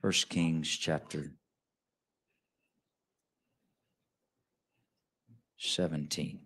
First 0.00 0.28
Kings 0.28 0.68
chapter 0.68 1.32
17. 5.58 6.38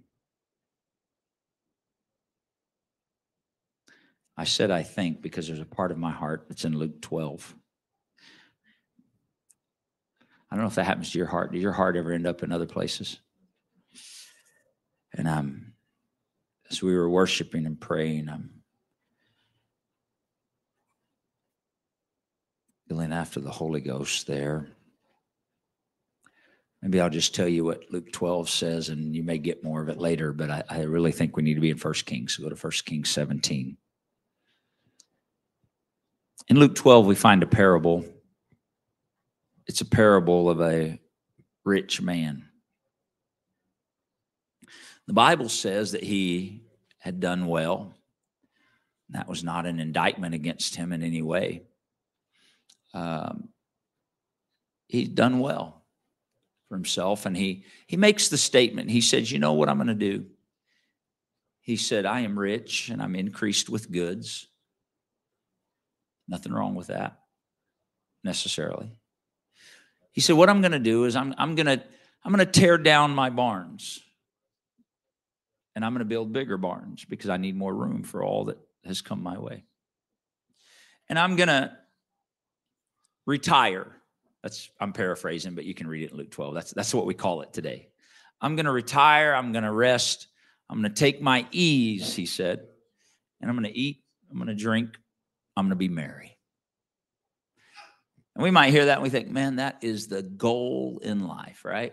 I 4.38 4.44
said 4.44 4.71
I 4.71 4.83
think 4.83 5.21
because 5.21 5.49
there's 5.49 5.61
a 5.61 5.67
part 5.67 5.90
of 5.90 5.99
my 5.99 6.11
heart 6.11 6.47
that's 6.49 6.65
in 6.65 6.79
Luke 6.79 7.03
12. 7.03 7.54
I 10.51 10.54
don't 10.54 10.65
know 10.65 10.69
if 10.69 10.75
that 10.76 10.84
happens 10.84 11.12
to 11.12 11.19
your 11.19 11.26
heart. 11.26 11.53
Did 11.53 11.61
your 11.61 11.72
heart 11.72 11.97
ever 11.97 12.12
end 12.12 12.26
up 12.26 12.43
in 12.43 12.53
other 12.53 12.66
places? 12.66 13.21
And 15.12 15.29
I'm, 15.29 15.75
as 16.71 16.83
we 16.83 16.97
were 16.97 17.09
worshiping 17.09 17.66
and 17.66 17.79
praying, 17.79 18.30
I'm 18.30 18.62
feeling 23.02 23.19
after 23.19 23.41
the 23.41 23.51
Holy 23.51 23.80
Ghost 23.80 24.29
there. 24.29 24.69
Maybe 26.83 27.01
I'll 27.01 27.10
just 27.10 27.34
tell 27.34 27.48
you 27.48 27.65
what 27.65 27.91
Luke 27.91 28.12
12 28.12 28.48
says, 28.48 28.91
and 28.91 29.16
you 29.16 29.24
may 29.24 29.38
get 29.38 29.65
more 29.65 29.83
of 29.83 29.88
it 29.88 29.98
later, 29.98 30.33
but 30.33 30.51
I, 30.51 30.62
I 30.69 30.80
really 30.83 31.10
think 31.10 31.37
we 31.37 31.43
need 31.43 31.55
to 31.55 31.60
be 31.60 31.70
in 31.70 31.79
1 31.79 31.95
Kings. 32.07 32.37
So 32.37 32.45
go 32.45 32.48
to 32.48 32.55
1 32.55 32.73
Kings 32.84 33.10
17. 33.10 33.77
In 36.46 36.57
Luke 36.57 36.77
12, 36.77 37.07
we 37.07 37.16
find 37.16 37.43
a 37.43 37.46
parable. 37.46 38.05
It's 39.66 39.80
a 39.80 39.87
parable 39.87 40.48
of 40.48 40.60
a 40.60 41.01
rich 41.65 42.01
man. 42.01 42.45
The 45.09 45.12
Bible 45.12 45.48
says 45.48 45.91
that 45.91 46.05
he 46.05 46.62
had 46.98 47.19
done 47.19 47.46
well. 47.46 47.95
That 49.09 49.29
was 49.29 49.43
not 49.43 49.66
an 49.66 49.80
indictment 49.80 50.37
against 50.37 50.77
him 50.77 50.93
in 50.93 51.02
any 51.02 51.23
way. 51.23 51.62
Um, 52.95 53.48
he's 54.88 55.09
done 55.09 55.38
well 55.38 55.82
for 56.68 56.76
himself, 56.76 57.26
and 57.26 57.37
he 57.37 57.65
he 57.87 57.96
makes 57.96 58.29
the 58.29 58.38
statement. 58.38 58.90
He 58.90 59.01
says, 59.01 59.30
"You 59.30 59.38
know 59.38 59.54
what 59.54 59.68
I'm 59.68 59.79
going 59.79 59.87
to 59.88 59.95
do." 59.95 60.26
He 61.60 61.76
said, 61.76 62.07
"I 62.07 62.21
am 62.21 62.38
rich, 62.38 62.88
and 62.88 63.02
I'm 63.02 63.16
increased 63.16 63.68
with 63.68 63.90
goods." 63.90 64.48
Nothing 66.28 66.52
wrong 66.52 66.74
with 66.74 66.86
that 66.86 67.18
necessarily. 68.24 68.90
He 70.12 70.20
said, 70.20 70.36
What 70.36 70.48
I'm 70.48 70.60
going 70.60 70.72
to 70.72 70.78
do 70.78 71.04
is 71.04 71.16
I'm, 71.16 71.34
I'm 71.38 71.54
going 71.54 71.66
to 71.66 71.82
I'm 72.24 72.32
going 72.32 72.46
to 72.46 72.60
tear 72.60 72.78
down 72.78 73.14
my 73.14 73.30
barns 73.30 74.00
and 75.74 75.84
I'm 75.84 75.92
going 75.92 76.00
to 76.00 76.04
build 76.04 76.32
bigger 76.32 76.56
barns 76.56 77.04
because 77.04 77.28
I 77.28 77.36
need 77.36 77.56
more 77.56 77.74
room 77.74 78.04
for 78.04 78.22
all 78.22 78.44
that 78.44 78.58
has 78.84 79.02
come 79.02 79.22
my 79.22 79.38
way. 79.38 79.64
And 81.08 81.18
I'm 81.18 81.34
going 81.34 81.48
to 81.48 81.77
retire. 83.26 83.86
That's 84.42 84.70
I'm 84.80 84.92
paraphrasing, 84.92 85.54
but 85.54 85.64
you 85.64 85.74
can 85.74 85.86
read 85.86 86.04
it 86.04 86.12
in 86.12 86.16
Luke 86.16 86.30
12. 86.30 86.54
That's 86.54 86.72
that's 86.72 86.94
what 86.94 87.06
we 87.06 87.14
call 87.14 87.42
it 87.42 87.52
today. 87.52 87.88
I'm 88.40 88.56
going 88.56 88.66
to 88.66 88.72
retire, 88.72 89.34
I'm 89.34 89.52
going 89.52 89.64
to 89.64 89.72
rest, 89.72 90.26
I'm 90.68 90.80
going 90.80 90.92
to 90.92 90.98
take 90.98 91.22
my 91.22 91.46
ease, 91.52 92.14
he 92.14 92.26
said, 92.26 92.66
and 93.40 93.48
I'm 93.48 93.56
going 93.56 93.72
to 93.72 93.78
eat, 93.78 94.02
I'm 94.30 94.36
going 94.36 94.48
to 94.48 94.54
drink, 94.54 94.98
I'm 95.56 95.66
going 95.66 95.70
to 95.70 95.76
be 95.76 95.88
merry. 95.88 96.36
And 98.34 98.42
we 98.42 98.50
might 98.50 98.70
hear 98.70 98.86
that 98.86 98.94
and 98.94 99.02
we 99.02 99.10
think, 99.10 99.30
man, 99.30 99.56
that 99.56 99.78
is 99.82 100.08
the 100.08 100.22
goal 100.22 101.00
in 101.04 101.26
life, 101.28 101.64
right? 101.64 101.92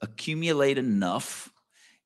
Accumulate 0.00 0.78
enough 0.78 1.52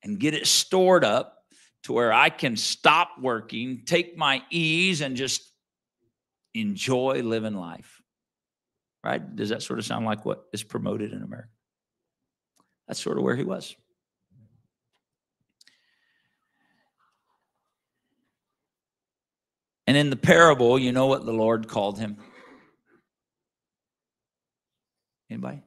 and 0.02 0.18
get 0.18 0.34
it 0.34 0.46
stored 0.46 1.04
up 1.04 1.44
to 1.84 1.92
where 1.92 2.12
I 2.12 2.28
can 2.28 2.56
stop 2.56 3.12
working, 3.20 3.82
take 3.86 4.16
my 4.16 4.42
ease, 4.50 5.00
and 5.00 5.16
just 5.16 5.50
enjoy 6.52 7.22
living 7.22 7.54
life. 7.54 8.00
Right? 9.03 9.34
Does 9.34 9.49
that 9.49 9.62
sort 9.62 9.78
of 9.78 9.87
sound 9.87 10.05
like 10.05 10.25
what 10.25 10.44
is 10.53 10.62
promoted 10.62 11.12
in 11.12 11.22
America? 11.22 11.49
That's 12.87 13.00
sort 13.00 13.16
of 13.16 13.25
where 13.25 13.37
he 13.37 13.44
was. 13.44 13.77
And 19.87 19.97
in 19.97 20.10
the 20.10 20.16
parable, 20.16 20.78
you 20.78 20.93
know 20.93 21.06
what 21.06 21.25
the 21.25 21.33
Lord 21.33 21.66
called 21.66 21.99
him? 21.99 22.19
Anybody? 25.31 25.62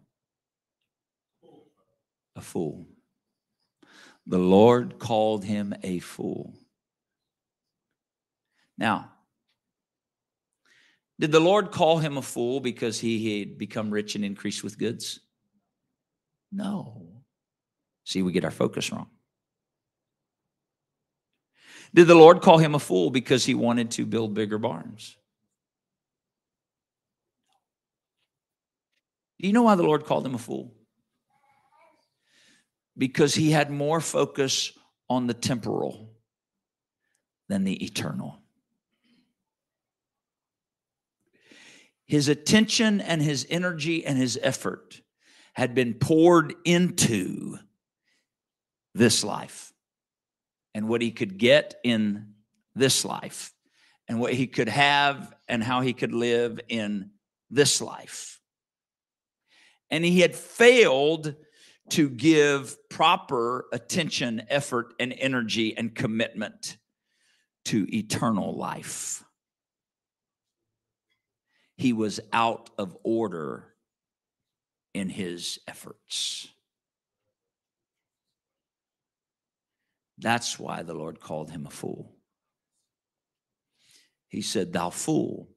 A 2.36 2.42
fool. 2.42 2.86
The 4.28 4.38
Lord 4.38 5.00
called 5.00 5.44
him 5.44 5.74
a 5.84 6.00
fool. 6.00 6.54
Now, 8.78 9.13
did 11.24 11.32
the 11.32 11.40
Lord 11.40 11.72
call 11.72 12.00
him 12.00 12.18
a 12.18 12.22
fool 12.22 12.60
because 12.60 13.00
he 13.00 13.40
had 13.40 13.58
become 13.58 13.92
rich 13.92 14.16
and 14.16 14.26
increased 14.26 14.62
with 14.62 14.78
goods? 14.78 15.22
No. 16.52 17.24
See, 18.04 18.22
we 18.22 18.34
get 18.34 18.44
our 18.44 18.52
focus 18.52 18.92
wrong. 18.92 19.08
Did 21.94 22.08
the 22.08 22.16
Lord 22.16 22.42
call 22.42 22.58
him 22.58 22.76
a 22.76 22.80
fool 22.80 23.10
because 23.10 23.46
he 23.46 23.56
wanted 23.56 23.92
to 23.92 24.06
build 24.06 24.34
bigger 24.34 24.58
barns? 24.58 25.16
Do 29.40 29.48
you 29.48 29.54
know 29.54 29.64
why 29.64 29.76
the 29.76 29.84
Lord 29.84 30.04
called 30.04 30.26
him 30.26 30.36
a 30.36 30.38
fool? 30.38 30.76
Because 32.98 33.34
he 33.34 33.50
had 33.50 33.72
more 33.72 34.02
focus 34.02 34.78
on 35.10 35.28
the 35.28 35.34
temporal 35.34 36.18
than 37.48 37.64
the 37.64 37.82
eternal. 37.82 38.43
His 42.06 42.28
attention 42.28 43.02
and 43.02 43.22
his 43.22 43.48
energy 43.50 44.06
and 44.06 44.18
his 44.18 44.38
effort 44.42 45.02
had 45.54 45.74
been 45.74 45.94
poured 45.94 46.54
into 46.66 47.58
this 48.94 49.24
life 49.24 49.74
and 50.74 50.88
what 50.88 51.02
he 51.02 51.12
could 51.12 51.38
get 51.38 51.76
in 51.84 52.34
this 52.76 53.06
life 53.06 53.54
and 54.08 54.20
what 54.20 54.34
he 54.34 54.48
could 54.48 54.70
have 54.70 55.34
and 55.48 55.64
how 55.64 55.82
he 55.82 55.94
could 55.94 56.14
live 56.14 56.60
in 56.68 57.12
this 57.50 57.82
life. 57.82 58.40
And 59.90 60.04
he 60.04 60.22
had 60.22 60.36
failed 60.36 61.36
to 61.90 62.10
give 62.10 62.78
proper 62.90 63.66
attention, 63.72 64.44
effort, 64.50 64.94
and 65.00 65.14
energy 65.14 65.78
and 65.78 65.94
commitment 65.94 66.78
to 67.66 67.88
eternal 67.96 68.58
life. 68.58 69.24
He 71.76 71.94
was 71.94 72.20
out 72.32 72.70
of 72.78 72.98
order 73.04 73.74
in 74.94 75.10
his 75.10 75.60
efforts. 75.68 76.48
That's 80.18 80.60
why 80.60 80.84
the 80.84 80.94
Lord 80.94 81.20
called 81.20 81.52
him 81.52 81.66
a 81.66 81.72
fool. 81.72 82.16
He 84.28 84.42
said, 84.42 84.72
Thou 84.72 84.90
fool, 84.90 85.50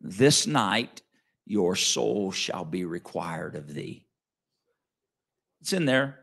this 0.00 0.46
night 0.46 1.02
your 1.44 1.76
soul 1.76 2.32
shall 2.32 2.64
be 2.64 2.84
required 2.84 3.56
of 3.56 3.72
thee. 3.72 4.06
It's 5.60 5.72
in 5.72 5.86
there. 5.86 6.20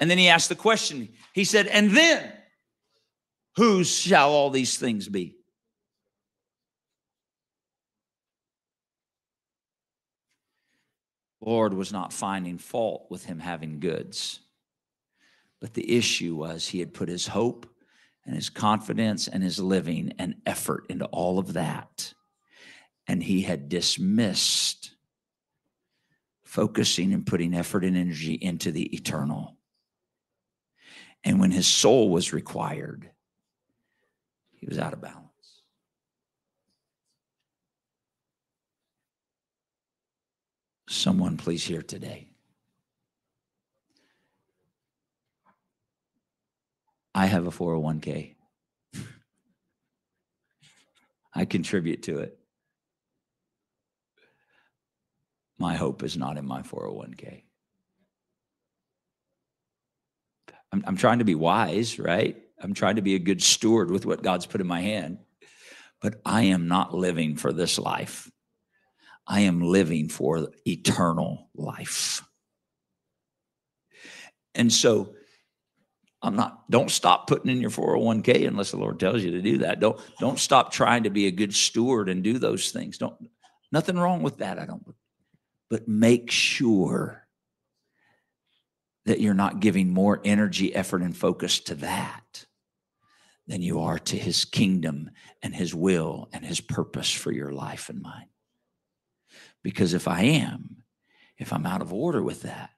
And 0.00 0.10
then 0.10 0.18
he 0.18 0.28
asked 0.28 0.48
the 0.48 0.54
question. 0.54 1.10
He 1.34 1.44
said, 1.44 1.66
And 1.66 1.90
then 1.90 2.32
whose 3.56 3.94
shall 3.94 4.30
all 4.30 4.50
these 4.50 4.76
things 4.78 5.08
be? 5.08 5.39
Lord 11.40 11.74
was 11.74 11.92
not 11.92 12.12
finding 12.12 12.58
fault 12.58 13.06
with 13.10 13.24
him 13.24 13.38
having 13.38 13.80
goods. 13.80 14.40
But 15.60 15.74
the 15.74 15.96
issue 15.96 16.36
was 16.36 16.68
he 16.68 16.80
had 16.80 16.94
put 16.94 17.08
his 17.08 17.26
hope 17.26 17.66
and 18.24 18.34
his 18.34 18.50
confidence 18.50 19.28
and 19.28 19.42
his 19.42 19.58
living 19.58 20.12
and 20.18 20.36
effort 20.46 20.84
into 20.88 21.06
all 21.06 21.38
of 21.38 21.54
that. 21.54 22.14
And 23.06 23.22
he 23.22 23.42
had 23.42 23.68
dismissed 23.68 24.92
focusing 26.44 27.12
and 27.12 27.26
putting 27.26 27.54
effort 27.54 27.84
and 27.84 27.96
energy 27.96 28.34
into 28.34 28.72
the 28.72 28.94
eternal. 28.94 29.56
And 31.22 31.40
when 31.40 31.50
his 31.50 31.66
soul 31.66 32.10
was 32.10 32.32
required, 32.32 33.10
he 34.52 34.66
was 34.66 34.78
out 34.78 34.92
of 34.92 35.00
balance. 35.00 35.29
Someone, 40.90 41.36
please 41.36 41.62
hear 41.62 41.82
today. 41.82 42.26
I 47.14 47.26
have 47.26 47.46
a 47.46 47.52
401k. 47.52 48.34
I 51.32 51.44
contribute 51.44 52.02
to 52.02 52.18
it. 52.18 52.36
My 55.60 55.76
hope 55.76 56.02
is 56.02 56.16
not 56.16 56.36
in 56.36 56.44
my 56.44 56.62
401k. 56.62 57.44
I'm, 60.72 60.82
I'm 60.88 60.96
trying 60.96 61.20
to 61.20 61.24
be 61.24 61.36
wise, 61.36 62.00
right? 62.00 62.36
I'm 62.60 62.74
trying 62.74 62.96
to 62.96 63.02
be 63.02 63.14
a 63.14 63.20
good 63.20 63.44
steward 63.44 63.92
with 63.92 64.06
what 64.06 64.24
God's 64.24 64.46
put 64.46 64.60
in 64.60 64.66
my 64.66 64.80
hand. 64.80 65.18
But 66.02 66.20
I 66.26 66.42
am 66.42 66.66
not 66.66 66.92
living 66.92 67.36
for 67.36 67.52
this 67.52 67.78
life. 67.78 68.28
I 69.26 69.40
am 69.40 69.60
living 69.60 70.08
for 70.08 70.48
eternal 70.66 71.48
life. 71.54 72.22
And 74.54 74.72
so 74.72 75.14
I'm 76.22 76.36
not 76.36 76.70
don't 76.70 76.90
stop 76.90 77.26
putting 77.26 77.50
in 77.50 77.60
your 77.60 77.70
401k 77.70 78.46
unless 78.46 78.72
the 78.72 78.76
Lord 78.76 79.00
tells 79.00 79.22
you 79.22 79.30
to 79.32 79.42
do 79.42 79.58
that. 79.58 79.80
Don't 79.80 79.98
don't 80.18 80.38
stop 80.38 80.72
trying 80.72 81.04
to 81.04 81.10
be 81.10 81.26
a 81.26 81.32
good 81.32 81.54
steward 81.54 82.08
and 82.08 82.22
do 82.22 82.38
those 82.38 82.70
things. 82.70 82.98
Don't 82.98 83.14
nothing 83.72 83.96
wrong 83.96 84.22
with 84.22 84.38
that, 84.38 84.58
I 84.58 84.66
don't. 84.66 84.84
But 85.70 85.88
make 85.88 86.30
sure 86.30 87.26
that 89.06 89.20
you're 89.20 89.34
not 89.34 89.60
giving 89.60 89.88
more 89.88 90.20
energy, 90.24 90.74
effort, 90.74 91.02
and 91.02 91.16
focus 91.16 91.60
to 91.60 91.74
that 91.76 92.44
than 93.46 93.62
you 93.62 93.80
are 93.80 93.98
to 93.98 94.16
his 94.16 94.44
kingdom 94.44 95.10
and 95.42 95.54
his 95.54 95.74
will 95.74 96.28
and 96.32 96.44
his 96.44 96.60
purpose 96.60 97.10
for 97.10 97.32
your 97.32 97.52
life 97.52 97.88
and 97.88 98.02
mine. 98.02 98.29
Because 99.62 99.94
if 99.94 100.08
I 100.08 100.22
am, 100.22 100.84
if 101.38 101.52
I'm 101.52 101.66
out 101.66 101.82
of 101.82 101.92
order 101.92 102.22
with 102.22 102.42
that, 102.42 102.70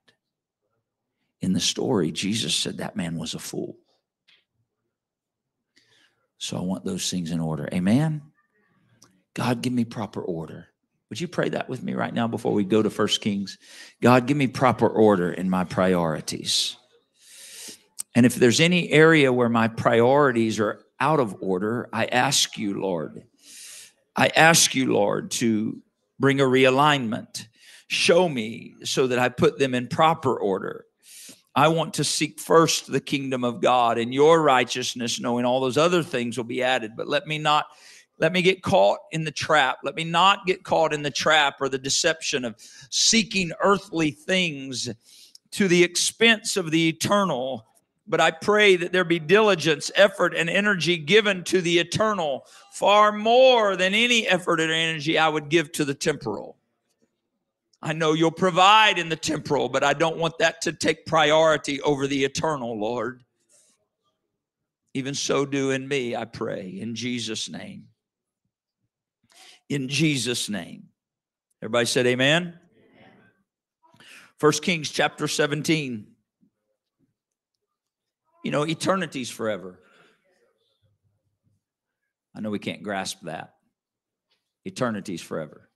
in 1.41 1.53
the 1.53 1.61
story, 1.61 2.13
Jesus 2.13 2.55
said 2.55 2.79
that 2.79 2.97
man 2.97 3.17
was 3.17 3.35
a 3.35 3.39
fool. 3.39 3.77
So 6.39 6.57
I 6.57 6.61
want 6.61 6.85
those 6.85 7.11
things 7.11 7.31
in 7.31 7.41
order. 7.41 7.69
Amen. 7.73 8.23
God, 9.35 9.63
give 9.63 9.73
me 9.73 9.85
proper 9.85 10.21
order. 10.21 10.69
Would 11.09 11.21
you 11.21 11.29
pray 11.29 11.51
that 11.51 11.69
with 11.69 11.83
me 11.83 11.95
right 11.95 12.15
now 12.15 12.27
before 12.27 12.53
we 12.53 12.65
go 12.65 12.83
to 12.83 12.91
First 12.91 13.21
Kings? 13.21 13.59
God, 14.01 14.27
give 14.27 14.37
me 14.37 14.47
proper 14.47 14.89
order 14.89 15.33
in 15.33 15.51
my 15.51 15.65
priorities. 15.65 16.77
And 18.15 18.25
if 18.25 18.35
there's 18.35 18.61
any 18.61 18.91
area 18.91 19.33
where 19.33 19.49
my 19.49 19.69
priorities 19.69 20.59
are 20.61 20.83
out 21.01 21.21
of 21.21 21.37
order, 21.41 21.89
I 21.93 22.07
ask 22.07 22.57
you, 22.57 22.81
Lord, 22.81 23.25
I 24.15 24.29
ask 24.29 24.75
you, 24.75 24.93
Lord, 24.93 25.31
to 25.33 25.83
bring 26.23 26.41
a 26.41 26.45
realignment. 26.45 27.49
Show 27.89 28.29
me 28.29 28.77
so 28.85 29.09
that 29.09 29.19
I 29.19 29.29
put 29.29 29.59
them 29.59 29.75
in 29.75 29.89
proper 29.89 30.39
order. 30.39 30.87
I 31.55 31.69
want 31.69 31.93
to 31.95 32.05
seek 32.05 32.41
first 32.41 32.91
the 32.91 33.01
kingdom 33.01 33.45
of 33.45 33.61
God 33.61 33.99
and 33.99 34.15
your 34.15 34.41
righteousness, 34.41 35.21
knowing 35.21 35.45
all 35.45 35.61
those 35.61 35.77
other 35.77 36.03
things 36.03 36.39
will 36.39 36.45
be 36.45 36.63
added. 36.63 36.93
But 36.97 37.09
let 37.09 37.27
me 37.27 37.37
not 37.37 37.67
let 38.19 38.33
me 38.33 38.41
get 38.41 38.63
caught 38.63 39.01
in 39.11 39.25
the 39.25 39.33
trap. 39.33 39.79
Let 39.83 39.97
me 39.97 40.05
not 40.05 40.47
get 40.47 40.63
caught 40.63 40.95
in 40.95 41.03
the 41.03 41.11
trap 41.11 41.57
or 41.61 41.69
the 41.69 41.77
deception 41.77 42.45
of 42.45 42.55
seeking 42.89 43.51
earthly 43.61 44.13
things 44.13 44.89
to 45.51 45.67
the 45.67 45.83
expense 45.83 46.57
of 46.57 46.71
the 46.71 46.89
eternal. 46.89 47.67
But 48.13 48.21
I 48.21 48.31
pray 48.31 48.77
that 48.77 48.93
there 48.93 49.05
be 49.05 49.19
diligence, 49.19 49.91
effort, 49.97 50.35
and 50.37 50.51
energy 50.51 50.99
given 50.99 51.45
to 51.45 51.63
the 51.63 51.79
eternal 51.79 52.47
far 52.73 53.11
more 53.11 53.75
than 53.75 53.95
any 53.95 54.29
effort 54.29 54.61
or 54.61 54.71
energy 54.71 55.19
I 55.19 55.29
would 55.29 55.49
give 55.49 55.73
to 55.73 55.85
the 55.85 55.95
temporal. 55.95 56.59
I 57.81 57.95
know 57.95 58.13
you'll 58.13 58.31
provide 58.31 58.99
in 58.99 59.09
the 59.09 59.17
temporal, 59.17 59.69
but 59.71 59.83
I 59.83 59.95
don't 59.95 60.19
want 60.19 60.39
that 60.39 60.61
to 60.63 60.73
take 60.73 61.07
priority 61.07 61.81
over 61.81 62.07
the 62.07 62.25
eternal, 62.25 62.79
Lord. 62.79 63.25
Even 64.95 65.15
so, 65.15 65.47
do 65.47 65.71
in 65.71 65.89
me, 65.89 66.15
I 66.15 66.27
pray, 66.27 66.69
in 66.69 66.95
Jesus' 66.95 67.49
name 67.49 67.89
in 69.73 69.89
Jesus' 69.89 70.51
name. 70.51 70.89
Everybody 71.63 71.87
said 71.87 72.07
amen. 72.07 72.59
First 74.37 74.63
Kings 74.63 74.91
chapter 74.91 75.27
17. 75.27 76.12
You 78.43 78.51
know, 78.51 78.67
eternity's 78.67 79.31
forever. 79.31 79.79
I 82.35 82.41
know 82.41 82.51
we 82.51 82.59
can't 82.59 82.83
grasp 82.83 83.21
that. 83.23 83.55
Eternity's 84.65 85.23
forever. 85.23 85.69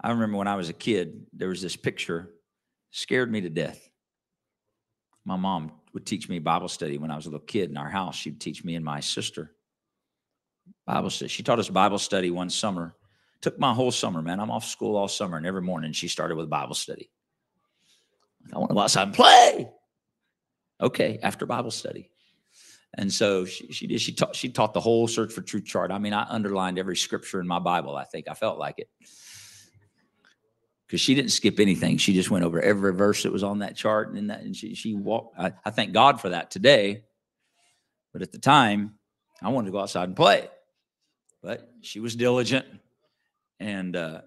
I 0.00 0.10
remember 0.10 0.38
when 0.38 0.48
I 0.48 0.56
was 0.56 0.68
a 0.68 0.74
kid, 0.74 1.26
there 1.32 1.48
was 1.48 1.60
this 1.60 1.76
picture, 1.76 2.30
scared 2.90 3.30
me 3.30 3.40
to 3.40 3.50
death. 3.50 3.88
My 5.24 5.36
mom 5.36 5.72
would 5.92 6.06
teach 6.06 6.28
me 6.28 6.38
Bible 6.38 6.68
study 6.68 6.96
when 6.96 7.10
I 7.10 7.16
was 7.16 7.26
a 7.26 7.30
little 7.30 7.44
kid 7.44 7.70
in 7.70 7.76
our 7.76 7.90
house. 7.90 8.14
She'd 8.14 8.40
teach 8.40 8.64
me 8.64 8.76
and 8.76 8.84
my 8.84 9.00
sister. 9.00 9.52
Bible 10.86 11.10
study. 11.10 11.28
She 11.28 11.42
taught 11.42 11.58
us 11.58 11.68
Bible 11.68 11.98
study 11.98 12.30
one 12.30 12.50
summer. 12.50 12.94
Took 13.40 13.58
my 13.58 13.74
whole 13.74 13.90
summer, 13.90 14.22
man. 14.22 14.40
I'm 14.40 14.50
off 14.50 14.64
school 14.64 14.96
all 14.96 15.08
summer, 15.08 15.36
and 15.36 15.46
every 15.46 15.62
morning 15.62 15.92
she 15.92 16.08
started 16.08 16.36
with 16.36 16.48
Bible 16.48 16.74
study. 16.74 17.10
I 18.52 18.58
want 18.58 18.70
to 18.70 18.74
go 18.74 18.80
outside 18.80 19.08
and 19.08 19.14
play. 19.14 19.70
Okay, 20.80 21.18
after 21.22 21.46
Bible 21.46 21.70
study. 21.70 22.10
And 22.94 23.12
so 23.12 23.44
she, 23.44 23.72
she 23.72 23.86
did. 23.86 24.00
She 24.00 24.12
taught. 24.12 24.34
She 24.34 24.48
taught 24.48 24.72
the 24.72 24.80
whole 24.80 25.06
search 25.06 25.32
for 25.32 25.42
truth 25.42 25.66
chart. 25.66 25.90
I 25.90 25.98
mean, 25.98 26.14
I 26.14 26.26
underlined 26.28 26.78
every 26.78 26.96
scripture 26.96 27.40
in 27.40 27.46
my 27.46 27.58
Bible. 27.58 27.96
I 27.96 28.04
think 28.04 28.28
I 28.28 28.34
felt 28.34 28.58
like 28.58 28.78
it 28.78 28.88
because 30.86 31.00
she 31.00 31.14
didn't 31.14 31.32
skip 31.32 31.60
anything. 31.60 31.98
She 31.98 32.14
just 32.14 32.30
went 32.30 32.44
over 32.44 32.60
every 32.60 32.94
verse 32.94 33.24
that 33.24 33.32
was 33.32 33.42
on 33.42 33.58
that 33.58 33.76
chart, 33.76 34.14
and 34.14 34.30
that, 34.30 34.40
and 34.40 34.56
she 34.56 34.74
she 34.74 34.94
walked. 34.94 35.38
I, 35.38 35.52
I 35.64 35.70
thank 35.70 35.92
God 35.92 36.20
for 36.20 36.30
that 36.30 36.50
today. 36.50 37.04
But 38.12 38.22
at 38.22 38.32
the 38.32 38.38
time, 38.38 38.94
I 39.42 39.50
wanted 39.50 39.66
to 39.66 39.72
go 39.72 39.80
outside 39.80 40.08
and 40.08 40.16
play 40.16 40.48
but 41.42 41.70
she 41.82 42.00
was 42.00 42.16
diligent. 42.16 42.66
And, 43.60 43.96
uh, 43.96 44.22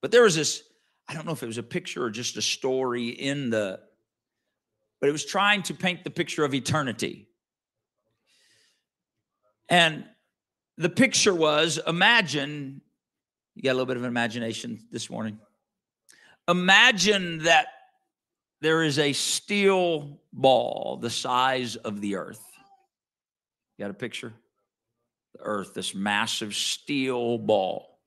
but 0.00 0.10
there 0.10 0.22
was 0.22 0.34
this, 0.34 0.62
I 1.08 1.14
don't 1.14 1.26
know 1.26 1.32
if 1.32 1.42
it 1.42 1.46
was 1.46 1.58
a 1.58 1.62
picture 1.62 2.04
or 2.04 2.10
just 2.10 2.36
a 2.36 2.42
story 2.42 3.08
in 3.08 3.50
the, 3.50 3.80
but 5.00 5.08
it 5.08 5.12
was 5.12 5.24
trying 5.24 5.62
to 5.64 5.74
paint 5.74 6.04
the 6.04 6.10
picture 6.10 6.44
of 6.44 6.54
eternity. 6.54 7.28
And 9.68 10.04
the 10.76 10.88
picture 10.88 11.34
was 11.34 11.78
imagine, 11.86 12.80
you 13.54 13.62
got 13.62 13.72
a 13.72 13.74
little 13.74 13.86
bit 13.86 13.96
of 13.96 14.04
imagination 14.04 14.80
this 14.90 15.10
morning. 15.10 15.38
Imagine 16.48 17.44
that 17.44 17.66
there 18.60 18.82
is 18.82 18.98
a 18.98 19.12
steel 19.12 20.20
ball 20.32 20.98
the 21.00 21.10
size 21.10 21.76
of 21.76 22.00
the 22.00 22.16
earth. 22.16 22.42
You 23.76 23.84
got 23.84 23.90
a 23.90 23.94
picture? 23.94 24.32
the 25.34 25.40
earth, 25.44 25.74
this 25.74 25.94
massive 25.94 26.54
steel 26.54 27.38
ball. 27.38 27.98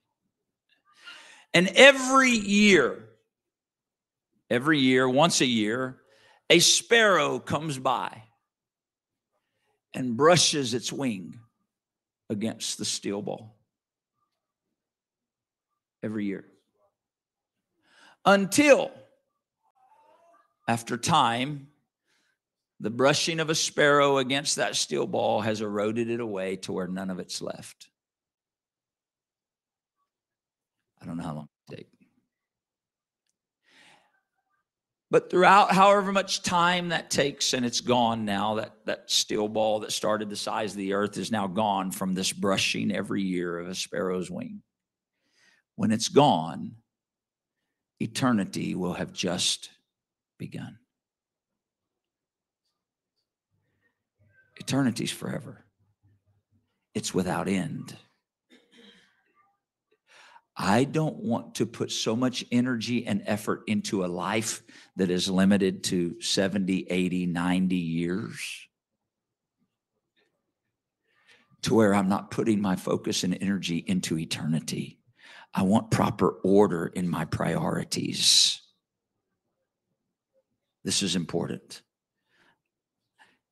And 1.53 1.67
every 1.75 2.31
year, 2.31 3.09
every 4.49 4.79
year, 4.79 5.09
once 5.09 5.41
a 5.41 5.45
year, 5.45 5.97
a 6.51 6.59
sparrow 6.59 7.39
comes 7.39 7.80
by 7.80 8.24
and 9.94 10.18
brushes 10.18 10.73
its 10.73 10.92
wing 10.92 11.40
against 12.30 12.78
the 12.78 12.83
steel 12.83 13.21
ball. 13.21 13.56
Every 16.04 16.25
year. 16.25 16.44
Until 18.25 18.92
after 20.68 20.97
time, 20.97 21.68
the 22.81 22.90
brushing 22.90 23.40
of 23.40 23.49
a 23.49 23.56
sparrow 23.56 24.18
against 24.18 24.57
that 24.57 24.75
steel 24.75 25.07
ball 25.07 25.40
has 25.40 25.61
eroded 25.61 26.09
it 26.09 26.19
away 26.19 26.57
to 26.57 26.73
where 26.73 26.87
none 26.87 27.09
of 27.09 27.19
it's 27.19 27.42
left. 27.42 27.87
I 31.02 31.06
don't 31.06 31.16
know 31.16 31.23
how 31.23 31.33
long 31.33 31.47
it 31.69 31.78
takes. 31.78 32.00
But 35.11 35.30
throughout 35.30 35.73
however 35.73 36.13
much 36.13 36.41
time 36.41 36.89
that 36.89 37.11
takes, 37.11 37.51
and 37.51 37.65
it's 37.65 37.81
gone 37.81 38.23
now, 38.23 38.56
that, 38.56 38.71
that 38.85 39.11
steel 39.11 39.49
ball 39.49 39.81
that 39.81 39.91
started 39.91 40.30
the 40.30 40.37
size 40.37 40.71
of 40.71 40.77
the 40.77 40.94
earth 40.94 41.18
is 41.18 41.30
now 41.30 41.47
gone 41.47 41.91
from 41.91 42.13
this 42.13 42.31
brushing 42.31 42.94
every 42.94 43.21
year 43.21 43.59
of 43.59 43.68
a 43.68 43.75
sparrow's 43.75 44.31
wing. 44.31 44.61
When 45.75 45.91
it's 45.91 46.07
gone, 46.07 46.75
eternity 47.99 48.73
will 48.73 48.94
have 48.94 49.11
just 49.11 49.69
begun. 50.39 50.77
Eternity's 54.61 55.11
forever, 55.11 55.65
it's 56.95 57.13
without 57.13 57.49
end. 57.49 57.97
I 60.55 60.83
don't 60.83 61.17
want 61.17 61.55
to 61.55 61.65
put 61.65 61.91
so 61.91 62.15
much 62.15 62.43
energy 62.51 63.05
and 63.07 63.23
effort 63.25 63.63
into 63.67 64.03
a 64.03 64.07
life 64.07 64.61
that 64.97 65.09
is 65.09 65.29
limited 65.29 65.83
to 65.85 66.19
70, 66.21 66.87
80, 66.89 67.25
90 67.25 67.75
years 67.75 68.67
to 71.63 71.73
where 71.73 71.93
I'm 71.93 72.09
not 72.09 72.31
putting 72.31 72.61
my 72.61 72.75
focus 72.75 73.23
and 73.23 73.37
energy 73.39 73.77
into 73.77 74.17
eternity. 74.17 74.99
I 75.53 75.63
want 75.63 75.91
proper 75.91 76.29
order 76.43 76.87
in 76.87 77.09
my 77.09 77.25
priorities. 77.25 78.61
This 80.83 81.03
is 81.03 81.15
important. 81.15 81.81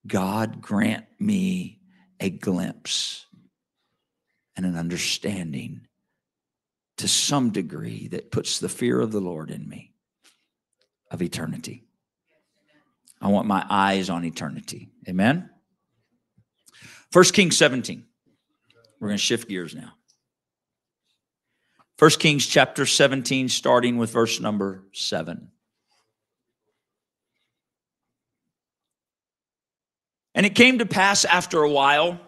God 0.07 0.61
grant 0.61 1.05
me 1.19 1.79
a 2.19 2.29
glimpse 2.29 3.25
and 4.55 4.65
an 4.65 4.75
understanding 4.75 5.87
to 6.99 7.07
some 7.07 7.49
degree 7.49 8.07
that 8.09 8.31
puts 8.31 8.59
the 8.59 8.69
fear 8.69 8.99
of 8.99 9.11
the 9.11 9.21
Lord 9.21 9.49
in 9.49 9.67
me 9.67 9.93
of 11.09 11.21
eternity. 11.21 11.83
I 13.21 13.29
want 13.29 13.47
my 13.47 13.65
eyes 13.69 14.09
on 14.09 14.23
eternity. 14.23 14.89
Amen. 15.07 15.49
First 17.11 17.33
Kings 17.33 17.57
17. 17.57 18.05
We're 18.99 19.07
going 19.07 19.17
to 19.17 19.23
shift 19.23 19.49
gears 19.49 19.73
now. 19.73 19.93
First 21.97 22.19
Kings 22.19 22.45
chapter 22.45 22.85
17, 22.85 23.49
starting 23.49 23.97
with 23.97 24.11
verse 24.11 24.39
number 24.39 24.83
7. 24.93 25.49
And 30.35 30.45
it 30.45 30.55
came 30.55 30.79
to 30.79 30.85
pass 30.85 31.25
after 31.25 31.61
a 31.61 31.69
while 31.69 32.19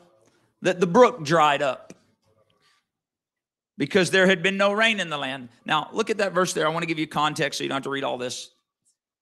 that 0.62 0.80
the 0.80 0.88
brook 0.88 1.24
dried 1.24 1.62
up 1.62 1.91
because 3.82 4.12
there 4.12 4.28
had 4.28 4.44
been 4.44 4.58
no 4.58 4.72
rain 4.74 5.00
in 5.00 5.10
the 5.10 5.18
land. 5.18 5.50
Now, 5.66 5.90
look 5.92 6.12
at 6.12 6.20
that 6.20 6.34
verse 6.34 6.54
there. 6.54 6.68
I 6.68 6.70
want 6.70 6.84
to 6.84 6.88
give 6.88 7.00
you 7.00 7.08
context 7.08 7.58
so 7.58 7.64
you 7.64 7.68
don't 7.68 7.78
have 7.78 7.84
to 7.86 7.90
read 7.90 8.04
all 8.04 8.20
this. 8.20 8.52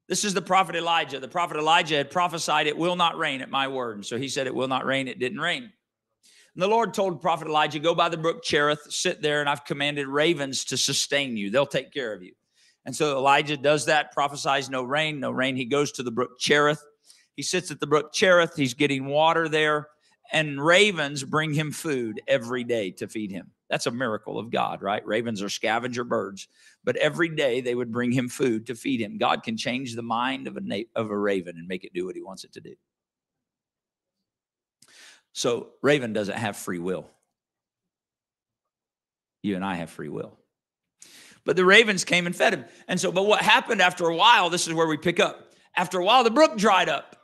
This 0.09 0.25
is 0.25 0.33
the 0.33 0.41
prophet 0.41 0.75
Elijah. 0.75 1.17
The 1.17 1.29
prophet 1.29 1.55
Elijah 1.55 1.95
had 1.95 2.11
prophesied, 2.11 2.67
It 2.67 2.77
will 2.77 2.97
not 2.97 3.17
rain 3.17 3.39
at 3.39 3.49
my 3.49 3.69
word. 3.69 3.95
And 3.95 4.05
so 4.05 4.17
he 4.17 4.27
said, 4.27 4.47
It 4.47 4.53
will 4.53 4.67
not 4.67 4.85
rain. 4.85 5.07
It 5.07 5.17
didn't 5.17 5.39
rain. 5.39 5.63
And 5.63 6.61
the 6.61 6.67
Lord 6.67 6.93
told 6.93 7.21
prophet 7.21 7.47
Elijah, 7.47 7.79
Go 7.79 7.95
by 7.95 8.09
the 8.09 8.17
brook 8.17 8.43
Cherith, 8.43 8.81
sit 8.89 9.21
there, 9.21 9.39
and 9.39 9.47
I've 9.47 9.63
commanded 9.63 10.07
ravens 10.07 10.65
to 10.65 10.75
sustain 10.75 11.37
you. 11.37 11.49
They'll 11.49 11.65
take 11.65 11.93
care 11.93 12.11
of 12.11 12.21
you. 12.21 12.33
And 12.85 12.93
so 12.93 13.17
Elijah 13.17 13.55
does 13.55 13.85
that, 13.85 14.11
prophesies 14.11 14.69
no 14.69 14.83
rain, 14.83 15.21
no 15.21 15.31
rain. 15.31 15.55
He 15.55 15.63
goes 15.63 15.93
to 15.93 16.03
the 16.03 16.11
brook 16.11 16.31
Cherith. 16.37 16.83
He 17.37 17.43
sits 17.43 17.71
at 17.71 17.79
the 17.79 17.87
brook 17.87 18.11
Cherith. 18.11 18.57
He's 18.57 18.73
getting 18.73 19.05
water 19.05 19.47
there, 19.47 19.87
and 20.33 20.61
ravens 20.61 21.23
bring 21.23 21.53
him 21.53 21.71
food 21.71 22.21
every 22.27 22.65
day 22.65 22.91
to 22.91 23.07
feed 23.07 23.31
him. 23.31 23.53
That's 23.69 23.85
a 23.85 23.91
miracle 23.91 24.39
of 24.39 24.49
God, 24.49 24.81
right? 24.81 25.05
Ravens 25.05 25.43
are 25.43 25.49
scavenger 25.49 26.03
birds, 26.03 26.47
but 26.83 26.95
every 26.95 27.29
day 27.29 27.61
they 27.61 27.75
would 27.75 27.91
bring 27.91 28.11
him 28.11 28.27
food 28.27 28.65
to 28.67 28.75
feed 28.75 28.99
him. 28.99 29.17
God 29.17 29.43
can 29.43 29.57
change 29.57 29.95
the 29.95 30.01
mind 30.01 30.47
of 30.47 30.57
a 30.57 30.61
na- 30.61 30.89
of 30.95 31.11
a 31.11 31.17
raven 31.17 31.57
and 31.57 31.67
make 31.67 31.83
it 31.83 31.93
do 31.93 32.05
what 32.05 32.15
he 32.15 32.23
wants 32.23 32.43
it 32.43 32.53
to 32.53 32.61
do. 32.61 32.75
So, 35.33 35.69
raven 35.83 36.13
doesn't 36.13 36.37
have 36.37 36.57
free 36.57 36.79
will. 36.79 37.09
You 39.43 39.55
and 39.55 39.63
I 39.63 39.75
have 39.75 39.91
free 39.91 40.09
will. 40.09 40.37
But 41.45 41.55
the 41.55 41.63
ravens 41.63 42.03
came 42.03 42.25
and 42.25 42.35
fed 42.35 42.53
him. 42.53 42.65
And 42.87 42.99
so, 42.99 43.11
but 43.11 43.25
what 43.25 43.41
happened 43.41 43.81
after 43.81 44.07
a 44.07 44.15
while, 44.15 44.49
this 44.49 44.67
is 44.67 44.73
where 44.73 44.87
we 44.87 44.97
pick 44.97 45.19
up. 45.19 45.53
After 45.75 45.99
a 45.99 46.03
while, 46.03 46.23
the 46.23 46.31
brook 46.31 46.57
dried 46.57 46.89
up 46.89 47.15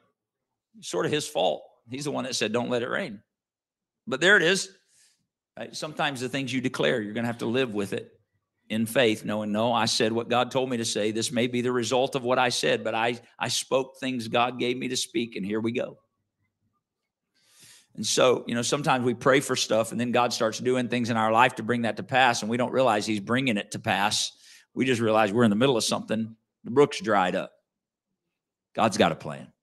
sort 0.82 1.06
of 1.06 1.12
his 1.12 1.28
fault. 1.28 1.64
He's 1.90 2.06
the 2.06 2.12
one 2.12 2.24
that 2.24 2.36
said, 2.36 2.54
Don't 2.54 2.70
let 2.70 2.84
it 2.84 2.90
rain. 2.90 3.22
But 4.08 4.22
there 4.22 4.38
it 4.38 4.44
is. 4.44 4.70
Sometimes 5.72 6.20
the 6.20 6.30
things 6.30 6.54
you 6.54 6.60
declare, 6.60 7.02
you're 7.02 7.14
going 7.14 7.24
to 7.24 7.28
have 7.28 7.38
to 7.40 7.46
live 7.46 7.74
with 7.74 7.94
it 7.94 8.12
in 8.70 8.86
faith, 8.86 9.24
knowing, 9.24 9.52
no, 9.52 9.72
I 9.72 9.86
said 9.86 10.12
what 10.12 10.28
God 10.28 10.52
told 10.52 10.70
me 10.70 10.78
to 10.78 10.86
say. 10.86 11.12
This 11.12 11.32
may 11.32 11.48
be 11.48 11.62
the 11.62 11.72
result 11.72 12.16
of 12.16 12.24
what 12.24 12.40
I 12.40 12.50
said, 12.50 12.84
but 12.84 12.96
I, 12.96 13.20
I 13.40 13.48
spoke 13.48 13.98
things 14.00 14.28
God 14.28 14.60
gave 14.60 14.78
me 14.78 14.90
to 14.90 14.98
speak, 14.98 15.36
and 15.36 15.46
here 15.46 15.60
we 15.60 15.72
go. 15.72 16.00
And 17.96 18.06
so, 18.06 18.44
you 18.48 18.56
know, 18.56 18.62
sometimes 18.62 19.06
we 19.06 19.14
pray 19.14 19.40
for 19.40 19.56
stuff 19.56 19.92
and 19.92 20.00
then 20.00 20.12
God 20.12 20.34
starts 20.34 20.60
doing 20.60 20.90
things 20.90 21.10
in 21.10 21.16
our 21.16 21.32
life 21.32 21.56
to 21.56 21.64
bring 21.64 21.84
that 21.84 21.98
to 21.98 22.04
pass, 22.04 22.42
and 22.42 22.50
we 22.50 22.58
don't 22.58 22.74
realize 22.74 23.06
He's 23.06 23.22
bringing 23.22 23.58
it 23.58 23.72
to 23.72 23.80
pass. 23.80 24.32
We 24.74 24.84
just 24.86 25.00
realize 25.00 25.32
we're 25.32 25.46
in 25.46 25.50
the 25.50 25.56
middle 25.56 25.78
of 25.78 25.84
something. 25.84 26.36
The 26.66 26.72
brook's 26.72 27.00
dried 27.00 27.36
up. 27.36 27.52
God's 28.74 28.98
got 28.98 29.14
a 29.14 29.16
plan. 29.16 29.54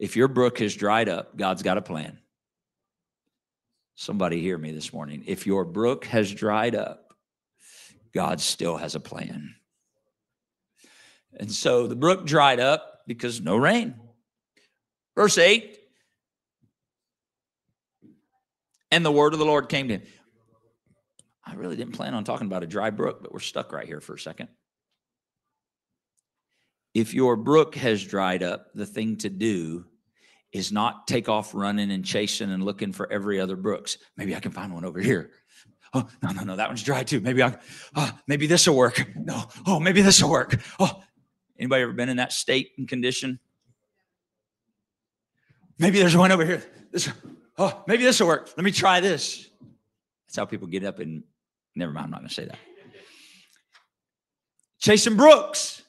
If 0.00 0.16
your 0.16 0.26
brook 0.26 0.58
has 0.58 0.74
dried 0.74 1.08
up, 1.08 1.36
God's 1.36 1.62
got 1.62 1.78
a 1.78 1.82
plan. 1.82 2.18
Somebody 4.00 4.40
hear 4.40 4.56
me 4.56 4.70
this 4.70 4.92
morning. 4.92 5.24
If 5.26 5.44
your 5.44 5.64
brook 5.64 6.04
has 6.04 6.32
dried 6.32 6.76
up, 6.76 7.12
God 8.14 8.40
still 8.40 8.76
has 8.76 8.94
a 8.94 9.00
plan. 9.00 9.56
And 11.36 11.50
so 11.50 11.88
the 11.88 11.96
brook 11.96 12.24
dried 12.24 12.60
up 12.60 13.00
because 13.08 13.40
no 13.40 13.56
rain. 13.56 13.96
Verse 15.16 15.36
8 15.36 15.76
And 18.92 19.04
the 19.04 19.10
word 19.10 19.32
of 19.32 19.40
the 19.40 19.44
Lord 19.44 19.68
came 19.68 19.88
to 19.88 19.94
him. 19.94 20.02
I 21.44 21.54
really 21.54 21.74
didn't 21.74 21.94
plan 21.94 22.14
on 22.14 22.22
talking 22.22 22.46
about 22.46 22.62
a 22.62 22.68
dry 22.68 22.90
brook, 22.90 23.18
but 23.20 23.32
we're 23.32 23.40
stuck 23.40 23.72
right 23.72 23.84
here 23.86 24.00
for 24.00 24.14
a 24.14 24.20
second. 24.20 24.48
If 26.94 27.14
your 27.14 27.34
brook 27.34 27.74
has 27.74 28.04
dried 28.04 28.44
up, 28.44 28.68
the 28.76 28.86
thing 28.86 29.16
to 29.18 29.28
do 29.28 29.86
is 30.52 30.72
not 30.72 31.06
take 31.06 31.28
off 31.28 31.54
running 31.54 31.90
and 31.90 32.04
chasing 32.04 32.50
and 32.50 32.64
looking 32.64 32.92
for 32.92 33.10
every 33.12 33.40
other 33.40 33.56
brooks. 33.56 33.98
Maybe 34.16 34.34
I 34.34 34.40
can 34.40 34.52
find 34.52 34.72
one 34.72 34.84
over 34.84 35.00
here. 35.00 35.30
Oh, 35.94 36.08
no, 36.22 36.30
no, 36.30 36.42
no, 36.42 36.56
that 36.56 36.68
one's 36.68 36.82
dry 36.82 37.02
too. 37.02 37.20
Maybe 37.20 37.42
I, 37.42 37.56
oh, 37.96 38.18
maybe 38.26 38.46
this 38.46 38.66
will 38.66 38.76
work. 38.76 39.06
No, 39.16 39.44
oh, 39.66 39.80
maybe 39.80 40.02
this 40.02 40.22
will 40.22 40.30
work. 40.30 40.60
Oh, 40.78 41.02
anybody 41.58 41.82
ever 41.82 41.92
been 41.92 42.08
in 42.08 42.18
that 42.18 42.32
state 42.32 42.72
and 42.78 42.86
condition? 42.86 43.38
Maybe 45.78 45.98
there's 45.98 46.16
one 46.16 46.32
over 46.32 46.44
here. 46.44 46.62
This, 46.90 47.10
oh, 47.56 47.84
maybe 47.86 48.04
this 48.04 48.20
will 48.20 48.28
work. 48.28 48.50
Let 48.56 48.64
me 48.64 48.72
try 48.72 49.00
this. 49.00 49.48
That's 50.26 50.36
how 50.36 50.44
people 50.44 50.66
get 50.66 50.84
up 50.84 50.98
and 50.98 51.24
never 51.74 51.92
mind. 51.92 52.06
I'm 52.06 52.10
not 52.10 52.20
going 52.20 52.28
to 52.28 52.34
say 52.34 52.44
that. 52.46 52.58
Chasing 54.80 55.16
brooks. 55.16 55.82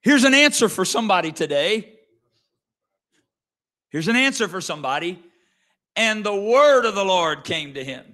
Here's 0.00 0.24
an 0.24 0.34
answer 0.34 0.68
for 0.68 0.84
somebody 0.84 1.30
today. 1.30 1.99
Here's 3.90 4.08
an 4.08 4.16
answer 4.16 4.48
for 4.48 4.60
somebody. 4.60 5.22
And 5.96 6.24
the 6.24 6.34
word 6.34 6.84
of 6.84 6.94
the 6.94 7.04
Lord 7.04 7.44
came 7.44 7.74
to 7.74 7.84
him. 7.84 8.04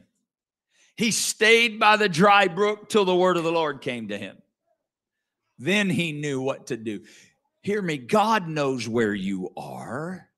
He 0.96 1.10
stayed 1.10 1.78
by 1.78 1.96
the 1.96 2.08
dry 2.08 2.48
brook 2.48 2.88
till 2.88 3.04
the 3.04 3.14
word 3.14 3.36
of 3.36 3.44
the 3.44 3.52
Lord 3.52 3.82
came 3.82 4.08
to 4.08 4.18
him. 4.18 4.38
Then 5.58 5.90
he 5.90 6.12
knew 6.12 6.40
what 6.40 6.68
to 6.68 6.76
do. 6.76 7.02
Hear 7.62 7.82
me, 7.82 7.98
God 7.98 8.48
knows 8.48 8.88
where 8.88 9.14
you 9.14 9.50
are. 9.56 10.28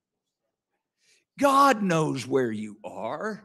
God 1.39 1.83
knows 1.83 2.27
where 2.27 2.51
you 2.51 2.79
are. 2.85 3.45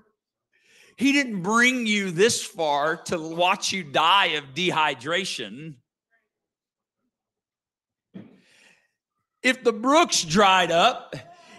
He 0.97 1.11
didn't 1.11 1.41
bring 1.41 1.85
you 1.85 2.11
this 2.11 2.43
far 2.43 2.97
to 3.03 3.17
watch 3.19 3.71
you 3.71 3.83
die 3.83 4.37
of 4.37 4.53
dehydration. 4.55 5.75
If 9.41 9.63
the 9.63 9.73
brook's 9.73 10.23
dried 10.23 10.71
up, 10.71 11.15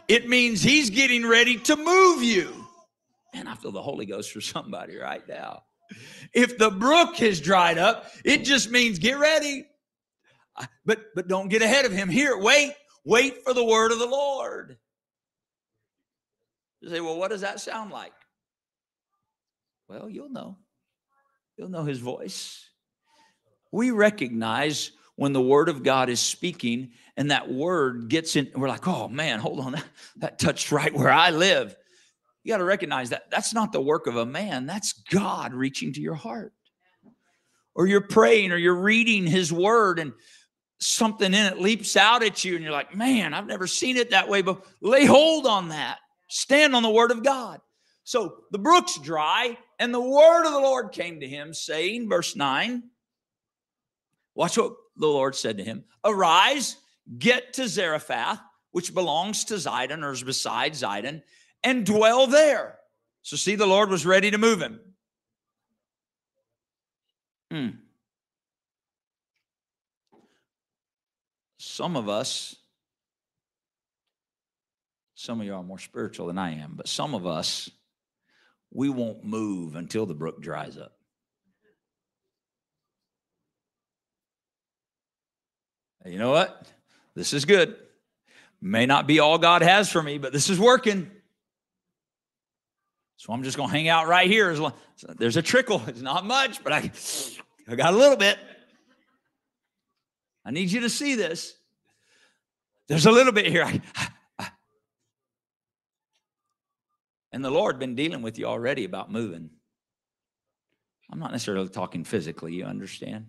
it 0.08 0.28
means 0.28 0.62
he's 0.62 0.90
getting 0.90 1.26
ready 1.26 1.58
to 1.58 1.76
move 1.76 2.22
you. 2.22 2.66
Man, 3.34 3.48
I 3.48 3.54
feel 3.54 3.72
the 3.72 3.82
Holy 3.82 4.06
Ghost 4.06 4.32
for 4.32 4.40
somebody 4.40 4.96
right 4.96 5.26
now. 5.28 5.64
If 6.32 6.56
the 6.58 6.70
brook 6.70 7.16
has 7.16 7.40
dried 7.40 7.78
up, 7.78 8.06
it 8.24 8.44
just 8.44 8.70
means 8.70 8.98
get 8.98 9.18
ready. 9.18 9.66
But 10.84 11.14
but 11.14 11.28
don't 11.28 11.48
get 11.48 11.62
ahead 11.62 11.84
of 11.84 11.92
him. 11.92 12.08
Here, 12.08 12.38
wait, 12.38 12.74
wait 13.04 13.42
for 13.42 13.52
the 13.52 13.64
word 13.64 13.92
of 13.92 13.98
the 13.98 14.06
Lord. 14.06 14.78
You 16.80 16.90
say, 16.90 17.00
well, 17.00 17.18
what 17.18 17.30
does 17.30 17.40
that 17.40 17.60
sound 17.60 17.90
like? 17.90 18.12
Well, 19.88 20.08
you'll 20.08 20.30
know. 20.30 20.58
You'll 21.56 21.70
know 21.70 21.84
his 21.84 21.98
voice. 21.98 22.68
We 23.72 23.90
recognize 23.90 24.92
when 25.16 25.32
the 25.32 25.40
word 25.40 25.68
of 25.68 25.82
God 25.82 26.08
is 26.08 26.20
speaking 26.20 26.92
and 27.16 27.30
that 27.30 27.50
word 27.50 28.08
gets 28.08 28.36
in, 28.36 28.50
we're 28.54 28.68
like, 28.68 28.86
oh 28.88 29.08
man, 29.08 29.38
hold 29.38 29.60
on, 29.60 29.72
that, 29.72 29.84
that 30.16 30.38
touched 30.38 30.72
right 30.72 30.92
where 30.94 31.10
I 31.10 31.30
live. 31.30 31.76
You 32.42 32.52
got 32.52 32.58
to 32.58 32.64
recognize 32.64 33.10
that 33.10 33.30
that's 33.30 33.54
not 33.54 33.72
the 33.72 33.80
work 33.80 34.06
of 34.06 34.16
a 34.16 34.26
man, 34.26 34.66
that's 34.66 34.92
God 34.92 35.54
reaching 35.54 35.92
to 35.94 36.00
your 36.00 36.14
heart. 36.14 36.52
Or 37.74 37.86
you're 37.86 38.02
praying 38.02 38.52
or 38.52 38.56
you're 38.56 38.74
reading 38.74 39.26
his 39.26 39.52
word 39.52 39.98
and 39.98 40.12
something 40.78 41.32
in 41.32 41.46
it 41.46 41.58
leaps 41.58 41.96
out 41.96 42.22
at 42.22 42.44
you 42.44 42.54
and 42.54 42.62
you're 42.62 42.72
like, 42.72 42.94
man, 42.94 43.34
I've 43.34 43.46
never 43.46 43.66
seen 43.66 43.96
it 43.96 44.10
that 44.10 44.28
way, 44.28 44.42
but 44.42 44.64
lay 44.80 45.06
hold 45.06 45.46
on 45.46 45.70
that. 45.70 45.98
Stand 46.28 46.76
on 46.76 46.82
the 46.82 46.90
word 46.90 47.10
of 47.10 47.22
God. 47.22 47.60
So 48.04 48.44
the 48.50 48.58
brook's 48.58 48.98
dry, 48.98 49.56
and 49.78 49.92
the 49.92 50.00
word 50.00 50.44
of 50.44 50.52
the 50.52 50.60
Lord 50.60 50.92
came 50.92 51.20
to 51.20 51.28
him, 51.28 51.54
saying, 51.54 52.08
verse 52.08 52.36
9, 52.36 52.82
watch 54.34 54.58
what 54.58 54.74
the 54.96 55.06
Lord 55.06 55.34
said 55.34 55.58
to 55.58 55.64
him 55.64 55.84
Arise, 56.04 56.76
get 57.18 57.54
to 57.54 57.68
Zarephath, 57.68 58.40
which 58.72 58.94
belongs 58.94 59.44
to 59.44 59.54
Zidon 59.54 60.02
or 60.02 60.12
is 60.12 60.22
beside 60.22 60.72
Zidon, 60.72 61.22
and 61.62 61.86
dwell 61.86 62.26
there. 62.26 62.78
So, 63.22 63.36
see, 63.36 63.54
the 63.54 63.66
Lord 63.66 63.88
was 63.88 64.04
ready 64.04 64.30
to 64.30 64.38
move 64.38 64.60
him. 64.60 64.80
Hmm. 67.50 67.68
Some 71.58 71.96
of 71.96 72.08
us, 72.08 72.54
some 75.14 75.40
of 75.40 75.46
you 75.46 75.54
are 75.54 75.62
more 75.62 75.78
spiritual 75.78 76.26
than 76.26 76.38
I 76.38 76.56
am, 76.56 76.74
but 76.76 76.86
some 76.88 77.14
of 77.14 77.26
us, 77.26 77.70
we 78.70 78.90
won't 78.90 79.24
move 79.24 79.74
until 79.74 80.04
the 80.04 80.14
brook 80.14 80.42
dries 80.42 80.76
up. 80.76 80.92
You 86.04 86.18
know 86.18 86.30
what? 86.30 86.66
This 87.14 87.32
is 87.32 87.44
good. 87.44 87.76
May 88.60 88.86
not 88.86 89.06
be 89.06 89.20
all 89.20 89.38
God 89.38 89.62
has 89.62 89.90
for 89.90 90.02
me, 90.02 90.18
but 90.18 90.32
this 90.32 90.50
is 90.50 90.58
working. 90.58 91.10
So 93.16 93.32
I'm 93.32 93.42
just 93.42 93.56
going 93.56 93.70
to 93.70 93.74
hang 93.74 93.88
out 93.88 94.06
right 94.06 94.30
here. 94.30 94.54
There's 95.16 95.36
a 95.36 95.42
trickle. 95.42 95.82
It's 95.86 96.02
not 96.02 96.26
much, 96.26 96.62
but 96.62 96.72
I, 96.72 96.90
I 97.68 97.74
got 97.74 97.94
a 97.94 97.96
little 97.96 98.16
bit. 98.16 98.38
I 100.44 100.50
need 100.50 100.70
you 100.70 100.80
to 100.80 100.90
see 100.90 101.14
this. 101.14 101.54
There's 102.86 103.06
a 103.06 103.12
little 103.12 103.32
bit 103.32 103.46
here. 103.46 103.66
and 107.32 107.42
the 107.44 107.50
Lord 107.50 107.78
been 107.78 107.94
dealing 107.94 108.20
with 108.20 108.38
you 108.38 108.44
already 108.44 108.84
about 108.84 109.10
moving. 109.10 109.48
I'm 111.10 111.18
not 111.18 111.32
necessarily 111.32 111.68
talking 111.68 112.04
physically, 112.04 112.54
you 112.54 112.64
understand? 112.64 113.26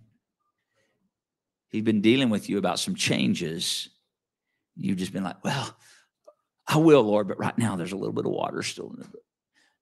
He's 1.75 1.83
been 1.83 1.99
dealing 1.99 2.29
with 2.29 2.47
you 2.47 2.57
about 2.57 2.79
some 2.79 2.95
changes. 2.95 3.89
You've 4.77 4.95
just 4.95 5.11
been 5.11 5.25
like, 5.25 5.43
well, 5.43 5.75
I 6.65 6.77
will, 6.77 7.03
Lord, 7.03 7.27
but 7.27 7.37
right 7.37 7.57
now 7.57 7.75
there's 7.75 7.91
a 7.91 7.97
little 7.97 8.13
bit 8.13 8.25
of 8.25 8.31
water 8.31 8.63
still 8.63 8.89
in 8.91 8.99
the 8.99 9.09
book. 9.09 9.25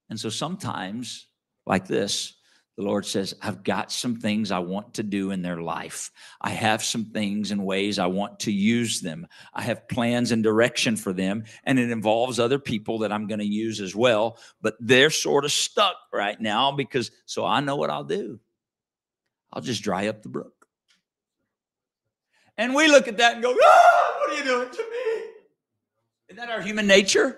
And 0.09 0.19
so 0.19 0.29
sometimes, 0.29 1.27
like 1.67 1.85
this, 1.85 2.33
the 2.77 2.83
Lord 2.83 3.05
says, 3.05 3.35
I've 3.43 3.63
got 3.63 3.91
some 3.91 4.15
things 4.15 4.49
I 4.49 4.57
want 4.57 4.95
to 4.95 5.03
do 5.03 5.29
in 5.29 5.43
their 5.43 5.61
life. 5.61 6.09
I 6.41 6.49
have 6.49 6.83
some 6.83 7.05
things 7.05 7.51
and 7.51 7.63
ways 7.63 7.99
I 7.99 8.07
want 8.07 8.39
to 8.39 8.51
use 8.51 8.99
them. 8.99 9.27
I 9.53 9.61
have 9.61 9.87
plans 9.87 10.31
and 10.31 10.41
direction 10.41 10.95
for 10.95 11.13
them, 11.13 11.43
and 11.63 11.77
it 11.77 11.91
involves 11.91 12.39
other 12.39 12.57
people 12.57 12.97
that 12.99 13.11
I'm 13.11 13.27
going 13.27 13.39
to 13.39 13.45
use 13.45 13.79
as 13.79 13.95
well. 13.95 14.39
But 14.63 14.77
they're 14.79 15.11
sort 15.11 15.45
of 15.45 15.51
stuck 15.51 15.97
right 16.11 16.41
now 16.41 16.71
because, 16.71 17.11
so 17.27 17.45
I 17.45 17.59
know 17.59 17.75
what 17.75 17.91
I'll 17.91 18.03
do. 18.03 18.39
I'll 19.51 19.61
just 19.61 19.83
dry 19.83 20.07
up 20.07 20.23
the 20.23 20.29
brook. 20.29 20.52
And 22.57 22.75
we 22.75 22.87
look 22.87 23.07
at 23.07 23.17
that 23.17 23.33
and 23.33 23.43
go, 23.43 23.53
God, 23.53 24.13
what 24.19 24.31
are 24.31 24.37
you 24.37 24.43
doing 24.43 24.69
to 24.69 24.77
me? 24.77 25.23
Isn't 26.29 26.37
that 26.37 26.49
our 26.49 26.61
human 26.61 26.87
nature? 26.87 27.37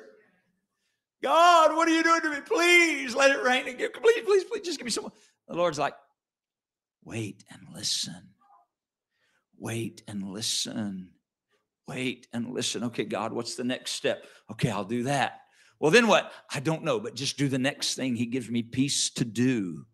God, 1.24 1.76
what 1.76 1.88
are 1.88 1.92
you 1.92 2.04
doing 2.04 2.22
to 2.22 2.30
me? 2.30 2.38
Please 2.46 3.16
let 3.16 3.32
it 3.32 3.42
rain 3.44 3.68
and 3.68 3.78
give, 3.78 3.94
please, 3.94 4.22
please, 4.26 4.44
please, 4.44 4.62
just 4.62 4.78
give 4.78 4.86
me 4.86 4.92
some. 4.92 5.12
The 5.48 5.56
Lord's 5.56 5.80
like, 5.80 5.96
wait 7.04 7.44
and 7.50 7.62
listen. 7.74 8.30
Wait 9.58 10.04
and 10.08 10.32
listen. 10.32 11.12
Wait 11.88 12.28
and 12.34 12.54
listen. 12.54 12.84
Okay, 12.86 13.06
God, 13.06 13.32
what's 13.32 13.56
the 13.56 13.64
next 13.64 13.92
step? 13.92 14.26
Okay, 14.52 14.70
I'll 14.70 14.84
do 14.84 15.04
that. 15.04 15.42
Well, 15.80 15.92
then 15.92 16.08
what? 16.08 16.32
I 16.54 16.60
don't 16.60 16.84
know, 16.84 17.00
but 17.00 17.16
just 17.16 17.38
do 17.38 17.48
the 17.48 17.60
next 17.60 17.96
thing. 17.96 18.16
He 18.16 18.26
gives 18.26 18.50
me 18.50 18.64
peace 18.64 19.10
to 19.12 19.26
do. 19.26 19.86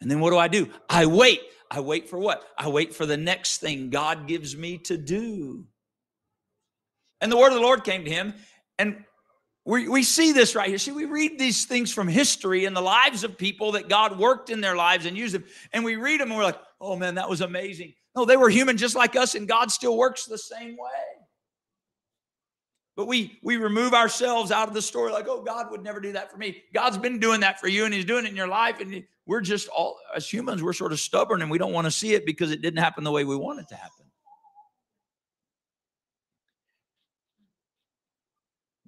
And 0.00 0.10
then 0.10 0.20
what 0.20 0.30
do 0.30 0.38
I 0.38 0.48
do? 0.48 0.68
I 0.88 1.06
wait. 1.06 1.40
I 1.70 1.80
wait 1.80 2.08
for 2.08 2.18
what? 2.18 2.44
I 2.58 2.68
wait 2.68 2.94
for 2.94 3.06
the 3.06 3.16
next 3.16 3.58
thing 3.58 3.90
God 3.90 4.26
gives 4.26 4.56
me 4.56 4.78
to 4.78 4.96
do. 4.96 5.66
And 7.20 7.30
the 7.30 7.36
word 7.36 7.48
of 7.48 7.54
the 7.54 7.60
Lord 7.60 7.84
came 7.84 8.04
to 8.04 8.10
him. 8.10 8.34
And 8.78 9.04
we, 9.64 9.88
we 9.88 10.02
see 10.02 10.32
this 10.32 10.54
right 10.54 10.68
here. 10.68 10.78
See, 10.78 10.90
we 10.90 11.04
read 11.04 11.38
these 11.38 11.66
things 11.66 11.92
from 11.92 12.08
history 12.08 12.64
in 12.64 12.74
the 12.74 12.80
lives 12.80 13.24
of 13.24 13.38
people 13.38 13.72
that 13.72 13.88
God 13.88 14.18
worked 14.18 14.50
in 14.50 14.60
their 14.60 14.74
lives 14.74 15.06
and 15.06 15.16
used 15.16 15.34
them. 15.34 15.44
And 15.72 15.84
we 15.84 15.96
read 15.96 16.20
them 16.20 16.30
and 16.30 16.38
we're 16.38 16.44
like, 16.44 16.60
oh 16.80 16.96
man, 16.96 17.16
that 17.16 17.28
was 17.28 17.40
amazing. 17.40 17.94
No, 18.16 18.24
they 18.24 18.36
were 18.36 18.48
human 18.48 18.76
just 18.76 18.96
like 18.96 19.14
us, 19.14 19.34
and 19.34 19.46
God 19.46 19.70
still 19.70 19.96
works 19.96 20.26
the 20.26 20.38
same 20.38 20.76
way. 20.76 21.20
But 22.96 23.06
we 23.06 23.38
we 23.42 23.56
remove 23.56 23.94
ourselves 23.94 24.50
out 24.50 24.68
of 24.68 24.74
the 24.74 24.82
story, 24.82 25.12
like, 25.12 25.28
oh, 25.28 25.42
God 25.42 25.70
would 25.70 25.82
never 25.82 26.00
do 26.00 26.12
that 26.12 26.30
for 26.30 26.36
me. 26.36 26.64
God's 26.74 26.98
been 26.98 27.20
doing 27.20 27.40
that 27.40 27.60
for 27.60 27.68
you, 27.68 27.84
and 27.84 27.94
He's 27.94 28.04
doing 28.04 28.24
it 28.24 28.30
in 28.30 28.36
your 28.36 28.48
life. 28.48 28.80
And 28.80 29.04
we're 29.30 29.40
just 29.40 29.68
all 29.68 29.96
as 30.12 30.28
humans, 30.28 30.60
we're 30.60 30.72
sort 30.72 30.90
of 30.90 30.98
stubborn 30.98 31.40
and 31.40 31.52
we 31.52 31.56
don't 31.56 31.72
want 31.72 31.84
to 31.84 31.90
see 31.92 32.14
it 32.14 32.26
because 32.26 32.50
it 32.50 32.60
didn't 32.60 32.80
happen 32.80 33.04
the 33.04 33.12
way 33.12 33.22
we 33.22 33.36
want 33.36 33.60
it 33.60 33.68
to 33.68 33.76
happen. 33.76 34.06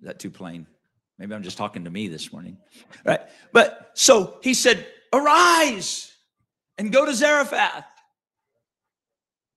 Is 0.00 0.06
that 0.08 0.18
too 0.18 0.30
plain? 0.30 0.66
Maybe 1.16 1.32
I'm 1.32 1.44
just 1.44 1.56
talking 1.56 1.84
to 1.84 1.90
me 1.90 2.08
this 2.08 2.32
morning. 2.32 2.56
Right? 3.04 3.20
But 3.52 3.92
so 3.94 4.38
he 4.42 4.52
said, 4.52 4.84
Arise 5.12 6.12
and 6.76 6.92
go 6.92 7.06
to 7.06 7.14
Zarephath 7.14 7.84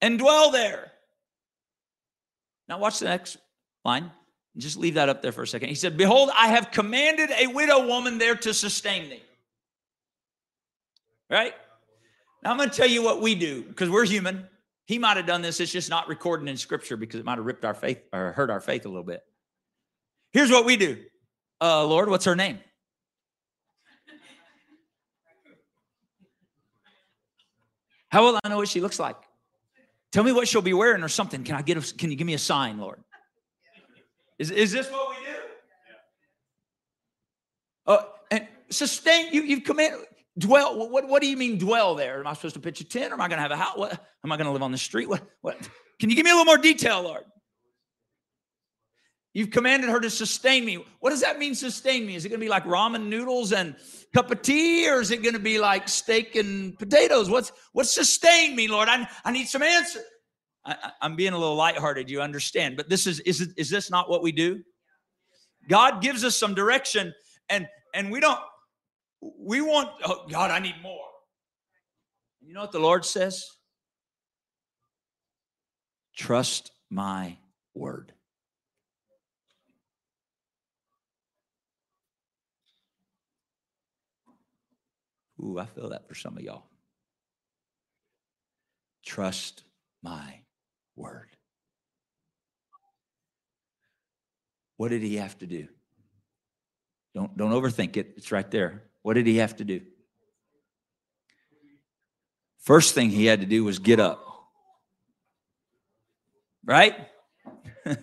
and 0.01 0.19
dwell 0.19 0.51
there. 0.51 0.91
Now, 2.67 2.77
watch 2.77 2.99
the 2.99 3.05
next 3.05 3.37
line. 3.83 4.11
Just 4.55 4.77
leave 4.77 4.93
that 4.93 5.09
up 5.09 5.23
there 5.23 5.31
for 5.31 5.41
a 5.41 5.47
second. 5.47 5.69
He 5.69 5.75
said, 5.75 5.97
Behold, 5.97 6.29
I 6.37 6.49
have 6.49 6.69
commanded 6.69 7.31
a 7.31 7.47
widow 7.47 7.87
woman 7.87 8.19
there 8.19 8.35
to 8.35 8.53
sustain 8.53 9.09
thee. 9.09 9.23
Right? 11.29 11.53
Now, 12.43 12.51
I'm 12.51 12.57
going 12.57 12.69
to 12.69 12.75
tell 12.75 12.87
you 12.87 13.03
what 13.03 13.21
we 13.21 13.35
do 13.35 13.63
because 13.63 13.89
we're 13.89 14.05
human. 14.05 14.47
He 14.85 14.99
might 14.99 15.17
have 15.17 15.25
done 15.25 15.41
this. 15.41 15.59
It's 15.59 15.71
just 15.71 15.89
not 15.89 16.07
recorded 16.07 16.47
in 16.47 16.57
scripture 16.57 16.95
because 16.95 17.19
it 17.19 17.25
might 17.25 17.37
have 17.37 17.45
ripped 17.45 17.65
our 17.65 17.73
faith 17.73 18.01
or 18.13 18.31
hurt 18.33 18.51
our 18.51 18.61
faith 18.61 18.85
a 18.85 18.89
little 18.89 19.03
bit. 19.03 19.23
Here's 20.31 20.51
what 20.51 20.65
we 20.65 20.77
do 20.77 21.03
uh, 21.61 21.85
Lord, 21.85 22.09
what's 22.09 22.25
her 22.25 22.35
name? 22.35 22.59
How 28.09 28.23
will 28.23 28.39
I 28.43 28.49
know 28.49 28.57
what 28.57 28.69
she 28.69 28.79
looks 28.79 28.99
like? 28.99 29.17
Tell 30.11 30.23
me 30.23 30.31
what 30.31 30.47
she'll 30.47 30.61
be 30.61 30.73
wearing 30.73 31.03
or 31.03 31.09
something. 31.09 31.43
Can 31.43 31.55
I 31.55 31.61
get 31.61 31.77
a, 31.77 31.93
can 31.95 32.09
you 32.09 32.15
give 32.15 32.27
me 32.27 32.33
a 32.33 32.39
sign, 32.39 32.77
Lord? 32.77 33.03
Is, 34.37 34.51
is 34.51 34.71
this 34.71 34.89
what 34.89 35.09
we 35.09 35.15
do? 35.25 35.31
Uh, 37.87 38.03
and 38.31 38.47
sustain, 38.69 39.33
you, 39.33 39.41
you've 39.41 39.63
commanded, 39.63 39.99
dwell. 40.37 40.89
What, 40.89 41.07
what 41.07 41.21
do 41.21 41.27
you 41.27 41.37
mean 41.37 41.57
dwell 41.57 41.95
there? 41.95 42.19
Am 42.19 42.27
I 42.27 42.33
supposed 42.33 42.55
to 42.55 42.61
pitch 42.61 42.81
a 42.81 42.83
tent 42.83 43.11
or 43.11 43.15
am 43.15 43.21
I 43.21 43.27
going 43.27 43.37
to 43.37 43.43
have 43.43 43.51
a 43.51 43.57
house? 43.57 43.77
What, 43.77 44.03
am 44.23 44.31
I 44.31 44.37
going 44.37 44.45
to 44.45 44.51
live 44.51 44.63
on 44.63 44.71
the 44.71 44.77
street? 44.77 45.09
What, 45.09 45.23
what? 45.41 45.57
Can 45.99 46.09
you 46.09 46.15
give 46.15 46.25
me 46.25 46.31
a 46.31 46.33
little 46.33 46.45
more 46.45 46.57
detail, 46.57 47.01
Lord? 47.01 47.23
You've 49.33 49.51
commanded 49.51 49.89
her 49.89 49.99
to 49.99 50.09
sustain 50.09 50.63
me. 50.63 50.85
What 51.01 51.09
does 51.09 51.19
that 51.19 51.37
mean, 51.37 51.55
sustain 51.55 52.05
me? 52.05 52.15
Is 52.15 52.23
it 52.23 52.29
going 52.29 52.39
to 52.39 52.45
be 52.45 52.49
like 52.49 52.63
ramen 52.63 53.07
noodles 53.07 53.51
and 53.51 53.75
cup 54.13 54.31
of 54.31 54.41
tea, 54.41 54.89
or 54.89 55.01
is 55.01 55.11
it 55.11 55.23
going 55.23 55.33
to 55.33 55.41
be 55.41 55.59
like 55.59 55.89
steak 55.89 56.37
and 56.37 56.79
potatoes? 56.79 57.29
What's 57.29 57.51
what 57.73 57.85
sustain 57.85 58.55
me, 58.55 58.69
Lord? 58.69 58.87
I, 58.87 59.05
I 59.25 59.33
need 59.33 59.49
some 59.49 59.61
answer. 59.61 59.99
I, 60.63 60.91
am 61.01 61.17
being 61.17 61.33
a 61.33 61.37
little 61.37 61.55
lighthearted, 61.55 62.09
you 62.09 62.21
understand. 62.21 62.77
But 62.77 62.87
this 62.87 63.07
is 63.07 63.19
is 63.21 63.41
is 63.57 63.69
this 63.69 63.91
not 63.91 64.09
what 64.09 64.23
we 64.23 64.31
do? 64.31 64.61
God 65.67 66.01
gives 66.01 66.23
us 66.23 66.37
some 66.37 66.55
direction, 66.55 67.13
and 67.49 67.67
and 67.93 68.11
we 68.11 68.21
don't. 68.21 68.39
We 69.21 69.61
want 69.61 69.89
oh, 70.05 70.25
God. 70.29 70.51
I 70.51 70.59
need 70.59 70.75
more. 70.81 70.99
You 72.41 72.53
know 72.53 72.61
what 72.61 72.71
the 72.71 72.79
Lord 72.79 73.05
says? 73.05 73.49
Trust 76.15 76.71
my 76.89 77.37
word. 77.73 78.13
Ooh, 85.41 85.59
I 85.59 85.65
feel 85.65 85.89
that 85.89 86.07
for 86.07 86.15
some 86.15 86.37
of 86.37 86.43
y'all. 86.43 86.65
Trust 89.05 89.63
my 90.01 90.39
word. 90.95 91.29
What 94.77 94.89
did 94.89 95.01
he 95.01 95.17
have 95.17 95.37
to 95.39 95.47
do? 95.47 95.67
Don't, 97.13 97.35
don't 97.37 97.51
overthink 97.51 97.97
it. 97.97 98.13
It's 98.17 98.31
right 98.31 98.49
there. 98.49 98.83
What 99.05 99.13
did 99.13 99.27
he 99.27 99.37
have 99.37 99.55
to 99.57 99.63
do? 99.63 99.81
First 102.57 102.95
thing 102.95 103.11
he 103.11 103.27
had 103.27 103.41
to 103.41 103.45
do 103.45 103.63
was 103.63 103.77
get 103.77 103.99
up. 103.99 104.25
Right? 106.65 106.95
There's 107.85 107.97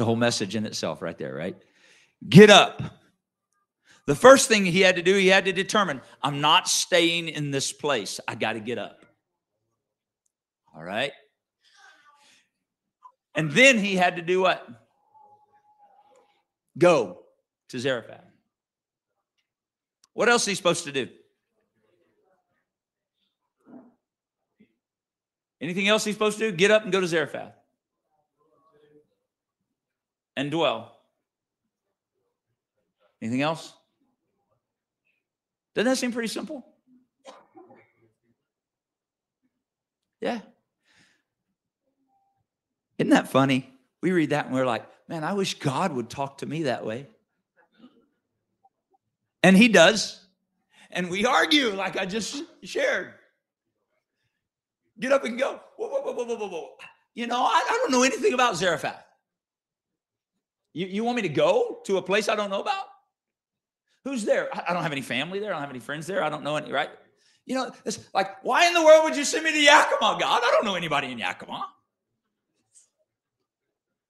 a 0.00 0.04
whole 0.04 0.16
message 0.16 0.56
in 0.56 0.66
itself 0.66 1.02
right 1.02 1.16
there, 1.16 1.32
right? 1.32 1.54
Get 2.28 2.50
up. 2.50 2.82
The 4.06 4.16
first 4.16 4.48
thing 4.48 4.64
he 4.64 4.80
had 4.80 4.96
to 4.96 5.02
do, 5.02 5.14
he 5.14 5.28
had 5.28 5.44
to 5.44 5.52
determine 5.52 6.00
I'm 6.20 6.40
not 6.40 6.68
staying 6.68 7.28
in 7.28 7.52
this 7.52 7.72
place. 7.72 8.18
I 8.26 8.34
got 8.34 8.54
to 8.54 8.60
get 8.60 8.76
up. 8.76 9.06
All 10.74 10.82
right. 10.82 11.12
And 13.36 13.52
then 13.52 13.78
he 13.78 13.94
had 13.94 14.16
to 14.16 14.22
do 14.22 14.40
what? 14.40 14.66
Go 16.76 17.20
to 17.68 17.78
Zarephath. 17.78 18.24
What 20.18 20.28
else 20.28 20.42
is 20.42 20.46
he 20.48 20.54
supposed 20.56 20.82
to 20.82 20.90
do? 20.90 21.08
Anything 25.60 25.86
else 25.86 26.04
he's 26.04 26.16
supposed 26.16 26.38
to 26.40 26.50
do? 26.50 26.56
Get 26.56 26.72
up 26.72 26.82
and 26.82 26.90
go 26.90 27.00
to 27.00 27.06
Zarephath 27.06 27.52
and 30.36 30.50
dwell. 30.50 30.98
Anything 33.22 33.42
else? 33.42 33.72
Doesn't 35.76 35.88
that 35.88 35.98
seem 35.98 36.10
pretty 36.10 36.26
simple? 36.26 36.66
Yeah. 40.20 40.40
Isn't 42.98 43.10
that 43.10 43.28
funny? 43.28 43.72
We 44.00 44.10
read 44.10 44.30
that 44.30 44.46
and 44.46 44.54
we're 44.56 44.66
like, 44.66 44.84
man, 45.06 45.22
I 45.22 45.34
wish 45.34 45.60
God 45.60 45.92
would 45.92 46.10
talk 46.10 46.38
to 46.38 46.46
me 46.46 46.64
that 46.64 46.84
way. 46.84 47.06
And 49.42 49.56
he 49.56 49.68
does. 49.68 50.24
And 50.90 51.10
we 51.10 51.24
argue 51.26 51.70
like 51.70 51.96
I 51.96 52.06
just 52.06 52.42
shared. 52.62 53.14
Get 54.98 55.12
up 55.12 55.24
and 55.24 55.38
go. 55.38 55.60
Whoa, 55.76 55.88
whoa, 55.88 56.12
whoa, 56.12 56.24
whoa, 56.24 56.36
whoa, 56.36 56.48
whoa. 56.48 56.68
You 57.14 57.26
know, 57.26 57.40
I, 57.40 57.64
I 57.68 57.78
don't 57.80 57.90
know 57.90 58.02
anything 58.02 58.32
about 58.32 58.56
Zarephath. 58.56 59.04
You, 60.72 60.86
you 60.86 61.04
want 61.04 61.16
me 61.16 61.22
to 61.22 61.28
go 61.28 61.80
to 61.86 61.98
a 61.98 62.02
place 62.02 62.28
I 62.28 62.36
don't 62.36 62.50
know 62.50 62.60
about? 62.60 62.84
Who's 64.04 64.24
there? 64.24 64.48
I 64.52 64.72
don't 64.72 64.82
have 64.82 64.92
any 64.92 65.02
family 65.02 65.38
there. 65.38 65.50
I 65.50 65.54
don't 65.54 65.62
have 65.62 65.70
any 65.70 65.80
friends 65.80 66.06
there. 66.06 66.22
I 66.22 66.28
don't 66.28 66.42
know 66.42 66.56
any, 66.56 66.72
right? 66.72 66.90
You 67.46 67.54
know, 67.54 67.72
it's 67.84 67.98
like, 68.12 68.44
why 68.44 68.66
in 68.66 68.74
the 68.74 68.84
world 68.84 69.04
would 69.04 69.16
you 69.16 69.24
send 69.24 69.44
me 69.44 69.52
to 69.52 69.60
Yakima, 69.60 70.18
God? 70.20 70.42
I 70.44 70.50
don't 70.52 70.64
know 70.64 70.74
anybody 70.74 71.10
in 71.10 71.18
Yakima. 71.18 71.66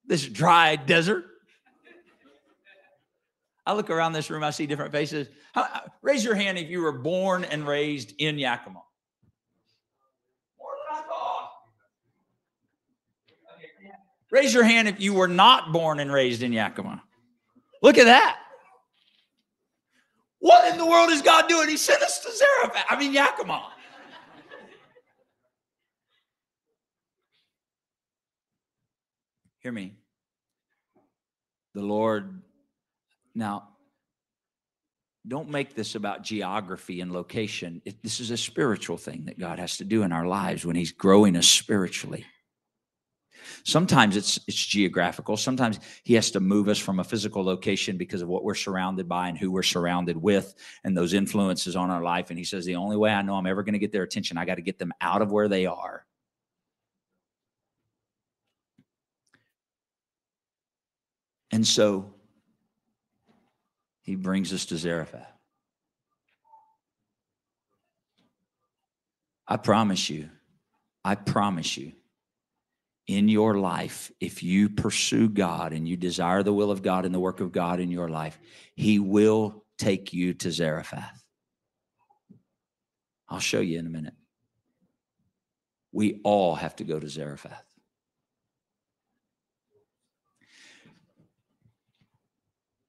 This 0.05 0.27
dry 0.27 0.77
desert. 0.77 1.25
I 3.69 3.75
look 3.75 3.91
around 3.91 4.15
this 4.15 4.31
room, 4.31 4.43
I 4.43 4.49
see 4.49 4.67
different 4.67 4.93
faces. 4.93 5.29
How, 5.53 5.67
raise 6.01 6.25
your 6.25 6.35
hand 6.35 6.57
if 6.57 6.71
you 6.71 6.81
were 6.81 6.91
born 6.91 7.45
and 7.45 7.69
raised 7.69 8.15
in 8.17 8.39
Yakima. 8.39 8.81
More 10.59 10.71
than 10.91 11.05
I 11.05 11.07
thought. 11.07 11.51
Raise 14.31 14.55
your 14.55 14.65
hand 14.65 14.89
if 14.89 15.03
you 15.03 15.13
were 15.13 15.29
not 15.29 15.71
born 15.71 16.01
and 16.01 16.11
raised 16.11 16.43
in 16.43 16.51
Yakima. 16.51 17.03
Look 17.83 17.99
at 17.99 18.05
that. 18.05 18.39
What 20.39 20.73
in 20.73 20.79
the 20.79 20.87
world 20.87 21.11
is 21.11 21.21
God 21.21 21.47
doing? 21.47 21.69
He 21.69 21.77
sent 21.77 22.03
us 22.03 22.21
to 22.21 22.31
Zarephath. 22.35 22.87
I 22.89 22.99
mean, 22.99 23.13
Yakima. 23.13 23.71
Hear 29.59 29.73
me. 29.73 29.99
The 31.75 31.83
Lord, 31.83 32.41
now, 33.38 33.68
don't 35.27 35.48
make 35.48 35.74
this 35.74 35.94
about 35.94 36.22
geography 36.24 37.01
and 37.01 37.12
location. 37.12 37.81
It, 37.85 38.03
this 38.03 38.18
is 38.18 38.31
a 38.31 38.37
spiritual 38.37 38.96
thing 38.96 39.27
that 39.27 39.38
God 39.38 39.59
has 39.61 39.77
to 39.77 39.85
do 39.85 40.03
in 40.03 40.12
our 40.12 40.27
lives 40.27 40.66
when 40.66 40.74
He's 40.74 40.92
growing 40.92 41.37
us 41.37 41.46
spiritually. 41.46 42.27
Sometimes 43.64 44.16
it's 44.16 44.38
it's 44.48 44.66
geographical. 44.66 45.37
Sometimes 45.37 45.79
he 46.03 46.14
has 46.14 46.33
to 46.33 46.40
move 46.40 46.68
us 46.68 46.79
from 46.79 46.98
a 46.98 47.05
physical 47.05 47.44
location 47.44 47.96
because 47.96 48.20
of 48.20 48.29
what 48.29 48.42
we're 48.42 48.55
surrounded 48.55 49.09
by 49.09 49.29
and 49.29 49.38
who 49.38 49.53
we're 49.53 49.62
surrounded 49.62 50.16
with 50.16 50.55
and 50.85 50.96
those 50.96 51.14
influences 51.14 51.77
on 51.77 51.90
our 51.90 52.03
life. 52.03 52.31
And 52.31 52.38
he 52.38 52.44
says, 52.44 52.64
the 52.64 52.77
only 52.77 52.96
way 52.96 53.11
I 53.11 53.22
know 53.22 53.37
I'm 53.37 53.46
ever 53.46 53.62
going 53.62 53.74
to 53.74 53.79
get 53.79 53.92
their 53.92 54.03
attention, 54.03 54.37
I 54.37 54.44
got 54.44 54.57
to 54.57 54.62
get 54.62 54.79
them 54.79 54.92
out 55.01 55.22
of 55.22 55.31
where 55.31 55.48
they 55.48 55.66
are. 55.66 56.05
And 61.51 61.66
so 61.66 62.18
he 64.09 64.16
brings 64.16 64.55
us 64.55 64.64
to 64.64 64.79
Zarephath. 64.79 65.31
I 69.47 69.59
promise 69.59 70.09
you, 70.09 70.31
I 71.05 71.14
promise 71.14 71.77
you, 71.77 71.92
in 73.07 73.29
your 73.29 73.59
life, 73.59 74.11
if 74.18 74.42
you 74.42 74.71
pursue 74.71 75.29
God 75.29 75.75
and 75.75 75.87
you 75.87 75.99
desire 75.99 76.42
the 76.42 76.55
will 76.55 76.71
of 76.71 76.81
God 76.81 77.05
and 77.05 77.14
the 77.14 77.21
work 77.21 77.40
of 77.40 77.53
God 77.53 77.81
in 77.81 77.90
your 77.90 78.09
life, 78.09 78.38
He 78.75 78.99
will 78.99 79.66
take 79.77 80.14
you 80.14 80.33
to 80.33 80.51
Zarephath. 80.51 81.23
I'll 83.29 83.40
show 83.40 83.61
you 83.61 83.79
in 83.79 83.87
a 83.87 83.90
minute. 83.90 84.14
We 85.92 86.23
all 86.25 86.55
have 86.55 86.77
to 86.77 86.85
go 86.85 86.99
to 86.99 87.11
Zarephath. 87.11 87.68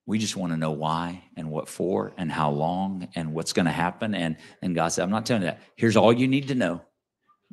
We 0.10 0.18
just 0.18 0.36
want 0.36 0.54
to 0.54 0.58
know 0.58 0.72
why 0.72 1.24
and 1.38 1.52
what 1.52 1.70
for 1.70 2.14
and 2.18 2.32
how 2.32 2.50
long 2.50 3.10
and 3.14 3.32
what's 3.32 3.54
going 3.54 3.68
to 3.68 3.72
happen. 3.72 4.16
And, 4.16 4.38
and 4.60 4.74
God 4.74 4.88
said, 4.88 5.04
I'm 5.04 5.12
not 5.12 5.24
telling 5.24 5.44
you 5.44 5.50
that. 5.50 5.62
Here's 5.76 5.96
all 5.96 6.12
you 6.12 6.28
need 6.28 6.48
to 6.48 6.56
know 6.56 6.82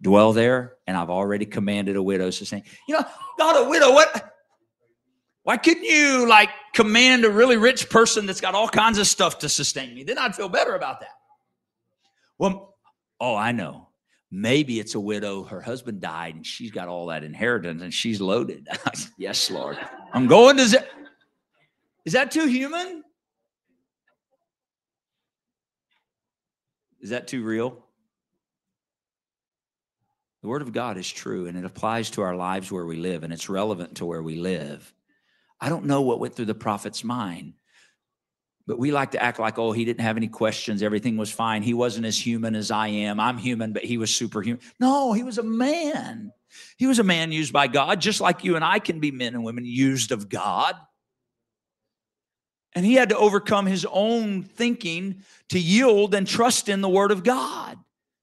dwell 0.00 0.32
there, 0.32 0.76
and 0.86 0.96
I've 0.96 1.10
already 1.10 1.44
commanded 1.44 1.96
a 1.96 2.02
widow 2.02 2.30
to 2.30 2.46
say, 2.46 2.62
you 2.88 2.94
know, 2.94 3.04
not 3.38 3.62
a 3.62 3.68
widow, 3.68 3.92
what? 3.92 4.32
Why 5.42 5.58
couldn't 5.58 5.84
you 5.84 6.26
like 6.26 6.48
command 6.72 7.26
a 7.26 7.30
really 7.30 7.58
rich 7.58 7.90
person 7.90 8.24
that's 8.24 8.40
got 8.40 8.54
all 8.54 8.68
kinds 8.68 8.96
of 8.96 9.06
stuff 9.06 9.40
to 9.40 9.50
sustain 9.50 9.94
me? 9.94 10.04
Then 10.04 10.16
I'd 10.16 10.34
feel 10.34 10.48
better 10.48 10.74
about 10.74 11.00
that. 11.00 11.12
Well, 12.38 12.74
oh, 13.20 13.36
I 13.36 13.52
know. 13.52 13.90
Maybe 14.30 14.80
it's 14.80 14.94
a 14.94 15.00
widow, 15.00 15.44
her 15.44 15.60
husband 15.60 16.00
died, 16.00 16.36
and 16.36 16.46
she's 16.46 16.70
got 16.70 16.88
all 16.88 17.06
that 17.08 17.22
inheritance 17.22 17.82
and 17.82 17.92
she's 17.92 18.18
loaded. 18.18 18.66
yes, 19.18 19.50
Lord. 19.50 19.78
I'm 20.14 20.26
going 20.26 20.56
to. 20.56 20.86
Is 22.06 22.12
that 22.12 22.30
too 22.30 22.46
human? 22.46 23.02
Is 27.00 27.10
that 27.10 27.26
too 27.26 27.44
real? 27.44 27.84
The 30.42 30.48
Word 30.48 30.62
of 30.62 30.72
God 30.72 30.96
is 30.96 31.10
true 31.10 31.46
and 31.46 31.58
it 31.58 31.64
applies 31.64 32.10
to 32.10 32.22
our 32.22 32.36
lives 32.36 32.70
where 32.70 32.86
we 32.86 32.96
live 32.96 33.24
and 33.24 33.32
it's 33.32 33.48
relevant 33.48 33.96
to 33.96 34.06
where 34.06 34.22
we 34.22 34.36
live. 34.36 34.94
I 35.60 35.68
don't 35.68 35.86
know 35.86 36.02
what 36.02 36.20
went 36.20 36.36
through 36.36 36.44
the 36.44 36.54
prophet's 36.54 37.02
mind, 37.02 37.54
but 38.68 38.78
we 38.78 38.92
like 38.92 39.12
to 39.12 39.22
act 39.22 39.40
like, 39.40 39.58
oh, 39.58 39.72
he 39.72 39.84
didn't 39.84 40.02
have 40.02 40.16
any 40.16 40.28
questions. 40.28 40.84
Everything 40.84 41.16
was 41.16 41.32
fine. 41.32 41.64
He 41.64 41.74
wasn't 41.74 42.06
as 42.06 42.24
human 42.24 42.54
as 42.54 42.70
I 42.70 42.88
am. 42.88 43.18
I'm 43.18 43.38
human, 43.38 43.72
but 43.72 43.84
he 43.84 43.98
was 43.98 44.14
superhuman. 44.14 44.60
No, 44.78 45.12
he 45.12 45.24
was 45.24 45.38
a 45.38 45.42
man. 45.42 46.32
He 46.76 46.86
was 46.86 47.00
a 47.00 47.04
man 47.04 47.32
used 47.32 47.52
by 47.52 47.66
God, 47.66 48.00
just 48.00 48.20
like 48.20 48.44
you 48.44 48.54
and 48.54 48.64
I 48.64 48.78
can 48.78 49.00
be 49.00 49.10
men 49.10 49.34
and 49.34 49.42
women 49.42 49.64
used 49.64 50.12
of 50.12 50.28
God. 50.28 50.76
And 52.76 52.84
he 52.84 52.94
had 52.94 53.08
to 53.08 53.16
overcome 53.16 53.64
his 53.64 53.86
own 53.90 54.42
thinking 54.42 55.22
to 55.48 55.58
yield 55.58 56.14
and 56.14 56.26
trust 56.26 56.68
in 56.68 56.82
the 56.82 56.88
word 56.88 57.10
of 57.10 57.24
God 57.24 57.78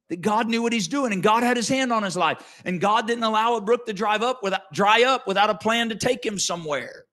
that 0.09 0.21
God 0.21 0.47
knew 0.47 0.61
what 0.61 0.71
he's 0.71 0.87
doing 0.87 1.11
and 1.11 1.23
God 1.23 1.41
had 1.41 1.57
his 1.57 1.67
hand 1.67 1.91
on 1.91 2.03
his 2.03 2.15
life. 2.15 2.61
And 2.63 2.79
God 2.79 3.07
didn't 3.07 3.23
allow 3.23 3.55
a 3.55 3.61
brook 3.61 3.87
to 3.87 3.93
drive 3.93 4.21
up 4.21 4.43
without 4.43 4.71
dry 4.71 5.03
up 5.03 5.25
without 5.25 5.49
a 5.49 5.55
plan 5.55 5.89
to 5.89 5.95
take 5.95 6.23
him 6.23 6.37
somewhere. 6.37 7.05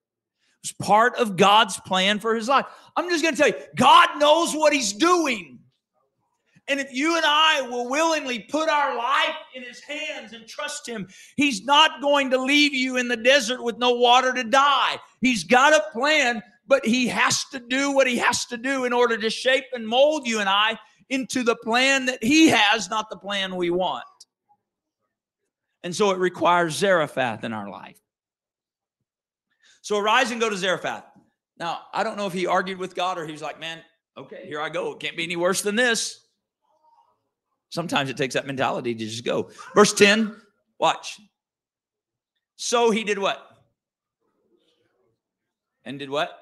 It 0.63 0.71
was 0.79 0.87
part 0.87 1.15
of 1.15 1.35
God's 1.35 1.79
plan 1.79 2.19
for 2.19 2.35
his 2.35 2.47
life. 2.47 2.67
I'm 2.95 3.09
just 3.09 3.23
going 3.23 3.33
to 3.33 3.41
tell 3.41 3.49
you, 3.49 3.65
God 3.75 4.19
knows 4.19 4.53
what 4.53 4.71
he's 4.71 4.93
doing. 4.93 5.57
And 6.67 6.79
if 6.79 6.93
you 6.93 7.17
and 7.17 7.25
I 7.25 7.61
will 7.63 7.89
willingly 7.89 8.39
put 8.39 8.69
our 8.69 8.95
life 8.95 9.35
in 9.55 9.63
his 9.63 9.81
hands 9.81 10.33
and 10.33 10.47
trust 10.47 10.87
him, 10.87 11.07
he's 11.35 11.65
not 11.65 12.01
going 12.01 12.29
to 12.29 12.37
leave 12.41 12.73
you 12.73 12.97
in 12.97 13.07
the 13.07 13.17
desert 13.17 13.63
with 13.63 13.79
no 13.79 13.93
water 13.93 14.31
to 14.31 14.43
die. 14.43 14.97
He's 15.21 15.43
got 15.43 15.73
a 15.73 15.83
plan, 15.91 16.43
but 16.67 16.85
he 16.85 17.07
has 17.07 17.45
to 17.45 17.59
do 17.59 17.91
what 17.91 18.07
he 18.07 18.17
has 18.17 18.45
to 18.45 18.57
do 18.57 18.85
in 18.85 18.93
order 18.93 19.17
to 19.17 19.29
shape 19.29 19.65
and 19.73 19.87
mold 19.87 20.27
you 20.27 20.39
and 20.39 20.49
I 20.49 20.77
into 21.11 21.43
the 21.43 21.55
plan 21.57 22.05
that 22.05 22.23
He 22.23 22.47
has, 22.47 22.89
not 22.89 23.09
the 23.09 23.17
plan 23.17 23.55
we 23.55 23.69
want. 23.69 24.05
And 25.83 25.95
so 25.95 26.11
it 26.11 26.17
requires 26.17 26.75
Zarephath 26.75 27.43
in 27.43 27.53
our 27.53 27.69
life. 27.69 27.99
So 29.81 29.97
arise 29.97 30.31
and 30.31 30.39
go 30.39 30.49
to 30.49 30.55
Zarephath. 30.55 31.03
Now, 31.57 31.81
I 31.93 32.03
don't 32.03 32.17
know 32.17 32.27
if 32.27 32.33
he 32.33 32.47
argued 32.47 32.79
with 32.79 32.95
God 32.95 33.17
or 33.17 33.25
he's 33.27 33.41
like, 33.41 33.59
man, 33.59 33.79
okay, 34.17 34.45
here 34.45 34.61
I 34.61 34.69
go. 34.69 34.93
It 34.93 34.99
can't 34.99 35.17
be 35.17 35.23
any 35.23 35.35
worse 35.35 35.61
than 35.61 35.75
this. 35.75 36.19
Sometimes 37.69 38.09
it 38.09 38.17
takes 38.17 38.35
that 38.35 38.47
mentality 38.47 38.95
to 38.95 39.05
just 39.05 39.25
go. 39.25 39.49
Verse 39.75 39.93
10, 39.93 40.35
watch. 40.79 41.19
So 42.55 42.89
he 42.89 43.03
did 43.03 43.19
what? 43.19 43.45
And 45.83 45.99
did 45.99 46.09
what? 46.09 46.40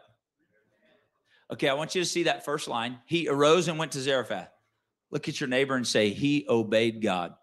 Okay, 1.52 1.68
I 1.68 1.74
want 1.74 1.96
you 1.96 2.02
to 2.02 2.08
see 2.08 2.24
that 2.24 2.46
first 2.46 2.68
line. 2.68 3.00
He 3.06 3.28
arose 3.28 3.68
and 3.68 3.80
went 3.80 3.94
to 3.94 4.02
Zarephath. 4.02 4.52
Look 5.12 5.28
at 5.28 5.40
your 5.40 5.50
neighbor 5.50 5.76
and 5.76 5.88
say, 5.88 6.12
He 6.12 6.46
obeyed 6.48 7.02
God. 7.02 7.34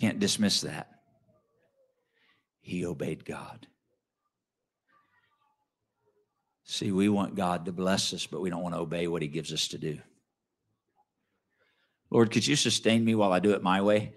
Can't 0.00 0.20
dismiss 0.20 0.60
that. 0.60 0.88
He 2.60 2.84
obeyed 2.84 3.24
God. 3.24 3.66
See, 6.64 6.92
we 6.92 7.08
want 7.08 7.34
God 7.34 7.64
to 7.64 7.72
bless 7.72 8.12
us, 8.12 8.26
but 8.26 8.40
we 8.40 8.50
don't 8.50 8.62
want 8.62 8.74
to 8.74 8.80
obey 8.80 9.06
what 9.08 9.22
He 9.22 9.28
gives 9.28 9.52
us 9.52 9.68
to 9.68 9.78
do. 9.78 9.98
Lord, 12.10 12.30
could 12.30 12.46
you 12.46 12.56
sustain 12.56 13.04
me 13.04 13.14
while 13.14 13.32
I 13.32 13.38
do 13.38 13.52
it 13.52 13.62
my 13.62 13.82
way? 13.82 14.14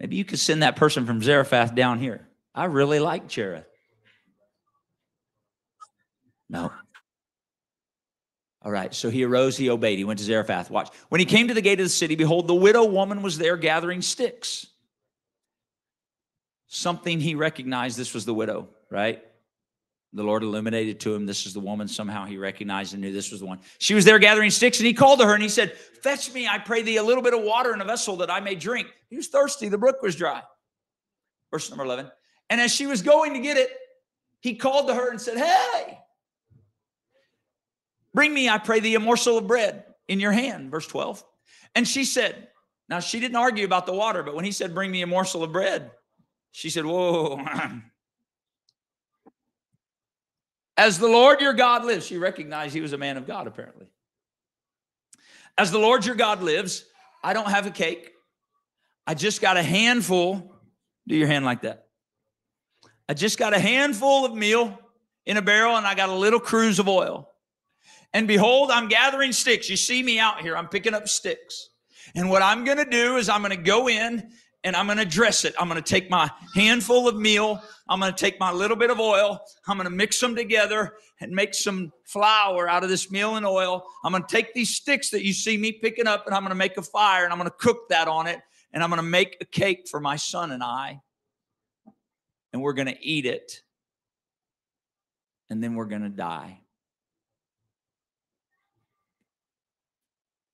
Maybe 0.00 0.16
you 0.16 0.24
could 0.24 0.38
send 0.38 0.62
that 0.62 0.76
person 0.76 1.06
from 1.06 1.22
Zarephath 1.22 1.74
down 1.74 1.98
here. 1.98 2.28
I 2.54 2.66
really 2.66 2.98
like 2.98 3.28
Cherith. 3.28 3.66
No. 6.48 6.72
All 8.62 8.72
right. 8.72 8.94
So 8.94 9.10
he 9.10 9.24
arose, 9.24 9.56
he 9.56 9.70
obeyed. 9.70 9.98
He 9.98 10.04
went 10.04 10.18
to 10.18 10.24
Zarephath. 10.24 10.70
Watch. 10.70 10.90
When 11.08 11.20
he 11.20 11.24
came 11.26 11.48
to 11.48 11.54
the 11.54 11.60
gate 11.60 11.80
of 11.80 11.86
the 11.86 11.90
city, 11.90 12.14
behold, 12.14 12.48
the 12.48 12.54
widow 12.54 12.84
woman 12.84 13.22
was 13.22 13.38
there 13.38 13.56
gathering 13.56 14.02
sticks. 14.02 14.66
Something 16.68 17.20
he 17.20 17.34
recognized 17.34 17.98
this 17.98 18.14
was 18.14 18.24
the 18.24 18.34
widow, 18.34 18.68
right? 18.90 19.22
The 20.14 20.22
Lord 20.22 20.42
illuminated 20.42 21.00
to 21.00 21.14
him, 21.14 21.26
this 21.26 21.44
is 21.44 21.52
the 21.52 21.60
woman. 21.60 21.86
Somehow 21.86 22.24
he 22.24 22.38
recognized 22.38 22.94
and 22.94 23.02
knew 23.02 23.12
this 23.12 23.30
was 23.30 23.40
the 23.40 23.46
one. 23.46 23.60
She 23.78 23.94
was 23.94 24.06
there 24.06 24.18
gathering 24.18 24.50
sticks, 24.50 24.78
and 24.78 24.86
he 24.86 24.94
called 24.94 25.20
to 25.20 25.26
her 25.26 25.34
and 25.34 25.42
he 25.42 25.50
said, 25.50 25.76
Fetch 26.02 26.32
me, 26.32 26.48
I 26.48 26.58
pray 26.58 26.82
thee, 26.82 26.96
a 26.96 27.02
little 27.02 27.22
bit 27.22 27.34
of 27.34 27.42
water 27.42 27.74
in 27.74 27.80
a 27.80 27.84
vessel 27.84 28.16
that 28.16 28.30
I 28.30 28.40
may 28.40 28.54
drink. 28.54 28.88
He 29.10 29.16
was 29.16 29.28
thirsty, 29.28 29.68
the 29.68 29.76
brook 29.76 30.00
was 30.00 30.16
dry. 30.16 30.42
Verse 31.50 31.68
number 31.68 31.84
11. 31.84 32.10
And 32.50 32.60
as 32.60 32.74
she 32.74 32.86
was 32.86 33.02
going 33.02 33.34
to 33.34 33.40
get 33.40 33.58
it, 33.58 33.70
he 34.40 34.54
called 34.54 34.88
to 34.88 34.94
her 34.94 35.10
and 35.10 35.20
said, 35.20 35.36
Hey, 35.36 35.98
bring 38.14 38.32
me, 38.32 38.48
I 38.48 38.56
pray 38.58 38.80
thee, 38.80 38.94
a 38.94 39.00
morsel 39.00 39.36
of 39.36 39.46
bread 39.46 39.84
in 40.06 40.20
your 40.20 40.32
hand. 40.32 40.70
Verse 40.70 40.86
12. 40.86 41.22
And 41.74 41.86
she 41.86 42.04
said, 42.04 42.48
Now 42.88 43.00
she 43.00 43.20
didn't 43.20 43.36
argue 43.36 43.66
about 43.66 43.84
the 43.84 43.92
water, 43.92 44.22
but 44.22 44.34
when 44.34 44.46
he 44.46 44.52
said, 44.52 44.74
Bring 44.74 44.90
me 44.90 45.02
a 45.02 45.06
morsel 45.06 45.44
of 45.44 45.52
bread, 45.52 45.90
she 46.52 46.70
said, 46.70 46.86
Whoa. 46.86 47.44
As 50.78 50.96
the 50.96 51.08
Lord 51.08 51.40
your 51.40 51.54
God 51.54 51.84
lives, 51.84 52.06
she 52.06 52.18
recognized 52.18 52.72
he 52.72 52.80
was 52.80 52.92
a 52.92 52.98
man 52.98 53.16
of 53.16 53.26
God, 53.26 53.48
apparently. 53.48 53.86
As 55.58 55.72
the 55.72 55.78
Lord 55.78 56.06
your 56.06 56.14
God 56.14 56.40
lives, 56.40 56.84
I 57.22 57.32
don't 57.32 57.50
have 57.50 57.66
a 57.66 57.70
cake. 57.70 58.12
I 59.04 59.14
just 59.14 59.40
got 59.40 59.56
a 59.56 59.62
handful. 59.62 60.54
Do 61.08 61.16
your 61.16 61.26
hand 61.26 61.44
like 61.44 61.62
that. 61.62 61.88
I 63.08 63.14
just 63.14 63.38
got 63.38 63.54
a 63.54 63.58
handful 63.58 64.24
of 64.24 64.34
meal 64.34 64.78
in 65.26 65.36
a 65.36 65.42
barrel 65.42 65.76
and 65.76 65.84
I 65.84 65.96
got 65.96 66.10
a 66.10 66.14
little 66.14 66.38
cruse 66.38 66.78
of 66.78 66.88
oil. 66.88 67.28
And 68.14 68.28
behold, 68.28 68.70
I'm 68.70 68.86
gathering 68.86 69.32
sticks. 69.32 69.68
You 69.68 69.76
see 69.76 70.00
me 70.00 70.20
out 70.20 70.42
here. 70.42 70.56
I'm 70.56 70.68
picking 70.68 70.94
up 70.94 71.08
sticks. 71.08 71.70
And 72.14 72.30
what 72.30 72.40
I'm 72.40 72.64
going 72.64 72.78
to 72.78 72.88
do 72.88 73.16
is 73.16 73.28
I'm 73.28 73.42
going 73.42 73.56
to 73.56 73.62
go 73.62 73.88
in 73.88 74.30
and 74.64 74.74
I'm 74.74 74.86
going 74.86 74.98
to 74.98 75.04
dress 75.04 75.44
it. 75.44 75.54
I'm 75.58 75.68
going 75.68 75.82
to 75.82 75.88
take 75.88 76.10
my 76.10 76.30
handful 76.54 77.08
of 77.08 77.16
meal. 77.16 77.62
I'm 77.88 78.00
going 78.00 78.12
to 78.12 78.18
take 78.18 78.40
my 78.40 78.52
little 78.52 78.76
bit 78.76 78.90
of 78.90 78.98
oil. 78.98 79.40
I'm 79.66 79.76
going 79.76 79.88
to 79.88 79.94
mix 79.94 80.18
them 80.18 80.34
together 80.34 80.94
and 81.20 81.32
make 81.32 81.54
some 81.54 81.92
flour 82.04 82.68
out 82.68 82.82
of 82.82 82.90
this 82.90 83.10
meal 83.10 83.36
and 83.36 83.46
oil. 83.46 83.84
I'm 84.04 84.12
going 84.12 84.24
to 84.24 84.28
take 84.28 84.54
these 84.54 84.74
sticks 84.74 85.10
that 85.10 85.24
you 85.24 85.32
see 85.32 85.56
me 85.56 85.72
picking 85.72 86.06
up 86.06 86.26
and 86.26 86.34
I'm 86.34 86.42
going 86.42 86.50
to 86.50 86.56
make 86.56 86.76
a 86.76 86.82
fire 86.82 87.24
and 87.24 87.32
I'm 87.32 87.38
going 87.38 87.50
to 87.50 87.56
cook 87.56 87.88
that 87.90 88.08
on 88.08 88.26
it. 88.26 88.40
And 88.72 88.82
I'm 88.82 88.90
going 88.90 88.98
to 88.98 89.08
make 89.08 89.38
a 89.40 89.46
cake 89.46 89.88
for 89.88 90.00
my 90.00 90.16
son 90.16 90.52
and 90.52 90.62
I. 90.62 91.00
And 92.52 92.60
we're 92.60 92.74
going 92.74 92.88
to 92.88 93.02
eat 93.02 93.26
it. 93.26 93.62
And 95.48 95.62
then 95.62 95.74
we're 95.74 95.86
going 95.86 96.02
to 96.02 96.10
die. 96.10 96.60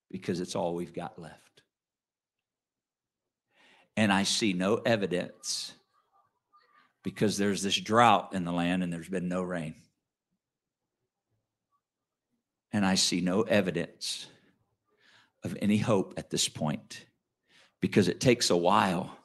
Because 0.09 0.39
it's 0.39 0.55
all 0.55 0.75
we've 0.75 0.93
got 0.93 1.19
left 1.19 1.44
and 3.97 4.11
I 4.11 4.23
see 4.23 4.53
no 4.53 4.75
evidence 4.77 5.73
because 7.03 7.37
there's 7.37 7.61
this 7.61 7.79
drought 7.79 8.33
in 8.33 8.45
the 8.45 8.51
land 8.51 8.83
and 8.83 8.91
there's 8.91 9.09
been 9.09 9.27
no 9.27 9.41
rain. 9.41 9.75
And 12.73 12.85
I 12.85 12.95
see 12.95 13.21
no 13.21 13.43
evidence 13.43 14.27
of 15.43 15.55
any 15.61 15.77
hope 15.77 16.15
at 16.17 16.29
this 16.29 16.49
point 16.49 17.05
because 17.79 18.07
it 18.07 18.19
takes 18.19 18.49
a 18.49 18.57
while 18.57 19.15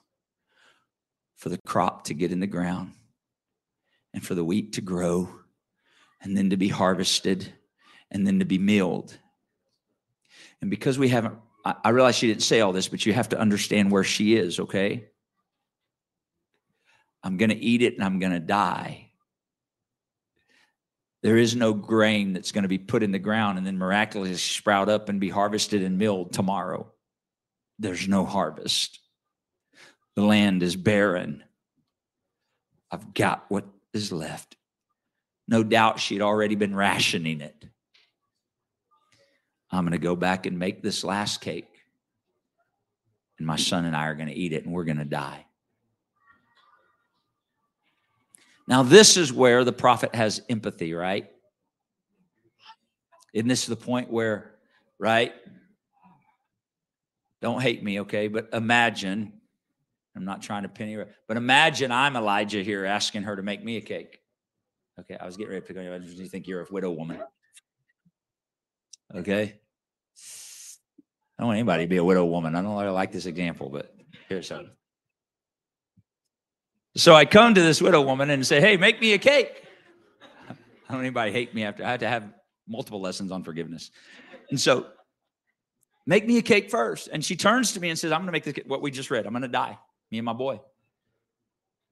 for 1.37 1.49
the 1.49 1.59
crop 1.67 2.05
to 2.05 2.15
get 2.15 2.31
in 2.31 2.41
the 2.41 2.47
ground 2.47 2.93
and 4.13 4.25
for 4.25 4.35
the 4.35 4.45
wheat 4.45 4.75
to 4.75 4.83
grow 4.83 5.29
and 6.21 6.37
then 6.37 6.51
to 6.51 6.57
be 6.57 6.69
harvested 6.69 7.53
and 8.11 8.27
then 8.27 8.39
to 8.39 8.45
be 8.45 8.59
milled. 8.59 9.17
And 10.61 10.71
because 10.71 10.99
we 10.99 11.09
haven't 11.09 11.39
I, 11.65 11.75
I 11.85 11.89
realize 11.91 12.17
she 12.17 12.27
didn't 12.27 12.43
say 12.43 12.61
all 12.61 12.73
this, 12.73 12.89
but 12.89 13.05
you 13.05 13.13
have 13.13 13.31
to 13.31 13.39
understand 13.39 13.91
where 13.91 14.05
she 14.05 14.37
is, 14.37 14.61
okay? 14.61 15.07
I'm 17.23 17.37
going 17.37 17.51
to 17.51 17.57
eat 17.57 17.83
it 17.83 17.95
and 17.95 18.05
I'm 18.05 18.19
going 18.19 18.33
to 18.33 18.41
die. 18.41 19.11
There 21.23 21.37
is 21.37 21.55
no 21.55 21.75
grain 21.75 22.33
that's 22.33 22.53
going 22.53 22.63
to 22.63 22.69
be 22.69 22.79
put 22.79 23.03
in 23.03 23.13
the 23.13 23.19
ground 23.19 23.59
and 23.59 23.67
then 23.67 23.77
miraculously 23.77 24.37
sprout 24.37 24.89
up 24.89 25.09
and 25.11 25.21
be 25.21 25.29
harvested 25.29 25.83
and 25.83 25.99
milled 25.99 26.33
tomorrow. 26.33 26.91
There's 27.79 28.09
no 28.09 28.25
harvest. 28.25 28.99
The 30.17 30.23
land 30.23 30.63
is 30.63 30.77
barren. 30.77 31.45
I've 32.91 33.13
got 33.13 33.45
what 33.49 33.67
is 33.93 34.13
left. 34.13 34.57
No 35.47 35.63
doubt 35.63 36.01
she'd 36.01 36.23
already 36.23 36.55
been 36.55 36.75
rationing 36.75 37.41
it. 37.41 37.65
I'm 39.71 39.85
going 39.85 39.93
to 39.93 39.99
go 39.99 40.17
back 40.17 40.47
and 40.47 40.59
make 40.59 40.83
this 40.83 41.05
last 41.05 41.41
cake. 41.41 41.69
And 43.39 43.47
my 43.47 43.57
son 43.57 43.85
and 43.85 43.97
I 43.97 44.07
are 44.07 44.15
going 44.15 44.29
to 44.29 44.35
eat 44.35 44.53
it 44.53 44.65
and 44.65 44.75
we're 44.75 44.85
going 44.85 44.99
to 44.99 45.05
die. 45.05 45.47
Now, 48.67 48.83
this 48.83 49.17
is 49.17 49.33
where 49.33 49.65
the 49.65 49.73
prophet 49.73 50.15
has 50.15 50.43
empathy, 50.49 50.93
right? 50.95 51.31
Isn't 53.33 53.49
this 53.49 53.67
the 53.67 53.77
point 53.77 54.11
where, 54.11 54.55
right? 54.99 55.33
Don't 57.41 57.61
hate 57.61 57.83
me, 57.83 58.01
okay? 58.01 58.29
But 58.29 58.51
imagine, 58.53 59.33
I'm 60.15 60.25
not 60.25 60.43
trying 60.43 60.65
to 60.65 60.69
pin 60.69 60.89
you, 60.89 61.07
but 61.27 61.37
imagine 61.37 61.91
I'm 61.91 62.17
Elijah 62.17 62.63
here 62.63 62.85
asking 62.85 63.23
her 63.23 63.37
to 63.37 63.43
make 63.43 63.65
me 63.65 63.77
a 63.77 63.81
cake. 63.81 64.21
Okay, 64.99 65.17
I 65.19 65.25
was 65.25 65.37
getting 65.37 65.53
ready 65.53 65.63
to 65.63 65.67
pick 65.67 65.77
on 65.79 65.85
you. 65.85 66.23
You 66.23 66.29
think 66.29 66.47
you're 66.47 66.61
a 66.61 66.67
widow 66.71 66.91
woman? 66.91 67.21
Okay. 69.15 69.61
I 71.39 71.43
don't 71.43 71.49
want 71.49 71.59
anybody 71.59 71.85
to 71.85 71.89
be 71.89 71.97
a 71.97 72.05
widow 72.05 72.25
woman. 72.25 72.55
I 72.55 72.63
don't 72.63 72.77
really 72.77 72.91
like 72.91 73.13
this 73.13 73.27
example, 73.27 73.71
but 73.71 73.95
here's 74.29 74.49
how. 74.49 74.63
So 76.97 77.15
I 77.15 77.25
come 77.25 77.55
to 77.55 77.63
this 77.63 77.81
widow 77.81 78.03
woman 78.03 78.31
and 78.31 78.47
say, 78.47 78.61
Hey, 78.61 78.77
make 78.77 79.01
me 79.01 79.13
a 79.15 79.19
cake. 79.19 79.65
I 80.51 80.55
don't 80.89 80.97
want 80.97 81.07
anybody 81.07 81.33
hate 81.33 81.55
me 81.55 81.65
after 81.65 81.85
I 81.85 81.91
had 81.91 82.01
to 82.01 82.09
have 82.09 82.33
multiple 82.69 83.01
lessons 83.01 83.33
on 83.33 83.43
forgiveness. 83.43 83.91
And 84.51 84.61
so 84.61 84.87
make 86.07 86.27
me 86.27 86.39
a 86.39 86.43
cake 86.43 86.71
first. 86.71 87.09
And 87.13 87.25
she 87.25 87.37
turns 87.37 87.73
to 87.73 87.81
me 87.81 87.91
and 87.91 87.99
says, 87.99 88.13
I'm 88.13 88.25
going 88.25 88.27
to 88.27 88.33
make 88.33 88.45
the, 88.45 88.63
what 88.67 88.83
we 88.83 88.91
just 88.91 89.11
read. 89.11 89.27
I'm 89.27 89.33
going 89.33 89.43
to 89.43 89.49
die, 89.49 89.79
me 90.11 90.19
and 90.19 90.25
my 90.25 90.33
boy. 90.33 90.61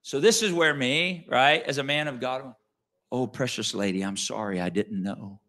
So 0.02 0.20
this 0.20 0.42
is 0.42 0.52
where 0.52 0.74
me, 0.74 1.26
right, 1.28 1.62
as 1.62 1.78
a 1.78 1.82
man 1.82 2.08
of 2.08 2.20
God, 2.20 2.54
oh, 3.10 3.26
precious 3.26 3.74
lady, 3.74 4.02
I'm 4.02 4.16
sorry 4.16 4.60
I 4.60 4.68
didn't 4.68 5.02
know. 5.02 5.40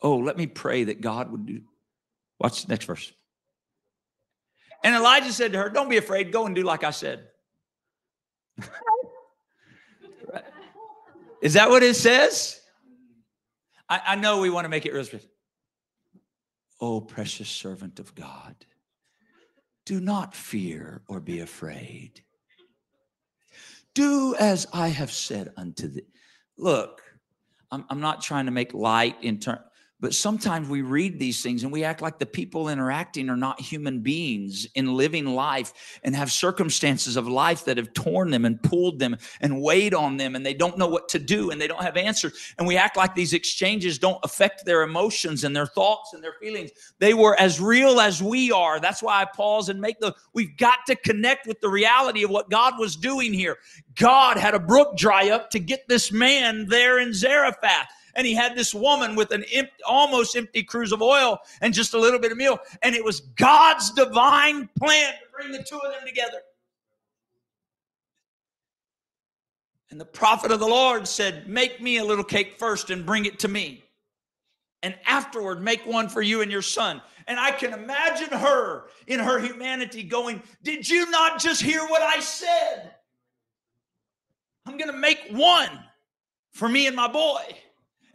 Oh, 0.00 0.16
let 0.16 0.36
me 0.36 0.46
pray 0.46 0.84
that 0.84 1.00
God 1.00 1.32
would 1.32 1.46
do. 1.46 1.62
Watch 2.38 2.64
the 2.64 2.72
next 2.72 2.84
verse. 2.84 3.12
And 4.84 4.94
Elijah 4.94 5.32
said 5.32 5.52
to 5.52 5.58
her, 5.58 5.68
Don't 5.70 5.88
be 5.88 5.96
afraid. 5.96 6.30
Go 6.32 6.46
and 6.46 6.54
do 6.54 6.62
like 6.62 6.84
I 6.84 6.92
said. 6.92 7.26
Is 11.42 11.54
that 11.54 11.70
what 11.70 11.82
it 11.82 11.96
says? 11.96 12.60
I, 13.88 14.00
I 14.06 14.14
know 14.16 14.40
we 14.40 14.50
want 14.50 14.64
to 14.64 14.68
make 14.68 14.86
it 14.86 14.92
real. 14.92 15.06
Oh, 16.80 17.00
precious 17.00 17.48
servant 17.48 17.98
of 17.98 18.14
God, 18.14 18.54
do 19.84 20.00
not 20.00 20.34
fear 20.34 21.02
or 21.08 21.18
be 21.18 21.40
afraid. 21.40 22.22
Do 23.94 24.36
as 24.38 24.66
I 24.72 24.88
have 24.88 25.10
said 25.10 25.52
unto 25.56 25.88
thee. 25.88 26.06
Look, 26.56 27.02
I'm, 27.70 27.84
I'm 27.90 28.00
not 28.00 28.22
trying 28.22 28.46
to 28.46 28.52
make 28.52 28.74
light 28.74 29.16
in 29.22 29.38
terms 29.38 29.60
but 30.00 30.14
sometimes 30.14 30.68
we 30.68 30.82
read 30.82 31.18
these 31.18 31.42
things 31.42 31.64
and 31.64 31.72
we 31.72 31.82
act 31.82 32.00
like 32.00 32.18
the 32.18 32.26
people 32.26 32.68
interacting 32.68 33.28
are 33.28 33.36
not 33.36 33.60
human 33.60 34.00
beings 34.00 34.66
in 34.76 34.94
living 34.96 35.26
life 35.26 35.98
and 36.04 36.14
have 36.14 36.30
circumstances 36.30 37.16
of 37.16 37.26
life 37.26 37.64
that 37.64 37.78
have 37.78 37.92
torn 37.94 38.30
them 38.30 38.44
and 38.44 38.62
pulled 38.62 39.00
them 39.00 39.16
and 39.40 39.60
weighed 39.60 39.94
on 39.94 40.16
them 40.16 40.36
and 40.36 40.46
they 40.46 40.54
don't 40.54 40.78
know 40.78 40.86
what 40.86 41.08
to 41.08 41.18
do 41.18 41.50
and 41.50 41.60
they 41.60 41.66
don't 41.66 41.82
have 41.82 41.96
answers. 41.96 42.54
And 42.58 42.68
we 42.68 42.76
act 42.76 42.96
like 42.96 43.16
these 43.16 43.32
exchanges 43.32 43.98
don't 43.98 44.20
affect 44.22 44.64
their 44.64 44.82
emotions 44.82 45.42
and 45.42 45.54
their 45.54 45.66
thoughts 45.66 46.12
and 46.14 46.22
their 46.22 46.34
feelings. 46.40 46.70
They 47.00 47.14
were 47.14 47.34
as 47.40 47.60
real 47.60 48.00
as 48.00 48.22
we 48.22 48.52
are. 48.52 48.78
That's 48.78 49.02
why 49.02 49.20
I 49.20 49.24
pause 49.24 49.68
and 49.68 49.80
make 49.80 49.98
the, 49.98 50.14
we've 50.32 50.56
got 50.56 50.86
to 50.86 50.94
connect 50.94 51.48
with 51.48 51.60
the 51.60 51.68
reality 51.68 52.22
of 52.22 52.30
what 52.30 52.50
God 52.50 52.78
was 52.78 52.94
doing 52.94 53.32
here. 53.32 53.56
God 53.96 54.36
had 54.36 54.54
a 54.54 54.60
brook 54.60 54.96
dry 54.96 55.30
up 55.30 55.50
to 55.50 55.58
get 55.58 55.88
this 55.88 56.12
man 56.12 56.66
there 56.68 57.00
in 57.00 57.12
Zarephath 57.12 57.88
and 58.14 58.26
he 58.26 58.34
had 58.34 58.56
this 58.56 58.74
woman 58.74 59.14
with 59.14 59.32
an 59.32 59.44
empty, 59.52 59.72
almost 59.86 60.36
empty 60.36 60.62
cruse 60.62 60.92
of 60.92 61.02
oil 61.02 61.38
and 61.60 61.74
just 61.74 61.94
a 61.94 61.98
little 61.98 62.18
bit 62.18 62.32
of 62.32 62.38
meal. 62.38 62.58
And 62.82 62.94
it 62.94 63.04
was 63.04 63.20
God's 63.20 63.90
divine 63.92 64.68
plan 64.78 65.12
to 65.12 65.18
bring 65.36 65.52
the 65.52 65.62
two 65.62 65.76
of 65.76 65.92
them 65.92 66.06
together. 66.06 66.38
And 69.90 70.00
the 70.00 70.04
prophet 70.04 70.52
of 70.52 70.60
the 70.60 70.66
Lord 70.66 71.08
said, 71.08 71.48
Make 71.48 71.80
me 71.80 71.98
a 71.98 72.04
little 72.04 72.24
cake 72.24 72.58
first 72.58 72.90
and 72.90 73.06
bring 73.06 73.24
it 73.24 73.38
to 73.40 73.48
me. 73.48 73.84
And 74.82 74.94
afterward, 75.06 75.62
make 75.62 75.84
one 75.86 76.08
for 76.08 76.22
you 76.22 76.42
and 76.42 76.50
your 76.50 76.62
son. 76.62 77.00
And 77.26 77.38
I 77.38 77.50
can 77.50 77.72
imagine 77.72 78.30
her 78.30 78.84
in 79.06 79.18
her 79.18 79.38
humanity 79.38 80.02
going, 80.02 80.42
Did 80.62 80.88
you 80.88 81.10
not 81.10 81.40
just 81.40 81.62
hear 81.62 81.80
what 81.86 82.02
I 82.02 82.20
said? 82.20 82.92
I'm 84.66 84.76
going 84.76 84.92
to 84.92 84.98
make 84.98 85.20
one 85.30 85.70
for 86.52 86.68
me 86.68 86.86
and 86.86 86.94
my 86.94 87.08
boy 87.08 87.42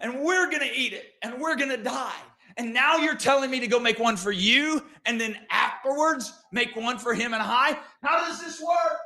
and 0.03 0.19
we're 0.19 0.47
going 0.47 0.59
to 0.59 0.71
eat 0.71 0.93
it 0.93 1.15
and 1.23 1.41
we're 1.41 1.55
going 1.55 1.69
to 1.69 1.77
die. 1.77 2.11
And 2.57 2.71
now 2.73 2.97
you're 2.97 3.15
telling 3.15 3.49
me 3.49 3.59
to 3.61 3.67
go 3.67 3.79
make 3.79 3.97
one 3.97 4.17
for 4.17 4.31
you 4.31 4.83
and 5.05 5.19
then 5.19 5.35
afterwards 5.49 6.31
make 6.51 6.75
one 6.75 6.99
for 6.99 7.15
him 7.15 7.33
and 7.33 7.41
I? 7.41 7.79
How 8.03 8.27
does 8.27 8.39
this 8.39 8.61
work? 8.61 8.99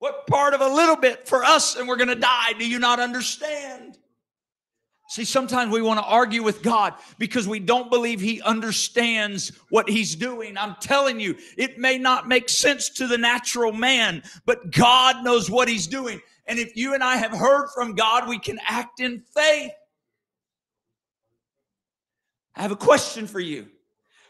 What 0.00 0.26
part 0.26 0.52
of 0.52 0.60
a 0.60 0.68
little 0.68 0.96
bit 0.96 1.26
for 1.26 1.44
us 1.44 1.76
and 1.76 1.88
we're 1.88 1.96
going 1.96 2.08
to 2.08 2.14
die 2.14 2.52
do 2.58 2.68
you 2.68 2.78
not 2.78 3.00
understand? 3.00 3.96
See, 5.10 5.24
sometimes 5.24 5.72
we 5.72 5.82
want 5.82 5.98
to 5.98 6.06
argue 6.06 6.44
with 6.44 6.62
God 6.62 6.94
because 7.18 7.48
we 7.48 7.58
don't 7.58 7.90
believe 7.90 8.20
He 8.20 8.40
understands 8.42 9.50
what 9.68 9.88
He's 9.88 10.14
doing. 10.14 10.56
I'm 10.56 10.76
telling 10.80 11.18
you, 11.18 11.36
it 11.58 11.78
may 11.78 11.98
not 11.98 12.28
make 12.28 12.48
sense 12.48 12.88
to 12.90 13.08
the 13.08 13.18
natural 13.18 13.72
man, 13.72 14.22
but 14.46 14.70
God 14.70 15.24
knows 15.24 15.50
what 15.50 15.68
He's 15.68 15.88
doing. 15.88 16.20
And 16.50 16.58
if 16.58 16.76
you 16.76 16.94
and 16.94 17.04
I 17.04 17.16
have 17.16 17.30
heard 17.30 17.68
from 17.72 17.94
God, 17.94 18.28
we 18.28 18.36
can 18.36 18.58
act 18.66 18.98
in 18.98 19.20
faith. 19.20 19.70
I 22.56 22.62
have 22.62 22.72
a 22.72 22.76
question 22.76 23.28
for 23.28 23.38
you. 23.38 23.68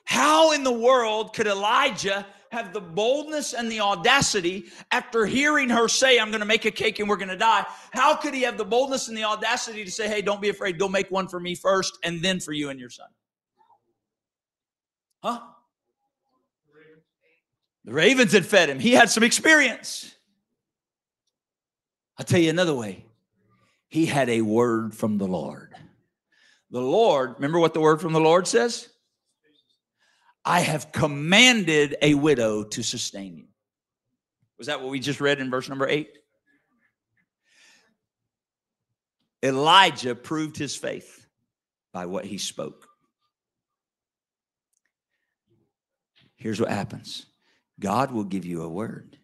How 0.04 0.52
in 0.52 0.62
the 0.62 0.70
world 0.70 1.33
could 1.33 1.46
Elijah 1.46 2.26
have 2.52 2.74
the 2.74 2.80
boldness 2.80 3.54
and 3.54 3.72
the 3.72 3.80
audacity 3.80 4.66
after 4.90 5.24
hearing 5.24 5.70
her 5.70 5.88
say, 5.88 6.18
I'm 6.18 6.28
going 6.28 6.40
to 6.40 6.46
make 6.46 6.66
a 6.66 6.70
cake 6.70 6.98
and 6.98 7.09
we're 7.09 7.16
going 7.16 7.30
to 7.30 7.38
die? 7.38 7.64
How 7.90 8.14
could 8.16 8.35
he 8.35 8.42
have 8.42 8.59
the 8.59 8.66
boldness 8.66 9.09
and 9.09 9.16
the 9.16 9.24
audacity 9.24 9.83
to 9.83 9.90
say, 9.90 10.06
Hey, 10.06 10.20
don't 10.20 10.42
be 10.42 10.50
afraid, 10.50 10.78
go 10.78 10.90
make 10.90 11.11
one 11.11 11.26
for 11.26 11.40
me 11.40 11.54
first 11.54 11.96
and 12.04 12.20
then 12.20 12.38
for 12.38 12.52
you 12.52 12.68
and 12.68 12.78
your 12.78 12.90
son? 12.90 13.09
Huh? 15.22 15.40
The 17.87 17.94
ravens 17.94 18.33
had 18.33 18.44
fed 18.44 18.68
him. 18.68 18.78
He 18.78 18.92
had 18.92 19.09
some 19.09 19.22
experience. 19.22 20.16
I'll 22.20 22.26
tell 22.26 22.38
you 22.38 22.50
another 22.50 22.74
way. 22.74 23.06
He 23.88 24.04
had 24.04 24.28
a 24.28 24.42
word 24.42 24.94
from 24.94 25.16
the 25.16 25.26
Lord. 25.26 25.74
The 26.70 26.78
Lord, 26.78 27.37
remember 27.37 27.59
what 27.59 27.72
the 27.72 27.80
word 27.80 27.98
from 28.02 28.12
the 28.12 28.20
Lord 28.20 28.46
says? 28.46 28.90
I 30.44 30.61
have 30.61 30.92
commanded 30.92 31.96
a 32.02 32.12
widow 32.12 32.64
to 32.64 32.83
sustain 32.83 33.38
you. 33.38 33.46
Was 34.59 34.66
that 34.66 34.83
what 34.83 34.90
we 34.90 35.00
just 35.00 35.22
read 35.22 35.40
in 35.40 35.50
verse 35.50 35.66
number 35.70 35.88
eight? 35.88 36.11
Elijah 39.42 40.14
proved 40.14 40.59
his 40.59 40.76
faith 40.76 41.26
by 41.90 42.04
what 42.04 42.26
he 42.26 42.37
spoke. 42.37 42.87
Here's 46.37 46.61
what 46.61 46.70
happens 46.70 47.24
God 47.78 48.11
will 48.12 48.24
give 48.24 48.44
you 48.44 48.61
a 48.61 48.68
word, 48.68 49.16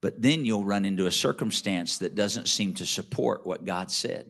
but 0.00 0.20
then 0.20 0.44
you'll 0.44 0.64
run 0.64 0.84
into 0.84 1.06
a 1.06 1.12
circumstance 1.12 1.98
that 1.98 2.14
doesn't 2.14 2.48
seem 2.48 2.74
to 2.74 2.86
support 2.86 3.46
what 3.46 3.64
God 3.64 3.90
said. 3.90 4.26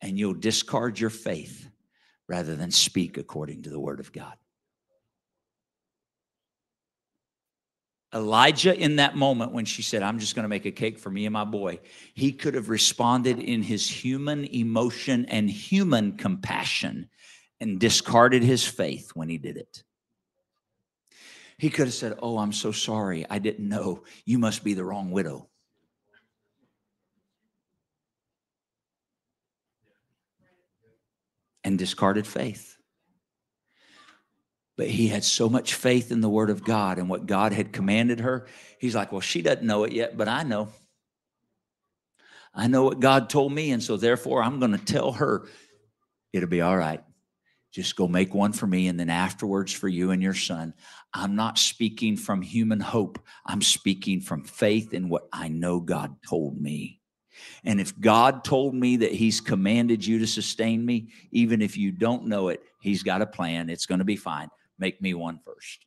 And 0.00 0.18
you'll 0.18 0.34
discard 0.34 0.98
your 0.98 1.10
faith 1.10 1.68
rather 2.28 2.56
than 2.56 2.70
speak 2.70 3.16
according 3.16 3.62
to 3.62 3.70
the 3.70 3.80
word 3.80 4.00
of 4.00 4.12
God. 4.12 4.34
Elijah, 8.14 8.76
in 8.78 8.96
that 8.96 9.16
moment 9.16 9.52
when 9.52 9.64
she 9.64 9.82
said, 9.82 10.02
I'm 10.02 10.20
just 10.20 10.36
going 10.36 10.44
to 10.44 10.48
make 10.48 10.66
a 10.66 10.70
cake 10.70 10.98
for 11.00 11.10
me 11.10 11.26
and 11.26 11.32
my 11.32 11.44
boy, 11.44 11.80
he 12.14 12.32
could 12.32 12.54
have 12.54 12.68
responded 12.68 13.40
in 13.40 13.62
his 13.62 13.90
human 13.90 14.44
emotion 14.44 15.26
and 15.26 15.50
human 15.50 16.16
compassion 16.16 17.08
and 17.60 17.80
discarded 17.80 18.44
his 18.44 18.64
faith 18.64 19.10
when 19.14 19.28
he 19.28 19.38
did 19.38 19.56
it. 19.56 19.82
He 21.64 21.70
could 21.70 21.86
have 21.86 21.94
said, 21.94 22.18
Oh, 22.20 22.36
I'm 22.36 22.52
so 22.52 22.72
sorry. 22.72 23.24
I 23.30 23.38
didn't 23.38 23.66
know. 23.66 24.02
You 24.26 24.38
must 24.38 24.64
be 24.64 24.74
the 24.74 24.84
wrong 24.84 25.10
widow. 25.10 25.48
And 31.64 31.78
discarded 31.78 32.26
faith. 32.26 32.76
But 34.76 34.88
he 34.88 35.08
had 35.08 35.24
so 35.24 35.48
much 35.48 35.72
faith 35.72 36.12
in 36.12 36.20
the 36.20 36.28
word 36.28 36.50
of 36.50 36.64
God 36.64 36.98
and 36.98 37.08
what 37.08 37.24
God 37.24 37.54
had 37.54 37.72
commanded 37.72 38.20
her. 38.20 38.46
He's 38.78 38.94
like, 38.94 39.10
Well, 39.10 39.22
she 39.22 39.40
doesn't 39.40 39.66
know 39.66 39.84
it 39.84 39.92
yet, 39.92 40.18
but 40.18 40.28
I 40.28 40.42
know. 40.42 40.68
I 42.54 42.66
know 42.66 42.84
what 42.84 43.00
God 43.00 43.30
told 43.30 43.54
me. 43.54 43.70
And 43.70 43.82
so 43.82 43.96
therefore, 43.96 44.42
I'm 44.42 44.58
going 44.60 44.72
to 44.72 44.84
tell 44.84 45.12
her 45.12 45.48
it'll 46.30 46.46
be 46.46 46.60
all 46.60 46.76
right. 46.76 47.02
Just 47.74 47.96
go 47.96 48.06
make 48.06 48.32
one 48.32 48.52
for 48.52 48.68
me 48.68 48.86
and 48.86 49.00
then 49.00 49.10
afterwards 49.10 49.72
for 49.72 49.88
you 49.88 50.12
and 50.12 50.22
your 50.22 50.32
son. 50.32 50.74
I'm 51.12 51.34
not 51.34 51.58
speaking 51.58 52.16
from 52.16 52.40
human 52.40 52.78
hope. 52.78 53.18
I'm 53.44 53.62
speaking 53.62 54.20
from 54.20 54.44
faith 54.44 54.94
in 54.94 55.08
what 55.08 55.26
I 55.32 55.48
know 55.48 55.80
God 55.80 56.14
told 56.24 56.60
me. 56.60 57.00
And 57.64 57.80
if 57.80 57.98
God 57.98 58.44
told 58.44 58.76
me 58.76 58.98
that 58.98 59.10
He's 59.10 59.40
commanded 59.40 60.06
you 60.06 60.20
to 60.20 60.26
sustain 60.28 60.86
me, 60.86 61.08
even 61.32 61.60
if 61.60 61.76
you 61.76 61.90
don't 61.90 62.26
know 62.26 62.46
it, 62.46 62.62
He's 62.80 63.02
got 63.02 63.22
a 63.22 63.26
plan. 63.26 63.68
It's 63.68 63.86
going 63.86 63.98
to 63.98 64.04
be 64.04 64.14
fine. 64.14 64.50
Make 64.78 65.02
me 65.02 65.12
one 65.12 65.40
first. 65.44 65.80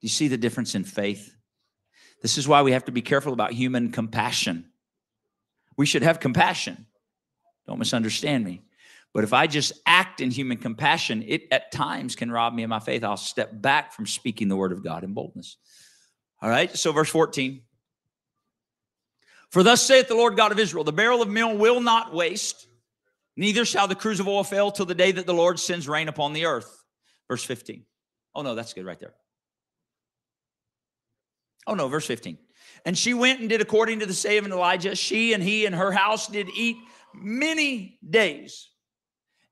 Do 0.00 0.06
you 0.06 0.08
see 0.08 0.26
the 0.26 0.36
difference 0.36 0.74
in 0.74 0.82
faith? 0.82 1.32
This 2.22 2.38
is 2.38 2.48
why 2.48 2.62
we 2.62 2.72
have 2.72 2.86
to 2.86 2.92
be 2.92 3.02
careful 3.02 3.32
about 3.32 3.52
human 3.52 3.92
compassion. 3.92 4.64
We 5.76 5.86
should 5.86 6.02
have 6.02 6.18
compassion. 6.18 6.86
Don't 7.68 7.78
misunderstand 7.78 8.44
me. 8.44 8.62
But 9.14 9.24
if 9.24 9.32
I 9.32 9.46
just 9.46 9.72
act 9.86 10.20
in 10.20 10.30
human 10.30 10.58
compassion, 10.58 11.24
it 11.26 11.44
at 11.50 11.72
times 11.72 12.16
can 12.16 12.30
rob 12.30 12.52
me 12.52 12.62
of 12.64 12.68
my 12.68 12.80
faith. 12.80 13.02
I'll 13.02 13.16
step 13.16 13.50
back 13.52 13.94
from 13.94 14.06
speaking 14.06 14.48
the 14.48 14.56
word 14.56 14.72
of 14.72 14.84
God 14.84 15.04
in 15.04 15.14
boldness. 15.14 15.56
All 16.42 16.50
right, 16.50 16.76
so 16.76 16.92
verse 16.92 17.08
14. 17.08 17.62
For 19.50 19.62
thus 19.62 19.82
saith 19.82 20.08
the 20.08 20.14
Lord 20.14 20.36
God 20.36 20.52
of 20.52 20.58
Israel 20.58 20.84
the 20.84 20.92
barrel 20.92 21.22
of 21.22 21.30
meal 21.30 21.56
will 21.56 21.80
not 21.80 22.12
waste, 22.12 22.66
neither 23.36 23.64
shall 23.64 23.88
the 23.88 23.94
cruse 23.94 24.20
of 24.20 24.28
oil 24.28 24.44
fail 24.44 24.70
till 24.70 24.86
the 24.86 24.94
day 24.94 25.12
that 25.12 25.26
the 25.26 25.34
Lord 25.34 25.58
sends 25.58 25.88
rain 25.88 26.08
upon 26.08 26.32
the 26.34 26.44
earth. 26.44 26.84
Verse 27.28 27.42
15. 27.42 27.84
Oh, 28.34 28.42
no, 28.42 28.54
that's 28.54 28.74
good 28.74 28.84
right 28.84 29.00
there. 29.00 29.14
Oh, 31.66 31.74
no, 31.74 31.88
verse 31.88 32.06
15. 32.06 32.38
And 32.84 32.96
she 32.96 33.14
went 33.14 33.40
and 33.40 33.48
did 33.48 33.60
according 33.60 34.00
to 34.00 34.06
the 34.06 34.14
saying 34.14 34.44
of 34.44 34.52
Elijah. 34.52 34.94
She 34.94 35.32
and 35.32 35.42
he 35.42 35.66
and 35.66 35.74
her 35.74 35.90
house 35.90 36.28
did 36.28 36.48
eat 36.54 36.76
many 37.14 37.98
days, 38.08 38.68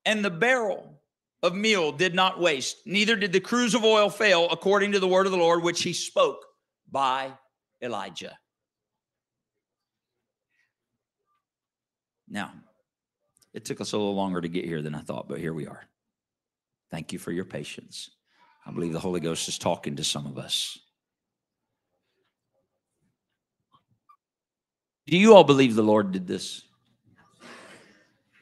and 0.04 0.24
the 0.24 0.30
barrel 0.30 1.00
of 1.42 1.54
meal 1.54 1.92
did 1.92 2.14
not 2.14 2.40
waste, 2.40 2.78
neither 2.86 3.16
did 3.16 3.32
the 3.32 3.40
cruse 3.40 3.74
of 3.74 3.84
oil 3.84 4.08
fail, 4.08 4.48
according 4.50 4.92
to 4.92 5.00
the 5.00 5.08
word 5.08 5.26
of 5.26 5.32
the 5.32 5.38
Lord, 5.38 5.62
which 5.62 5.82
he 5.82 5.92
spoke 5.92 6.44
by 6.90 7.32
Elijah. 7.82 8.38
Now, 12.28 12.52
it 13.52 13.64
took 13.64 13.80
us 13.80 13.92
a 13.92 13.96
little 13.96 14.14
longer 14.14 14.40
to 14.40 14.48
get 14.48 14.64
here 14.64 14.82
than 14.82 14.94
I 14.94 15.00
thought, 15.00 15.28
but 15.28 15.38
here 15.38 15.52
we 15.52 15.66
are. 15.66 15.84
Thank 16.90 17.12
you 17.12 17.18
for 17.18 17.30
your 17.30 17.44
patience. 17.44 18.10
I 18.66 18.72
believe 18.72 18.92
the 18.92 18.98
Holy 18.98 19.20
Ghost 19.20 19.48
is 19.48 19.58
talking 19.58 19.96
to 19.96 20.04
some 20.04 20.26
of 20.26 20.38
us. 20.38 20.78
Do 25.06 25.18
you 25.18 25.34
all 25.34 25.44
believe 25.44 25.74
the 25.74 25.82
Lord 25.82 26.12
did 26.12 26.26
this? 26.26 26.62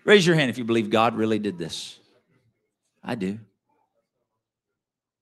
Raise 0.05 0.27
your 0.27 0.37
hand 0.37 0.51
if 0.51 0.59
you 0.59 0.65
believe 0.65 0.91
God 0.91 1.17
really 1.17 1.39
did 1.39 1.59
this. 1.59 1.99
I 3.05 3.15
do. 3.15 3.39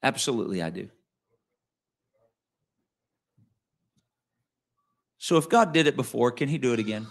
Absolutely, 0.02 0.62
I 0.62 0.70
do. 0.70 0.88
So 5.18 5.36
if 5.36 5.48
God 5.48 5.72
did 5.72 5.86
it 5.86 5.96
before, 5.96 6.30
can 6.30 6.48
He 6.48 6.56
do 6.56 6.72
it 6.72 6.78
again? 6.78 7.06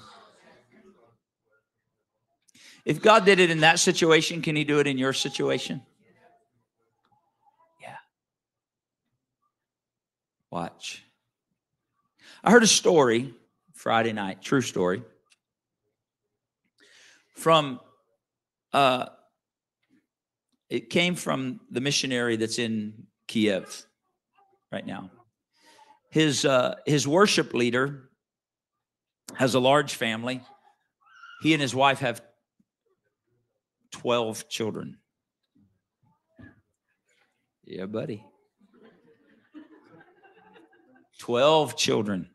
If 2.85 3.01
God 3.01 3.23
did 3.23 3.39
it 3.39 3.51
in 3.51 3.59
that 3.59 3.77
situation, 3.77 4.41
can 4.41 4.55
He 4.55 4.63
do 4.63 4.79
it 4.79 4.87
in 4.87 4.97
your 4.97 5.13
situation? 5.13 5.83
Yeah. 7.79 7.97
Watch. 10.49 11.03
I 12.43 12.49
heard 12.49 12.63
a 12.63 12.67
story 12.67 13.33
Friday 13.73 14.11
night, 14.11 14.41
true 14.41 14.61
story, 14.61 15.03
from, 17.39 17.79
uh, 18.73 19.05
it 20.69 20.89
came 20.89 21.15
from 21.15 21.61
the 21.71 21.81
missionary 21.81 22.35
that's 22.35 22.59
in 22.59 23.07
Kiev 23.27 23.85
right 24.71 24.85
now. 24.85 25.09
His, 26.11 26.45
uh, 26.45 26.75
his 26.85 27.07
worship 27.07 27.53
leader 27.53 28.09
has 29.35 29.55
a 29.55 29.59
large 29.59 29.95
family. 29.95 30.41
He 31.41 31.53
and 31.53 31.61
his 31.61 31.73
wife 31.73 31.99
have 31.99 32.21
12 33.91 34.49
children. 34.49 34.97
Yeah, 37.63 37.85
buddy. 37.85 38.25
12 41.19 41.77
children. 41.77 42.29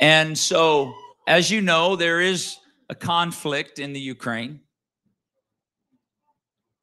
And 0.00 0.36
so, 0.36 0.94
as 1.28 1.50
you 1.50 1.60
know, 1.60 1.94
there 1.94 2.20
is 2.20 2.56
a 2.92 2.94
conflict 2.94 3.78
in 3.78 3.94
the 3.94 4.00
Ukraine. 4.00 4.60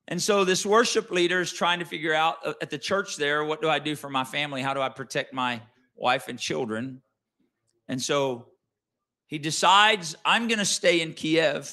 And 0.07 0.19
so, 0.19 0.43
this 0.43 0.65
worship 0.65 1.11
leader 1.11 1.39
is 1.39 1.53
trying 1.53 1.77
to 1.79 1.85
figure 1.85 2.15
out 2.15 2.37
uh, 2.43 2.53
at 2.63 2.71
the 2.71 2.79
church 2.79 3.15
there 3.15 3.45
what 3.45 3.61
do 3.61 3.69
I 3.69 3.77
do 3.77 3.95
for 3.95 4.09
my 4.09 4.23
family? 4.23 4.63
How 4.63 4.73
do 4.73 4.81
I 4.81 4.89
protect 4.89 5.35
my 5.35 5.61
wife 5.95 6.27
and 6.27 6.39
children? 6.39 7.03
And 7.87 8.01
so, 8.01 8.47
he 9.27 9.37
decides, 9.37 10.15
I'm 10.25 10.47
going 10.47 10.57
to 10.57 10.65
stay 10.65 11.01
in 11.01 11.13
Kiev 11.13 11.71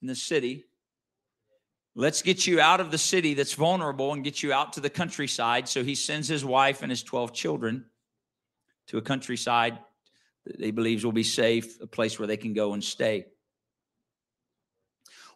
in 0.00 0.08
the 0.08 0.14
city. 0.14 0.64
Let's 1.94 2.22
get 2.22 2.46
you 2.46 2.62
out 2.62 2.80
of 2.80 2.90
the 2.90 2.96
city 2.96 3.34
that's 3.34 3.52
vulnerable 3.52 4.14
and 4.14 4.24
get 4.24 4.42
you 4.42 4.54
out 4.54 4.72
to 4.72 4.80
the 4.80 4.88
countryside. 4.88 5.68
So 5.68 5.84
he 5.84 5.94
sends 5.94 6.28
his 6.28 6.46
wife 6.46 6.80
and 6.80 6.90
his 6.90 7.02
12 7.02 7.34
children 7.34 7.84
to 8.86 8.96
a 8.96 9.02
countryside 9.02 9.78
that 10.46 10.60
he 10.60 10.70
believes 10.70 11.04
will 11.04 11.12
be 11.12 11.22
safe, 11.22 11.80
a 11.80 11.86
place 11.86 12.18
where 12.18 12.26
they 12.26 12.36
can 12.36 12.52
go 12.52 12.72
and 12.72 12.82
stay. 12.82 13.26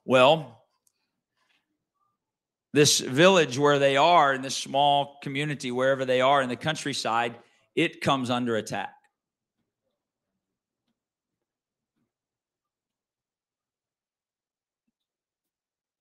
Well, 0.09 0.65
this 2.73 2.99
village 2.99 3.59
where 3.59 3.79
they 3.79 3.99
are, 3.99 4.33
in 4.33 4.41
this 4.41 4.57
small 4.57 5.19
community, 5.23 5.71
wherever 5.71 6.07
they 6.07 6.23
are 6.23 6.41
in 6.41 6.49
the 6.49 6.57
countryside, 6.57 7.37
it 7.77 8.01
comes 8.01 8.31
under 8.31 8.57
attack. 8.57 8.95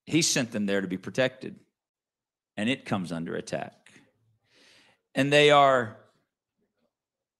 He 0.05 0.21
sent 0.21 0.53
them 0.53 0.67
there 0.67 0.79
to 0.79 0.87
be 0.87 0.97
protected, 0.97 1.59
and 2.55 2.69
it 2.69 2.85
comes 2.85 3.11
under 3.11 3.35
attack. 3.35 3.91
And 5.15 5.33
they 5.33 5.51
are 5.51 5.97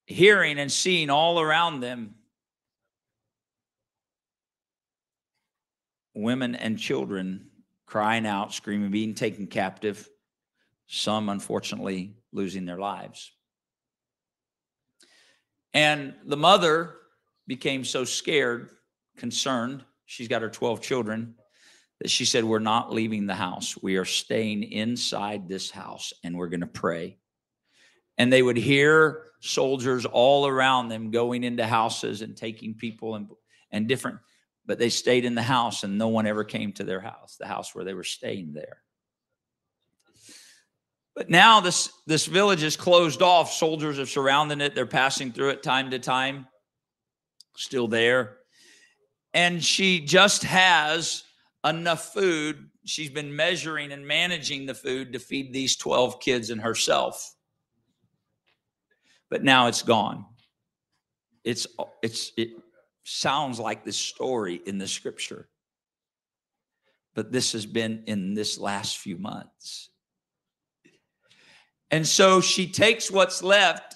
hearing 0.06 0.60
and 0.60 0.70
seeing 0.70 1.10
all 1.10 1.40
around 1.40 1.80
them 1.80 2.16
women 6.18 6.56
and 6.56 6.78
children 6.78 7.50
crying 7.86 8.26
out, 8.26 8.54
screaming, 8.54 8.92
being 8.92 9.14
taken 9.14 9.48
captive, 9.48 10.10
some 10.88 11.30
unfortunately 11.30 12.16
losing 12.32 12.66
their 12.66 12.78
lives. 12.78 13.32
And 15.74 16.16
the 16.26 16.38
mother 16.38 16.96
became 17.46 17.84
so 17.84 18.04
scared, 18.04 18.70
concerned, 19.18 19.84
she's 20.06 20.28
got 20.28 20.42
her 20.42 20.50
12 20.50 20.82
children, 20.82 21.36
that 22.00 22.10
she 22.10 22.26
said, 22.26 22.44
We're 22.44 22.60
not 22.60 22.94
leaving 22.94 23.26
the 23.26 23.36
house. 23.36 23.78
We 23.82 23.98
are 23.98 24.06
staying 24.06 24.64
inside 24.64 25.48
this 25.48 25.72
house 25.72 26.14
and 26.24 26.38
we're 26.38 26.50
going 26.50 26.62
to 26.62 26.68
pray. 26.68 27.18
And 28.18 28.32
they 28.32 28.42
would 28.42 28.58
hear 28.58 29.24
soldiers 29.42 30.06
all 30.06 30.48
around 30.48 30.90
them 30.90 31.12
going 31.12 31.44
into 31.44 31.66
houses 31.66 32.22
and 32.22 32.36
taking 32.36 32.74
people 32.74 33.16
and, 33.16 33.30
and 33.72 33.88
different, 33.88 34.18
but 34.68 34.78
they 34.78 34.90
stayed 34.90 35.26
in 35.26 35.34
the 35.34 35.42
house 35.42 35.84
and 35.84 35.98
no 35.98 36.10
one 36.10 36.28
ever 36.28 36.44
came 36.44 36.74
to 36.74 36.84
their 36.84 37.00
house, 37.00 37.38
the 37.40 37.48
house 37.48 37.74
where 37.74 37.86
they 37.86 37.94
were 37.94 38.04
staying 38.04 38.54
there. 38.54 38.84
But 41.16 41.30
now 41.30 41.62
this, 41.62 41.90
this 42.06 42.28
village 42.28 42.62
is 42.62 42.76
closed 42.76 43.24
off. 43.24 43.52
Soldiers 43.52 43.98
have 43.98 44.10
surrounded 44.10 44.62
it. 44.62 44.76
They're 44.76 44.86
passing 44.86 45.32
through 45.32 45.50
it 45.50 45.64
time 45.64 45.90
to 45.92 46.00
time, 46.00 46.48
still 47.56 47.88
there. 47.88 48.38
And 49.34 49.64
she 49.64 50.02
just 50.02 50.44
has 50.44 51.24
enough 51.66 52.14
food. 52.14 52.70
She's 52.86 53.10
been 53.10 53.36
measuring 53.36 53.92
and 53.94 54.06
managing 54.06 54.66
the 54.66 54.76
food 54.76 55.14
to 55.14 55.20
feed 55.20 55.54
these 55.54 55.78
12 55.78 56.20
kids 56.20 56.50
and 56.50 56.62
herself. 56.62 57.34
But 59.30 59.44
now 59.44 59.68
it's 59.68 59.82
gone. 59.82 60.26
It's 61.44 61.68
it's 62.04 62.32
it 62.38 62.50
sounds 63.08 63.60
like 63.60 63.84
this 63.84 63.98
story 63.98 64.62
in 64.66 64.78
the 64.78 64.88
scripture. 64.88 65.48
But 67.16 67.32
this 67.32 67.54
has 67.54 67.66
been 67.66 68.04
in 68.08 68.34
this 68.34 68.60
last 68.60 68.98
few 68.98 69.18
months. 69.18 69.90
And 71.90 72.06
so 72.06 72.42
she 72.42 72.68
takes 72.68 73.10
what's 73.10 73.42
left 73.42 73.96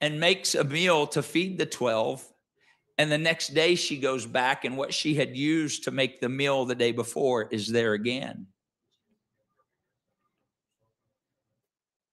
and 0.00 0.20
makes 0.20 0.54
a 0.54 0.64
meal 0.64 1.06
to 1.08 1.22
feed 1.22 1.58
the 1.58 1.66
12 1.66 2.26
and 2.98 3.12
the 3.12 3.16
next 3.18 3.54
day 3.54 3.76
she 3.76 3.96
goes 3.96 4.26
back, 4.26 4.64
and 4.64 4.76
what 4.76 4.92
she 4.92 5.14
had 5.14 5.36
used 5.36 5.84
to 5.84 5.92
make 5.92 6.20
the 6.20 6.28
meal 6.28 6.64
the 6.64 6.74
day 6.74 6.90
before 6.90 7.48
is 7.48 7.68
there 7.68 7.92
again. 7.92 8.48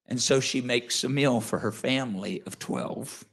And 0.05 0.21
so 0.21 0.39
she 0.39 0.61
makes 0.61 1.03
a 1.03 1.09
meal 1.09 1.41
for 1.41 1.57
her 1.57 1.71
family 1.71 2.43
of 2.45 2.59
12. 2.59 3.26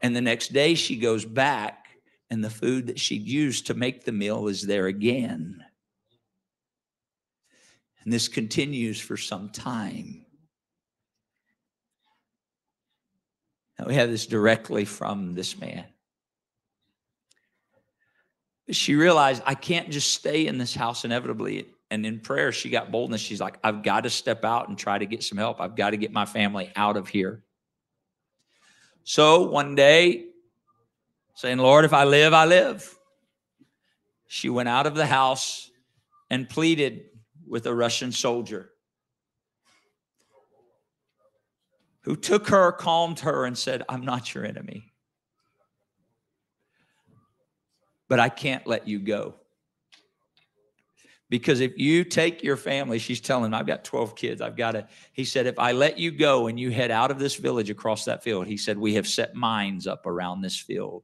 And 0.00 0.14
the 0.14 0.20
next 0.20 0.52
day 0.52 0.74
she 0.74 0.96
goes 0.96 1.24
back, 1.24 1.86
and 2.30 2.44
the 2.44 2.50
food 2.50 2.86
that 2.88 3.00
she'd 3.00 3.26
used 3.26 3.66
to 3.66 3.74
make 3.74 4.04
the 4.04 4.12
meal 4.12 4.48
is 4.48 4.62
there 4.62 4.86
again. 4.86 5.64
And 8.04 8.12
this 8.12 8.28
continues 8.28 9.00
for 9.00 9.16
some 9.16 9.50
time. 9.50 10.24
Now 13.78 13.86
we 13.86 13.94
have 13.94 14.10
this 14.10 14.26
directly 14.26 14.84
from 14.84 15.34
this 15.34 15.58
man 15.58 15.84
she 18.70 18.94
realized 18.94 19.42
I 19.46 19.54
can't 19.54 19.90
just 19.90 20.12
stay 20.12 20.46
in 20.46 20.58
this 20.58 20.74
house 20.74 21.04
inevitably. 21.04 21.68
And 21.90 22.04
in 22.04 22.20
prayer, 22.20 22.52
she 22.52 22.68
got 22.68 22.90
boldness. 22.90 23.20
She's 23.20 23.40
like, 23.40 23.58
I've 23.64 23.82
got 23.82 24.02
to 24.02 24.10
step 24.10 24.44
out 24.44 24.68
and 24.68 24.76
try 24.76 24.98
to 24.98 25.06
get 25.06 25.22
some 25.22 25.38
help. 25.38 25.60
I've 25.60 25.76
got 25.76 25.90
to 25.90 25.96
get 25.96 26.12
my 26.12 26.26
family 26.26 26.70
out 26.76 26.96
of 26.96 27.08
here. 27.08 27.42
So 29.08 29.48
one 29.48 29.74
day, 29.74 30.26
saying, 31.34 31.56
Lord, 31.56 31.86
if 31.86 31.94
I 31.94 32.04
live, 32.04 32.34
I 32.34 32.44
live. 32.44 32.94
She 34.26 34.50
went 34.50 34.68
out 34.68 34.86
of 34.86 34.94
the 34.94 35.06
house 35.06 35.70
and 36.28 36.46
pleaded 36.46 37.06
with 37.46 37.64
a 37.64 37.74
Russian 37.74 38.12
soldier 38.12 38.68
who 42.02 42.16
took 42.16 42.48
her, 42.48 42.70
calmed 42.72 43.20
her, 43.20 43.46
and 43.46 43.56
said, 43.56 43.82
I'm 43.88 44.04
not 44.04 44.34
your 44.34 44.44
enemy. 44.44 44.92
but 48.08 48.18
I 48.18 48.28
can't 48.30 48.66
let 48.66 48.88
you 48.88 48.98
go. 48.98 49.34
Because 51.30 51.60
if 51.60 51.78
you 51.78 52.04
take 52.04 52.42
your 52.42 52.56
family, 52.56 52.98
she's 52.98 53.20
telling 53.20 53.46
him, 53.46 53.54
I've 53.54 53.66
got 53.66 53.84
12 53.84 54.16
kids. 54.16 54.40
I've 54.40 54.56
got 54.56 54.72
to, 54.72 54.88
he 55.12 55.24
said, 55.24 55.46
if 55.46 55.58
I 55.58 55.72
let 55.72 55.98
you 55.98 56.10
go 56.10 56.46
and 56.46 56.58
you 56.58 56.70
head 56.70 56.90
out 56.90 57.10
of 57.10 57.18
this 57.18 57.36
village 57.36 57.68
across 57.68 58.06
that 58.06 58.22
field, 58.22 58.46
he 58.46 58.56
said, 58.56 58.78
we 58.78 58.94
have 58.94 59.06
set 59.06 59.34
mines 59.34 59.86
up 59.86 60.06
around 60.06 60.40
this 60.40 60.56
field, 60.56 61.02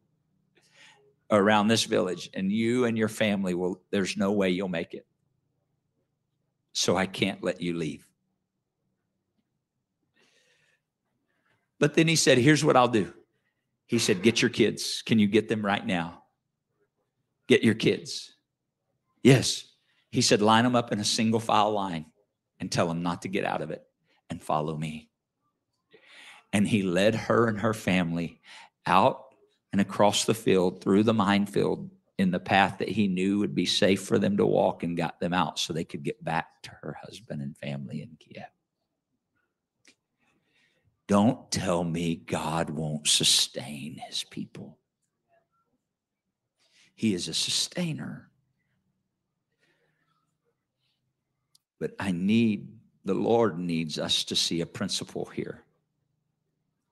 around 1.31 1.69
this 1.69 1.85
village, 1.85 2.31
and 2.33 2.51
you 2.51 2.87
and 2.87 2.97
your 2.97 3.09
family 3.09 3.53
will, 3.53 3.83
there's 3.91 4.17
no 4.17 4.33
way 4.33 4.49
you'll 4.49 4.69
make 4.69 4.95
it. 4.95 5.07
So 6.73 6.97
I 6.97 7.07
can't 7.07 7.43
let 7.43 7.61
you 7.61 7.75
leave. 7.75 8.07
But 11.79 11.95
then 11.95 12.09
he 12.09 12.17
said, 12.17 12.39
here's 12.39 12.65
what 12.65 12.79
I'll 12.79 12.89
do. 12.89 13.13
He 13.87 13.99
said, 13.99 14.23
get 14.23 14.41
your 14.41 14.49
kids. 14.49 15.03
Can 15.05 15.19
you 15.19 15.29
get 15.29 15.51
them 15.51 15.65
right 15.65 15.85
now? 15.85 16.23
Get 17.47 17.63
your 17.63 17.75
kids. 17.75 18.33
Yes. 19.23 19.67
He 20.15 20.23
said, 20.23 20.41
line 20.41 20.63
them 20.63 20.77
up 20.77 20.93
in 20.93 21.01
a 21.01 21.05
single 21.05 21.41
file 21.41 21.73
line 21.73 22.07
and 22.61 22.71
tell 22.71 22.87
them 22.87 23.03
not 23.03 23.23
to 23.23 23.29
get 23.29 23.45
out 23.45 23.63
of 23.63 23.73
it 23.73 23.85
and 24.31 24.41
follow 24.41 24.77
me. 24.77 25.11
And 26.53 26.69
he 26.69 26.85
led 26.85 27.17
her 27.17 27.49
and 27.49 27.59
her 27.59 27.75
family 27.75 28.41
out 28.87 29.25
and 29.73 29.81
across 29.81 30.25
the 30.25 30.33
field 30.33 30.81
through 30.81 31.03
the 31.03 31.13
minefield 31.13 31.91
in 32.17 32.31
the 32.31 32.39
path 32.39 32.79
that 32.79 32.91
he 32.91 33.09
knew 33.09 33.41
would 33.41 33.57
be 33.57 33.67
safe 33.67 34.05
for 34.05 34.21
them 34.21 34.37
to 34.37 34.47
walk 34.47 34.85
and 34.85 34.97
got 34.97 35.19
them 35.19 35.35
out 35.35 35.59
so 35.59 35.73
they 35.73 35.83
could 35.83 36.05
get 36.05 36.23
back 36.23 36.63
to 36.63 36.71
her 36.71 36.97
husband 37.03 37.43
and 37.43 37.59
family 37.59 38.01
in 38.01 38.17
Kiev. 38.21 38.45
Don't 41.09 41.51
tell 41.51 41.83
me 41.83 42.15
God 42.15 42.71
won't 42.71 43.09
sustain 43.09 43.97
his 43.97 44.23
people. 44.23 44.79
He 46.95 47.15
is 47.15 47.27
a 47.27 47.35
sustainer. 47.35 48.31
But 51.85 51.97
I 51.99 52.13
need, 52.13 52.69
the 53.05 53.13
Lord 53.13 53.59
needs 53.59 53.99
us 53.99 54.25
to 54.25 54.37
see 54.37 54.63
a 54.63 54.67
principle 54.67 55.27
here 55.27 55.65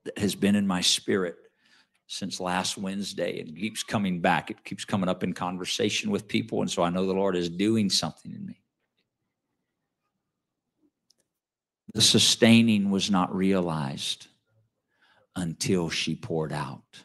that 0.05 0.19
has 0.19 0.35
been 0.35 0.55
in 0.55 0.67
my 0.67 0.83
spirit 0.83 1.37
since 2.09 2.39
last 2.39 2.77
Wednesday. 2.77 3.37
It 3.37 3.57
keeps 3.57 3.83
coming 3.83 4.21
back, 4.21 4.51
it 4.51 4.63
keeps 4.65 4.85
coming 4.85 5.09
up 5.09 5.25
in 5.25 5.33
conversation 5.33 6.11
with 6.11 6.29
people. 6.29 6.61
And 6.61 6.71
so 6.71 6.83
I 6.83 6.91
know 6.91 7.07
the 7.07 7.15
Lord 7.15 7.37
is 7.37 7.49
doing 7.49 7.89
something 7.89 8.35
in 8.35 8.45
me. 8.45 8.61
The 11.95 12.03
sustaining 12.03 12.91
was 12.91 13.11
not 13.11 13.35
realized 13.35 14.27
until 15.35 15.89
she 15.89 16.15
poured 16.15 16.53
out. 16.53 17.03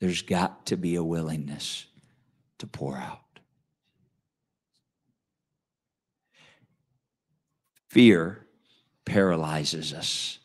There's 0.00 0.22
got 0.22 0.66
to 0.66 0.76
be 0.76 0.94
a 0.94 1.02
willingness 1.02 1.86
to 2.58 2.66
pour 2.66 2.96
out. 2.96 3.20
Fear 7.88 8.46
paralyzes 9.04 9.92
us 9.92 10.38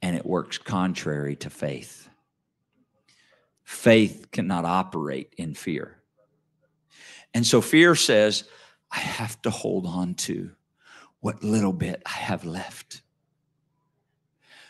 and 0.00 0.16
it 0.16 0.24
works 0.24 0.58
contrary 0.58 1.36
to 1.36 1.50
faith. 1.50 2.08
Faith 3.62 4.30
cannot 4.30 4.64
operate 4.64 5.34
in 5.36 5.54
fear. 5.54 5.98
And 7.34 7.46
so 7.46 7.60
fear 7.60 7.94
says, 7.94 8.44
I 8.90 8.98
have 8.98 9.40
to 9.42 9.50
hold 9.50 9.86
on 9.86 10.14
to 10.14 10.50
what 11.20 11.42
little 11.42 11.72
bit 11.72 12.02
I 12.04 12.10
have 12.10 12.44
left. 12.44 13.02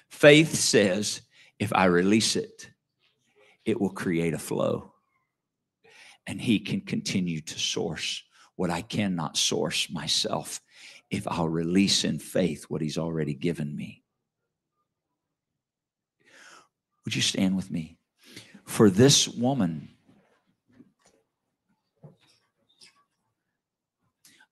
Faith 0.08 0.54
says, 0.54 1.22
if 1.58 1.72
I 1.72 1.86
release 1.86 2.36
it, 2.36 2.70
it 3.64 3.80
will 3.80 3.90
create 3.90 4.34
a 4.34 4.38
flow. 4.38 4.92
And 6.26 6.40
He 6.40 6.58
can 6.58 6.80
continue 6.80 7.40
to 7.40 7.58
source 7.58 8.22
what 8.56 8.70
I 8.70 8.82
cannot 8.82 9.36
source 9.36 9.90
myself 9.90 10.60
if 11.10 11.26
I'll 11.26 11.48
release 11.48 12.04
in 12.04 12.18
faith 12.18 12.64
what 12.68 12.82
He's 12.82 12.98
already 12.98 13.34
given 13.34 13.74
me. 13.74 14.02
Would 17.04 17.16
you 17.16 17.22
stand 17.22 17.56
with 17.56 17.70
me? 17.70 17.98
For 18.64 18.88
this 18.88 19.26
woman, 19.26 19.88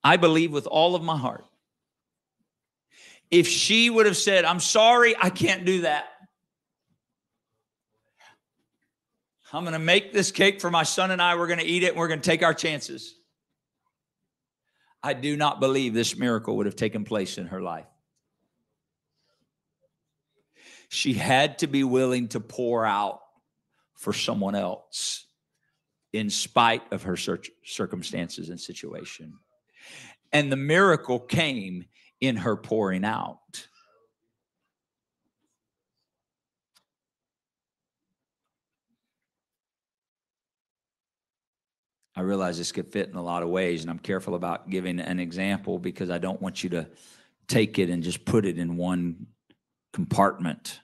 I 0.02 0.16
believe 0.16 0.52
with 0.52 0.66
all 0.66 0.94
of 0.94 1.02
my 1.02 1.16
heart, 1.16 1.44
if 3.30 3.46
she 3.46 3.88
would 3.88 4.06
have 4.06 4.16
said, 4.16 4.44
I'm 4.44 4.60
sorry, 4.60 5.14
I 5.20 5.30
can't 5.30 5.64
do 5.64 5.82
that. 5.82 6.06
I'm 9.52 9.64
going 9.64 9.72
to 9.72 9.78
make 9.78 10.12
this 10.12 10.30
cake 10.30 10.60
for 10.60 10.70
my 10.70 10.84
son 10.84 11.10
and 11.10 11.20
I. 11.20 11.34
We're 11.34 11.48
going 11.48 11.58
to 11.58 11.66
eat 11.66 11.82
it 11.82 11.88
and 11.88 11.96
we're 11.96 12.08
going 12.08 12.20
to 12.20 12.30
take 12.30 12.42
our 12.42 12.54
chances. 12.54 13.14
I 15.02 15.14
do 15.14 15.36
not 15.36 15.60
believe 15.60 15.94
this 15.94 16.16
miracle 16.16 16.56
would 16.58 16.66
have 16.66 16.76
taken 16.76 17.04
place 17.04 17.38
in 17.38 17.46
her 17.46 17.60
life. 17.60 17.86
She 20.88 21.14
had 21.14 21.58
to 21.58 21.66
be 21.66 21.84
willing 21.84 22.28
to 22.28 22.40
pour 22.40 22.84
out 22.84 23.20
for 23.96 24.12
someone 24.12 24.54
else 24.54 25.24
in 26.12 26.30
spite 26.30 26.82
of 26.92 27.04
her 27.04 27.16
circumstances 27.16 28.50
and 28.50 28.60
situation. 28.60 29.34
And 30.32 30.50
the 30.50 30.56
miracle 30.56 31.18
came 31.18 31.86
in 32.20 32.36
her 32.36 32.56
pouring 32.56 33.04
out. 33.04 33.68
I 42.20 42.22
realize 42.22 42.58
this 42.58 42.70
could 42.70 42.92
fit 42.92 43.08
in 43.08 43.14
a 43.14 43.22
lot 43.22 43.42
of 43.42 43.48
ways, 43.48 43.80
and 43.80 43.90
I'm 43.90 43.98
careful 43.98 44.34
about 44.34 44.68
giving 44.68 45.00
an 45.00 45.18
example 45.18 45.78
because 45.78 46.10
I 46.10 46.18
don't 46.18 46.40
want 46.42 46.62
you 46.62 46.68
to 46.68 46.86
take 47.48 47.78
it 47.78 47.88
and 47.88 48.02
just 48.02 48.26
put 48.26 48.44
it 48.44 48.58
in 48.58 48.76
one 48.76 49.28
compartment. 49.94 50.80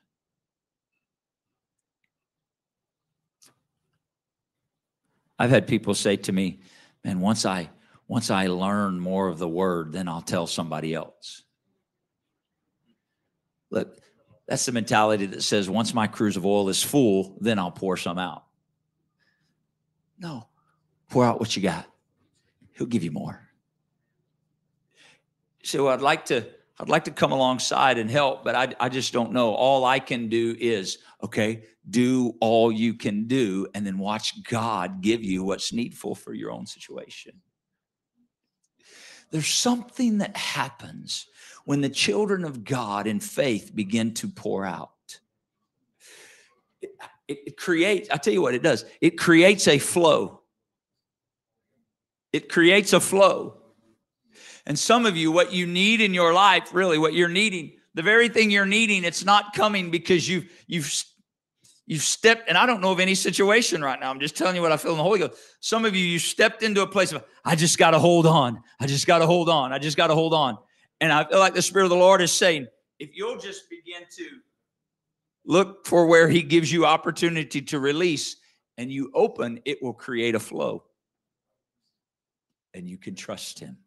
I've 5.39 5.51
had 5.51 5.67
people 5.67 5.93
say 5.93 6.17
to 6.17 6.33
me, 6.33 6.61
"Man, 7.05 7.21
once 7.21 7.45
I 7.45 7.69
once 8.09 8.31
I 8.31 8.47
learn 8.47 8.99
more 8.99 9.29
of 9.29 9.37
the 9.37 9.47
word, 9.47 9.93
then 9.93 10.09
I'll 10.09 10.23
tell 10.23 10.47
somebody 10.47 10.95
else." 10.95 11.43
Look, 13.69 14.01
that's 14.49 14.65
the 14.65 14.73
mentality 14.73 15.27
that 15.27 15.43
says 15.43 15.69
once 15.69 15.93
my 15.93 16.07
cruse 16.07 16.39
of 16.39 16.47
oil 16.47 16.71
is 16.71 16.83
full, 16.83 17.37
then 17.43 17.59
I'll 17.59 17.71
pour 17.71 17.99
some 17.99 18.17
out. 18.17 18.47
No, 20.19 20.49
pour 21.11 21.25
out 21.25 21.41
what 21.41 21.57
you 21.57 21.63
got. 21.63 21.87
He'll 22.73 22.87
give 22.87 23.03
you 23.03 23.11
more. 23.11 23.41
So 25.63 25.89
I'd 25.89 26.01
like 26.01 26.27
to 26.27 26.47
I'd 26.79 26.91
like 26.91 27.05
to 27.05 27.11
come 27.11 27.33
alongside 27.33 27.97
and 27.97 28.11
help, 28.11 28.45
but 28.45 28.55
I, 28.55 28.75
I 28.79 28.89
just 28.91 29.13
don't 29.13 29.33
know. 29.33 29.55
All 29.55 29.87
I 29.87 29.99
can 29.99 30.29
do 30.29 30.55
is, 30.61 30.99
okay, 31.23 31.65
do 31.89 32.35
all 32.41 32.71
you 32.71 32.93
can 32.93 33.27
do 33.27 33.67
and 33.75 33.87
then 33.87 33.97
watch 33.97 34.43
God 34.45 35.01
give 35.01 35.25
you 35.25 35.43
what's 35.43 35.73
needful 35.73 36.15
for 36.15 36.35
your 36.35 36.51
own 36.51 36.67
situation. 36.67 37.41
There's 39.31 39.49
something 39.49 40.19
that 40.19 40.37
happens 40.37 41.27
when 41.65 41.81
the 41.81 41.89
children 41.89 42.45
of 42.45 42.63
God 42.63 43.07
in 43.07 43.21
faith 43.21 43.75
begin 43.75 44.13
to 44.15 44.29
pour 44.29 44.67
out. 44.67 44.91
It, 46.83 46.91
it, 47.27 47.39
it 47.47 47.57
creates, 47.57 48.11
I 48.11 48.19
tell 48.19 48.35
you 48.35 48.43
what 48.43 48.55
it 48.55 48.63
does, 48.63 48.85
it 49.01 49.19
creates 49.19 49.67
a 49.67 49.79
flow. 49.79 50.43
It 52.33 52.49
creates 52.49 52.93
a 52.93 53.01
flow. 53.01 53.59
And 54.67 54.79
some 54.79 55.07
of 55.07 55.17
you, 55.17 55.31
what 55.31 55.53
you 55.53 55.67
need 55.67 56.01
in 56.01 56.13
your 56.13 56.33
life, 56.33 56.75
really, 56.75 56.99
what 56.99 57.15
you're 57.15 57.29
needing, 57.29 57.73
the 57.95 58.03
very 58.03 58.29
thing 58.29 58.51
you're 58.51 58.67
needing, 58.67 59.05
it's 59.05 59.25
not 59.25 59.55
coming 59.55 59.91
because 59.91 60.29
you've 60.29 60.51
you've 60.67 60.93
you've 61.87 62.03
stepped, 62.03 62.49
and 62.49 62.59
I 62.59 62.67
don't 62.67 62.81
know 62.81 62.91
of 62.91 63.01
any 63.01 63.15
situation 63.15 63.81
right 63.81 63.99
now. 63.99 64.11
I'm 64.11 64.21
just 64.21 64.37
telling 64.37 64.57
you 64.57 64.63
what 64.63 64.73
I 64.73 64.77
feel 64.77 64.91
in 64.93 64.97
the 64.99 65.05
Holy 65.05 65.21
Ghost. 65.21 65.35
Some 65.61 65.85
of 65.85 65.95
you, 65.95 66.05
you 66.05 66.19
stepped 66.19 66.63
into 66.63 66.83
a 66.83 66.87
place 66.87 67.13
of, 67.13 67.25
I 67.45 67.55
just 67.55 67.79
got 67.79 67.93
to 67.93 67.99
hold 67.99 68.27
on. 68.27 68.61
I 68.81 68.87
just 68.87 69.07
got 69.07 69.19
to 69.19 69.27
hold 69.27 69.49
on. 69.49 69.73
I 69.73 69.79
just 69.79 69.97
got 69.97 70.09
to 70.09 70.15
hold 70.15 70.35
on. 70.35 70.59
And 71.01 71.13
I 71.13 71.25
feel 71.25 71.39
like 71.39 71.55
the 71.55 71.63
Spirit 71.63 71.85
of 71.85 71.91
the 71.91 71.97
Lord 71.97 72.21
is 72.21 72.33
saying, 72.33 72.67
if 72.99 73.11
you'll 73.15 73.39
just 73.39 73.71
begin 73.71 74.03
to 74.17 74.29
look 75.45 75.87
for 75.87 76.07
where 76.07 76.29
He 76.29 76.43
gives 76.43 76.73
you 76.73 76.87
opportunity 76.87 77.63
to 77.63 77.79
release 77.79 78.37
and 78.77 78.91
you 78.91 79.11
open, 79.15 79.61
it 79.65 79.83
will 79.83 79.95
create 79.95 80.35
a 80.35 80.41
flow. 80.41 80.86
And 82.77 82.89
you 82.89 82.99
can 82.99 83.17
trust 83.17 83.59
Him 83.59 83.79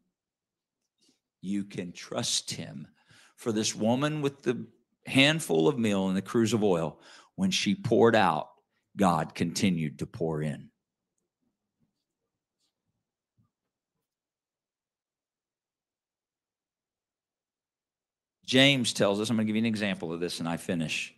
you 1.41 1.63
can 1.63 1.91
trust 1.91 2.51
him. 2.51 2.87
For 3.35 3.51
this 3.51 3.73
woman 3.73 4.21
with 4.21 4.43
the 4.43 4.65
handful 5.05 5.67
of 5.67 5.79
meal 5.79 6.07
and 6.07 6.17
the 6.17 6.21
cruse 6.21 6.53
of 6.53 6.63
oil, 6.63 6.99
when 7.35 7.51
she 7.51 7.75
poured 7.75 8.15
out, 8.15 8.49
God 8.97 9.33
continued 9.33 9.99
to 9.99 10.05
pour 10.05 10.41
in. 10.41 10.69
James 18.45 18.93
tells 18.93 19.21
us, 19.21 19.29
I'm 19.29 19.35
going 19.35 19.45
to 19.45 19.53
give 19.53 19.55
you 19.55 19.61
an 19.61 19.67
example 19.67 20.11
of 20.11 20.19
this 20.19 20.39
and 20.39 20.49
I 20.49 20.57
finish. 20.57 21.13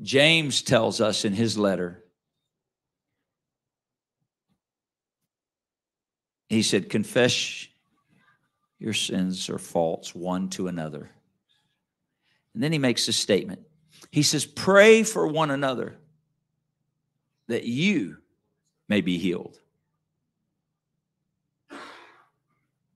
James 0.00 0.62
tells 0.62 1.00
us 1.02 1.26
in 1.26 1.34
his 1.34 1.58
letter, 1.58 2.02
he 6.48 6.62
said, 6.62 6.88
Confess 6.88 7.68
your 8.78 8.92
sins 8.92 9.50
or 9.50 9.58
faults 9.58 10.14
one 10.14 10.48
to 10.50 10.68
another. 10.68 11.10
And 12.54 12.62
then 12.62 12.72
he 12.72 12.78
makes 12.78 13.06
a 13.08 13.12
statement. 13.12 13.60
He 14.10 14.22
says, 14.22 14.46
Pray 14.46 15.02
for 15.02 15.26
one 15.26 15.50
another 15.50 15.98
that 17.48 17.64
you 17.64 18.18
may 18.88 19.00
be 19.00 19.18
healed. 19.18 19.58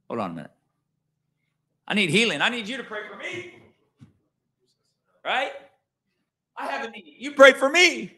Hold 0.09 0.20
on 0.20 0.30
a 0.30 0.34
minute. 0.34 0.50
I 1.88 1.94
need 1.94 2.11
healing. 2.11 2.40
I 2.42 2.48
need 2.48 2.68
you 2.68 2.76
to 2.76 2.84
pray 2.84 3.00
for 3.11 3.16
me. 3.16 3.55
Right? 5.24 5.53
I 6.57 6.66
have 6.66 6.86
a 6.86 6.90
need. 6.90 7.16
You 7.18 7.32
pray 7.32 7.53
for 7.53 7.68
me. 7.68 8.14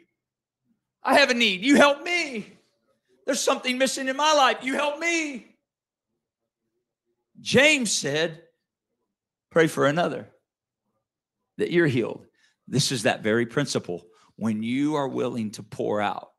I 1.02 1.18
have 1.18 1.30
a 1.30 1.34
need. 1.34 1.62
You 1.62 1.76
help 1.76 2.02
me. 2.02 2.54
There's 3.26 3.40
something 3.40 3.78
missing 3.78 4.08
in 4.08 4.16
my 4.16 4.32
life. 4.34 4.58
You 4.62 4.74
help 4.74 4.98
me. 4.98 5.46
James 7.40 7.90
said, 7.90 8.42
pray 9.50 9.66
for 9.66 9.86
another 9.86 10.28
that 11.58 11.70
you're 11.70 11.86
healed. 11.86 12.26
This 12.68 12.92
is 12.92 13.04
that 13.04 13.22
very 13.22 13.46
principle. 13.46 14.04
When 14.36 14.62
you 14.62 14.96
are 14.96 15.08
willing 15.08 15.52
to 15.52 15.62
pour 15.62 16.00
out, 16.00 16.30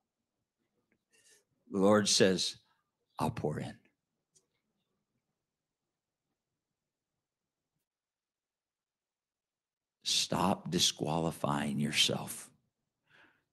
the 1.72 1.80
Lord 1.80 2.08
says, 2.08 2.58
I'll 3.18 3.32
pour 3.32 3.60
in. 3.60 3.74
Stop 10.04 10.70
disqualifying 10.70 11.80
yourself 11.80 12.50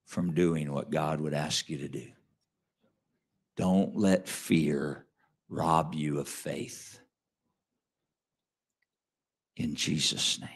from 0.05 0.35
doing 0.35 0.73
what 0.73 0.91
God 0.91 1.21
would 1.21 1.35
ask 1.35 1.69
you 1.71 1.79
to 1.79 1.89
do. 1.89 2.09
Don't 3.57 3.97
let 3.97 4.29
fear 4.29 5.07
rob 5.49 5.95
you 5.95 6.19
of 6.19 6.29
faith 6.29 6.99
in 9.57 9.75
Jesus' 9.75 10.41
name. 10.41 10.49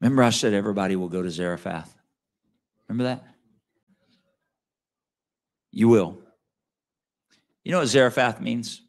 Remember, 0.00 0.22
I 0.22 0.30
said 0.30 0.54
everybody 0.54 0.96
will 0.96 1.08
go 1.08 1.22
to 1.22 1.30
Zarephath? 1.30 1.94
Remember 2.88 3.04
that? 3.04 3.24
You 5.72 5.88
will. 5.88 6.18
You 7.64 7.72
know 7.72 7.78
what 7.80 7.88
Zarephath 7.88 8.40
means? 8.40 8.82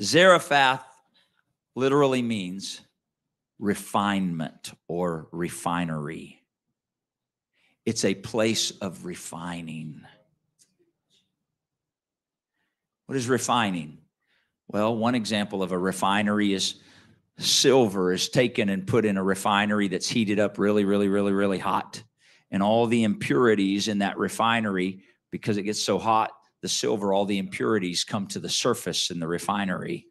Zarephath 0.00 0.84
literally 1.74 2.22
means 2.22 2.80
refinement 3.58 4.72
or 4.88 5.28
refinery. 5.32 6.39
It's 7.86 8.04
a 8.04 8.14
place 8.14 8.70
of 8.72 9.04
refining. 9.04 10.02
What 13.06 13.16
is 13.16 13.28
refining? 13.28 13.98
Well, 14.68 14.96
one 14.96 15.14
example 15.14 15.62
of 15.62 15.72
a 15.72 15.78
refinery 15.78 16.52
is 16.52 16.76
silver 17.38 18.12
is 18.12 18.28
taken 18.28 18.68
and 18.68 18.86
put 18.86 19.04
in 19.04 19.16
a 19.16 19.22
refinery 19.22 19.88
that's 19.88 20.08
heated 20.08 20.38
up 20.38 20.58
really, 20.58 20.84
really, 20.84 21.08
really, 21.08 21.32
really 21.32 21.58
hot. 21.58 22.02
And 22.50 22.62
all 22.62 22.86
the 22.86 23.02
impurities 23.02 23.88
in 23.88 23.98
that 23.98 24.18
refinery, 24.18 25.02
because 25.30 25.56
it 25.56 25.62
gets 25.62 25.82
so 25.82 25.98
hot, 25.98 26.30
the 26.62 26.68
silver, 26.68 27.12
all 27.12 27.24
the 27.24 27.38
impurities 27.38 28.04
come 28.04 28.26
to 28.28 28.38
the 28.38 28.48
surface 28.48 29.10
in 29.10 29.18
the 29.18 29.26
refinery. 29.26 30.06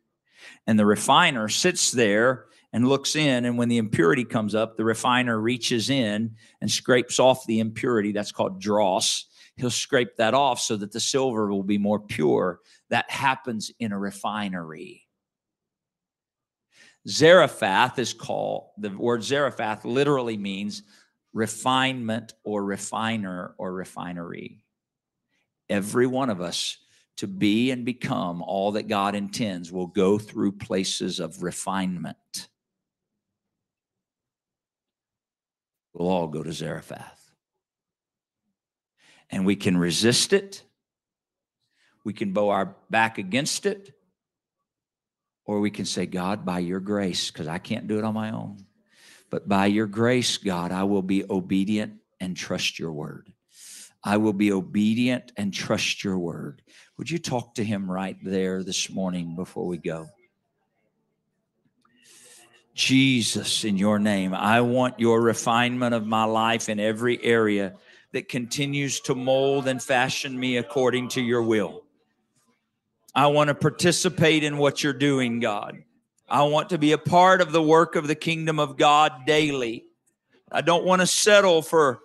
And 0.66 0.80
the 0.80 0.86
refiner 0.86 1.48
sits 1.50 1.92
there 1.92 2.46
and 2.74 2.88
looks 2.88 3.16
in. 3.16 3.46
And 3.46 3.58
when 3.58 3.70
the 3.70 3.78
impurity 3.78 4.24
comes 4.24 4.56
up, 4.56 4.78
the 4.78 4.86
refiner 4.86 5.40
reaches 5.40 5.90
in 5.90 6.36
and 6.62 6.70
scrapes 6.70 7.20
off 7.20 7.46
the 7.46 7.60
impurity. 7.60 8.12
That's 8.12 8.32
called 8.32 8.62
dross. 8.62 9.26
He'll 9.56 9.70
scrape 9.70 10.16
that 10.18 10.34
off 10.34 10.60
so 10.60 10.78
that 10.78 10.92
the 10.92 11.00
silver 11.00 11.50
will 11.50 11.64
be 11.64 11.78
more 11.78 12.00
pure 12.00 12.60
that 12.90 13.10
happens 13.10 13.72
in 13.80 13.92
a 13.92 14.00
refinery. 14.00 15.06
Zarephath 17.08 17.98
is 17.98 18.14
called, 18.14 18.70
the 18.78 18.90
word 18.90 19.24
Zarephath 19.24 19.86
literally 19.86 20.38
means 20.38 20.84
refinement 21.34 22.34
or 22.44 22.64
refiner 22.64 23.56
or 23.58 23.74
refinery. 23.74 24.64
Every 25.70 26.08
one 26.08 26.30
of 26.30 26.42
us 26.42 26.78
to 27.18 27.28
be 27.28 27.72
and 27.72 27.86
become 27.86 28.42
all 28.42 28.72
that 28.74 28.88
God 28.88 29.16
intends 29.16 29.72
will 29.72 29.88
go 29.88 30.18
through 30.18 30.54
places 30.54 31.20
of 31.20 31.44
refinement. 31.44 32.49
We'll 35.94 36.10
all 36.10 36.28
go 36.28 36.44
to 36.44 36.54
Zarephath. 36.54 37.32
And 39.30 39.46
we 39.46 39.56
can 39.56 39.78
resist 39.78 40.34
it 40.34 40.64
we 42.04 42.14
can 42.14 42.34
bow 42.34 42.50
our 42.50 42.76
back 42.90 43.18
against 43.18 43.66
it, 43.66 43.94
or 45.46 45.60
we 45.60 45.72
can 45.72 45.86
say, 45.86 46.06
God, 46.06 46.46
by 46.46 46.60
your 46.60 46.80
grace, 46.80 47.32
because 47.32 47.48
I 47.48 47.58
can't 47.58 47.88
do 47.88 47.98
it 47.98 48.04
on 48.04 48.14
my 48.14 48.32
own, 48.32 48.66
But 49.30 49.48
by 49.48 49.68
your 49.68 49.86
grace, 49.86 50.38
God, 50.38 50.72
I 50.72 50.86
will 50.86 51.04
be 51.04 51.24
obedient 51.30 52.00
and 52.20 52.36
trust 52.36 52.80
your 52.80 52.92
word. 52.92 53.32
I 54.04 54.18
will 54.18 54.34
be 54.34 54.52
obedient 54.52 55.32
and 55.38 55.54
trust 55.54 56.04
your 56.04 56.18
word. 56.18 56.64
Would 56.98 57.12
you 57.12 57.20
talk 57.20 57.54
to 57.56 57.64
him 57.64 57.92
right 57.92 58.18
there 58.24 58.64
this 58.64 58.90
morning 58.90 59.36
before 59.36 59.68
we 59.68 59.78
go? 59.78 60.08
Jesus, 62.80 63.66
in 63.66 63.76
your 63.76 64.00
name, 64.00 64.34
I 64.34 64.62
want 64.62 65.02
your 65.02 65.22
refinement 65.22 65.94
of 65.94 66.08
my 66.08 66.24
life 66.24 66.70
in 66.70 66.80
every 66.80 67.22
area 67.22 67.76
that 68.14 68.30
continues 68.30 69.02
to 69.02 69.16
mold 69.16 69.68
and 69.68 69.84
fashion 69.84 70.40
me 70.40 70.56
according 70.56 71.10
to 71.10 71.22
your 71.22 71.44
will. 71.44 71.84
I 73.14 73.28
want 73.28 73.50
to 73.50 73.54
participate 73.54 74.46
in 74.46 74.58
what 74.58 74.82
you're 74.82 74.94
doing, 74.94 75.42
God. 75.42 75.84
I 76.30 76.44
want 76.44 76.70
to 76.70 76.78
be 76.78 76.94
a 76.94 76.98
part 76.98 77.42
of 77.42 77.52
the 77.52 77.62
work 77.62 77.98
of 77.98 78.08
the 78.08 78.16
kingdom 78.16 78.60
of 78.60 78.78
God 78.78 79.26
daily. 79.26 79.84
I 80.50 80.62
don't 80.62 80.86
want 80.86 81.02
to 81.02 81.08
settle 81.08 81.62
for 81.62 82.00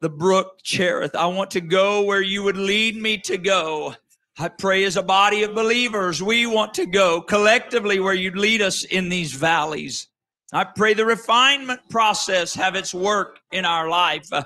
the 0.00 0.08
brook 0.08 0.60
Cherith. 0.62 1.14
I 1.14 1.26
want 1.26 1.50
to 1.50 1.60
go 1.60 2.04
where 2.04 2.22
you 2.22 2.42
would 2.44 2.56
lead 2.56 2.96
me 2.96 3.18
to 3.18 3.36
go. 3.36 3.94
I 4.40 4.48
pray 4.48 4.84
as 4.84 4.96
a 4.96 5.02
body 5.02 5.42
of 5.42 5.54
believers, 5.54 6.22
we 6.22 6.46
want 6.46 6.72
to 6.74 6.86
go 6.86 7.20
collectively 7.20 8.00
where 8.00 8.14
you'd 8.14 8.38
lead 8.38 8.62
us 8.62 8.84
in 8.84 9.10
these 9.10 9.34
valleys. 9.34 10.08
I 10.50 10.64
pray 10.64 10.94
the 10.94 11.04
refinement 11.04 11.80
process 11.90 12.54
have 12.54 12.74
its 12.74 12.94
work 12.94 13.40
in 13.52 13.66
our 13.66 13.90
life. 13.90 14.32
Uh, 14.32 14.44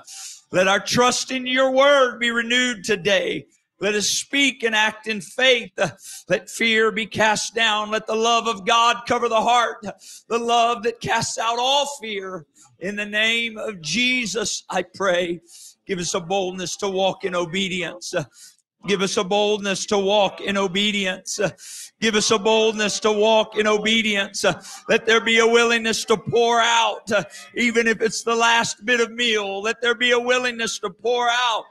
let 0.51 0.67
our 0.67 0.81
trust 0.81 1.31
in 1.31 1.47
your 1.47 1.71
word 1.71 2.19
be 2.19 2.29
renewed 2.29 2.83
today. 2.83 3.45
Let 3.79 3.95
us 3.95 4.09
speak 4.09 4.63
and 4.63 4.75
act 4.75 5.07
in 5.07 5.21
faith. 5.21 5.71
Uh, 5.77 5.91
let 6.27 6.49
fear 6.49 6.91
be 6.91 7.05
cast 7.05 7.55
down. 7.55 7.89
Let 7.89 8.05
the 8.05 8.15
love 8.15 8.49
of 8.49 8.65
God 8.65 9.03
cover 9.07 9.29
the 9.29 9.41
heart, 9.41 9.77
the 10.27 10.39
love 10.39 10.83
that 10.83 10.99
casts 10.99 11.37
out 11.37 11.57
all 11.57 11.85
fear. 12.01 12.45
In 12.79 12.97
the 12.97 13.05
name 13.05 13.57
of 13.57 13.79
Jesus, 13.79 14.65
I 14.69 14.83
pray. 14.83 15.39
Give 15.87 15.99
us 15.99 16.13
a 16.13 16.19
boldness 16.19 16.75
to 16.77 16.89
walk 16.89 17.23
in 17.23 17.33
obedience. 17.33 18.13
Give 18.87 19.01
us 19.01 19.17
a 19.17 19.23
boldness 19.23 19.85
to 19.87 19.97
walk 19.97 20.41
in 20.41 20.57
obedience. 20.57 21.39
Give 21.99 22.15
us 22.15 22.29
a 22.29 22.37
boldness 22.37 22.99
to 23.01 23.11
walk 23.11 23.57
in 23.57 23.65
obedience. 23.65 24.45
Let 24.87 25.05
there 25.05 25.21
be 25.21 25.39
a 25.39 25.47
willingness 25.47 26.05
to 26.05 26.17
pour 26.17 26.61
out, 26.61 27.11
even 27.55 27.87
if 27.87 28.01
it's 28.01 28.23
the 28.23 28.35
last 28.35 28.85
bit 28.85 28.99
of 28.99 29.11
meal. 29.11 29.61
Let 29.61 29.81
there 29.81 29.95
be 29.95 30.11
a 30.11 30.19
willingness 30.19 30.79
to 30.79 30.89
pour 30.89 31.29
out, 31.29 31.63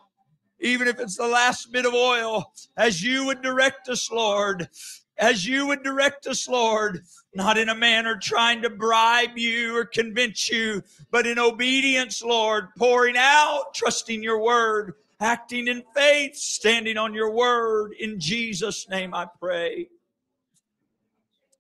even 0.61 0.89
if 0.89 0.99
it's 0.99 1.17
the 1.17 1.29
last 1.29 1.71
bit 1.71 1.87
of 1.87 1.95
oil, 1.95 2.53
as 2.77 3.03
you 3.03 3.27
would 3.27 3.43
direct 3.43 3.89
us, 3.89 4.11
Lord 4.11 4.69
as 5.19 5.47
you 5.47 5.67
would 5.67 5.83
direct 5.83 6.27
us, 6.27 6.49
Lord, 6.49 7.03
not 7.35 7.57
in 7.57 7.69
a 7.69 7.75
manner 7.75 8.17
trying 8.21 8.63
to 8.63 8.71
bribe 8.71 9.37
you 9.37 9.77
or 9.77 9.85
convince 9.85 10.51
you, 10.51 10.83
but 11.11 11.27
in 11.27 11.39
obedience, 11.39 12.23
Lord, 12.23 12.69
pouring 12.77 13.17
out, 13.17 13.75
trusting 13.75 14.23
your 14.23 14.43
word, 14.43 14.95
acting 15.21 15.69
in 15.69 15.83
faith, 15.95 16.37
standing 16.37 16.97
on 16.97 17.15
your 17.15 17.31
word. 17.31 17.93
In 17.99 18.19
Jesus' 18.19 18.89
name 18.89 19.15
I 19.15 19.27
pray. 19.41 19.89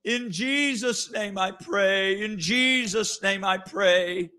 In 0.04 0.30
Jesus' 0.30 1.10
name 1.10 1.38
I 1.38 1.50
pray. 1.50 2.22
In 2.22 2.38
Jesus' 2.38 3.22
name 3.22 3.44
I 3.44 3.58
pray. 3.58 4.30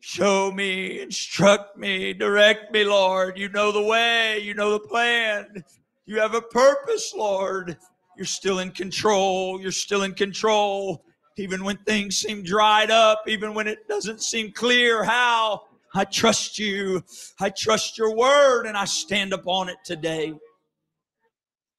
Show 0.00 0.52
me, 0.52 1.00
instruct 1.00 1.78
me, 1.78 2.12
direct 2.12 2.72
me, 2.72 2.84
Lord. 2.84 3.38
You 3.38 3.48
know 3.48 3.72
the 3.72 3.82
way, 3.82 4.38
you 4.38 4.54
know 4.54 4.72
the 4.72 4.80
plan. 4.80 5.64
You 6.06 6.20
have 6.20 6.34
a 6.34 6.42
purpose, 6.42 7.14
Lord. 7.16 7.78
You're 8.16 8.26
still 8.26 8.58
in 8.58 8.70
control. 8.70 9.60
You're 9.60 9.72
still 9.72 10.02
in 10.02 10.12
control. 10.12 11.04
Even 11.36 11.64
when 11.64 11.78
things 11.78 12.18
seem 12.18 12.44
dried 12.44 12.90
up, 12.90 13.24
even 13.26 13.54
when 13.54 13.66
it 13.66 13.88
doesn't 13.88 14.22
seem 14.22 14.52
clear 14.52 15.02
how, 15.02 15.62
I 15.96 16.04
trust 16.04 16.58
you. 16.58 17.04
I 17.40 17.50
trust 17.50 17.96
your 17.96 18.16
word 18.16 18.66
and 18.66 18.76
I 18.76 18.84
stand 18.84 19.32
upon 19.32 19.68
it 19.68 19.76
today. 19.84 20.34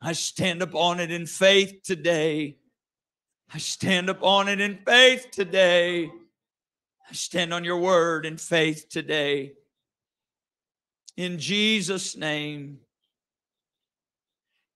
I 0.02 0.14
stand 0.14 0.62
upon 0.62 1.02
it 1.02 1.12
in 1.12 1.26
faith 1.26 1.82
today. 1.84 2.58
I 3.54 3.58
stand 3.58 4.10
upon 4.10 4.48
it 4.48 4.62
in 4.62 4.80
faith 4.86 5.28
today. 5.32 6.06
I 6.06 7.14
stand 7.14 7.54
on 7.54 7.66
your 7.66 7.78
word 7.78 8.26
in 8.26 8.38
faith 8.38 8.88
today. 8.90 9.54
In 11.18 11.38
Jesus' 11.38 12.16
name. 12.16 12.80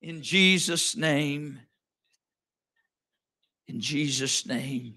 In 0.01 0.21
Jesus' 0.21 0.97
name. 0.97 1.59
In 3.67 3.79
Jesus' 3.79 4.45
name. 4.45 4.95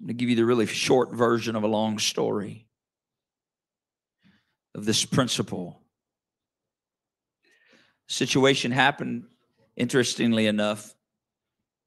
I'm 0.00 0.06
going 0.06 0.08
to 0.08 0.14
give 0.14 0.28
you 0.28 0.36
the 0.36 0.44
really 0.44 0.66
short 0.66 1.12
version 1.12 1.56
of 1.56 1.64
a 1.64 1.68
long 1.68 1.98
story 1.98 2.65
of 4.76 4.84
this 4.84 5.04
principle. 5.04 5.80
Situation 8.06 8.70
happened, 8.70 9.24
interestingly 9.74 10.46
enough, 10.46 10.94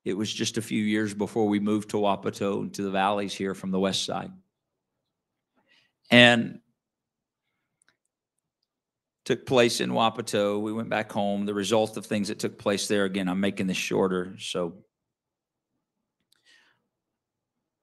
it 0.03 0.17
was 0.17 0.33
just 0.33 0.57
a 0.57 0.61
few 0.61 0.83
years 0.83 1.13
before 1.13 1.47
we 1.47 1.59
moved 1.59 1.91
to 1.91 1.97
Wapato 1.97 2.71
to 2.73 2.81
the 2.81 2.89
valleys 2.89 3.33
here 3.33 3.53
from 3.53 3.71
the 3.71 3.79
west 3.79 4.05
side. 4.05 4.31
And 6.09 6.59
took 9.23 9.45
place 9.45 9.81
in 9.81 9.91
Wapato. 9.91 10.59
We 10.59 10.73
went 10.73 10.89
back 10.89 11.11
home. 11.11 11.45
The 11.45 11.53
result 11.53 11.95
of 11.97 12.07
things 12.07 12.29
that 12.29 12.39
took 12.39 12.57
place 12.57 12.87
there, 12.87 13.05
again, 13.05 13.29
I'm 13.29 13.39
making 13.39 13.67
this 13.67 13.77
shorter. 13.77 14.35
So 14.39 14.79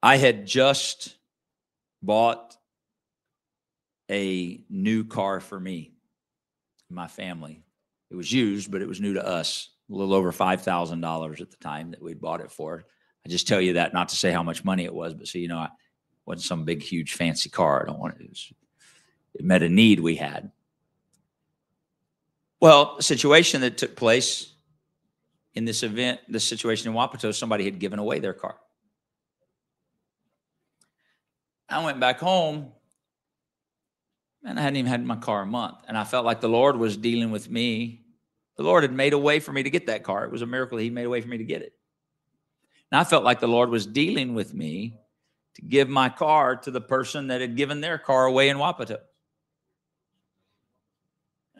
I 0.03 0.17
had 0.17 0.45
just 0.45 1.15
bought 2.01 2.56
a 4.09 4.61
new 4.69 5.03
car 5.03 5.39
for 5.39 5.59
me, 5.59 5.93
my 6.89 7.07
family. 7.07 7.63
It 8.09 8.15
was 8.15 8.31
used, 8.31 8.71
but 8.71 8.81
it 8.81 8.87
was 8.87 9.01
new 9.01 9.13
to 9.13 9.25
us. 9.25 9.69
A 9.89 9.93
little 9.93 10.13
over 10.13 10.31
five 10.31 10.61
thousand 10.63 11.01
dollars 11.01 11.41
at 11.41 11.51
the 11.51 11.57
time 11.57 11.91
that 11.91 12.01
we 12.01 12.13
bought 12.13 12.41
it 12.41 12.51
for. 12.51 12.85
I 13.25 13.29
just 13.29 13.47
tell 13.47 13.61
you 13.61 13.73
that 13.73 13.93
not 13.93 14.09
to 14.09 14.15
say 14.15 14.31
how 14.31 14.43
much 14.43 14.63
money 14.63 14.85
it 14.85 14.93
was, 14.93 15.13
but 15.13 15.27
so 15.27 15.37
you 15.37 15.47
know, 15.47 15.57
I 15.57 15.69
wasn't 16.25 16.45
some 16.45 16.65
big, 16.65 16.81
huge, 16.81 17.13
fancy 17.13 17.49
car. 17.49 17.83
I 17.83 17.85
don't 17.85 17.99
want 17.99 18.15
it. 18.15 18.23
It, 18.23 18.29
was, 18.29 18.53
it 19.35 19.45
met 19.45 19.63
a 19.63 19.69
need 19.69 19.99
we 19.99 20.15
had. 20.15 20.51
Well, 22.59 22.95
a 22.97 23.03
situation 23.03 23.61
that 23.61 23.77
took 23.77 23.95
place 23.95 24.53
in 25.53 25.65
this 25.65 25.83
event, 25.83 26.19
this 26.27 26.45
situation 26.45 26.89
in 26.89 26.95
Wapato, 26.95 27.33
somebody 27.33 27.65
had 27.65 27.79
given 27.79 27.99
away 27.99 28.19
their 28.19 28.33
car. 28.33 28.57
I 31.69 31.83
went 31.83 31.99
back 31.99 32.19
home 32.19 32.71
and 34.47 34.57
I 34.57 34.63
hadn't 34.63 34.77
even 34.77 34.89
had 34.89 35.05
my 35.05 35.17
car 35.17 35.41
a 35.41 35.45
month. 35.45 35.79
And 35.87 35.97
I 35.97 36.05
felt 36.05 36.25
like 36.25 36.39
the 36.39 36.47
Lord 36.47 36.77
was 36.77 36.95
dealing 36.95 37.31
with 37.31 37.49
me. 37.49 38.05
The 38.55 38.63
Lord 38.63 38.83
had 38.83 38.93
made 38.93 39.11
a 39.11 39.17
way 39.17 39.41
for 39.41 39.51
me 39.51 39.61
to 39.61 39.69
get 39.69 39.87
that 39.87 40.03
car. 40.03 40.23
It 40.23 40.31
was 40.31 40.41
a 40.41 40.47
miracle. 40.47 40.77
He 40.77 40.89
made 40.89 41.03
a 41.03 41.09
way 41.09 41.19
for 41.19 41.27
me 41.27 41.37
to 41.37 41.43
get 41.43 41.61
it. 41.61 41.73
And 42.89 42.99
I 42.99 43.03
felt 43.03 43.25
like 43.25 43.41
the 43.41 43.47
Lord 43.47 43.69
was 43.69 43.85
dealing 43.85 44.33
with 44.35 44.53
me 44.53 44.95
to 45.55 45.61
give 45.63 45.89
my 45.89 46.07
car 46.07 46.55
to 46.55 46.71
the 46.71 46.79
person 46.79 47.27
that 47.27 47.41
had 47.41 47.57
given 47.57 47.81
their 47.81 47.97
car 47.97 48.25
away 48.25 48.47
in 48.47 48.57
Wapato. 48.57 48.99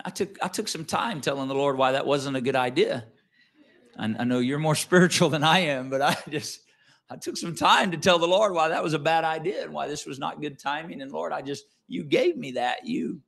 I 0.05 0.09
took 0.09 0.38
I 0.41 0.47
took 0.47 0.69
some 0.69 0.85
time 0.85 1.19
telling 1.19 1.49
the 1.49 1.55
Lord 1.55 1.77
why 1.77 1.91
that 1.91 2.05
wasn't 2.05 2.38
a 2.38 2.41
good 2.41 2.55
idea. 2.55 3.05
I, 3.97 4.15
I 4.19 4.23
know 4.23 4.39
you're 4.39 4.59
more 4.59 4.75
spiritual 4.88 5.29
than 5.29 5.43
I 5.43 5.59
am, 5.59 5.89
but 5.89 6.01
I 6.01 6.15
just 6.29 6.61
I 7.09 7.17
took 7.17 7.35
some 7.35 7.55
time 7.55 7.91
to 7.91 7.97
tell 7.97 8.17
the 8.17 8.27
Lord 8.27 8.53
why 8.53 8.69
that 8.69 8.83
was 8.83 8.93
a 8.93 8.99
bad 8.99 9.25
idea 9.25 9.63
and 9.63 9.73
why 9.73 9.88
this 9.88 10.05
was 10.05 10.19
not 10.19 10.39
good 10.39 10.57
timing. 10.57 11.01
And 11.01 11.11
Lord, 11.11 11.33
I 11.33 11.41
just 11.41 11.65
you 11.88 12.03
gave 12.03 12.38
me 12.38 12.51
that. 12.51 12.85
You 12.85 13.21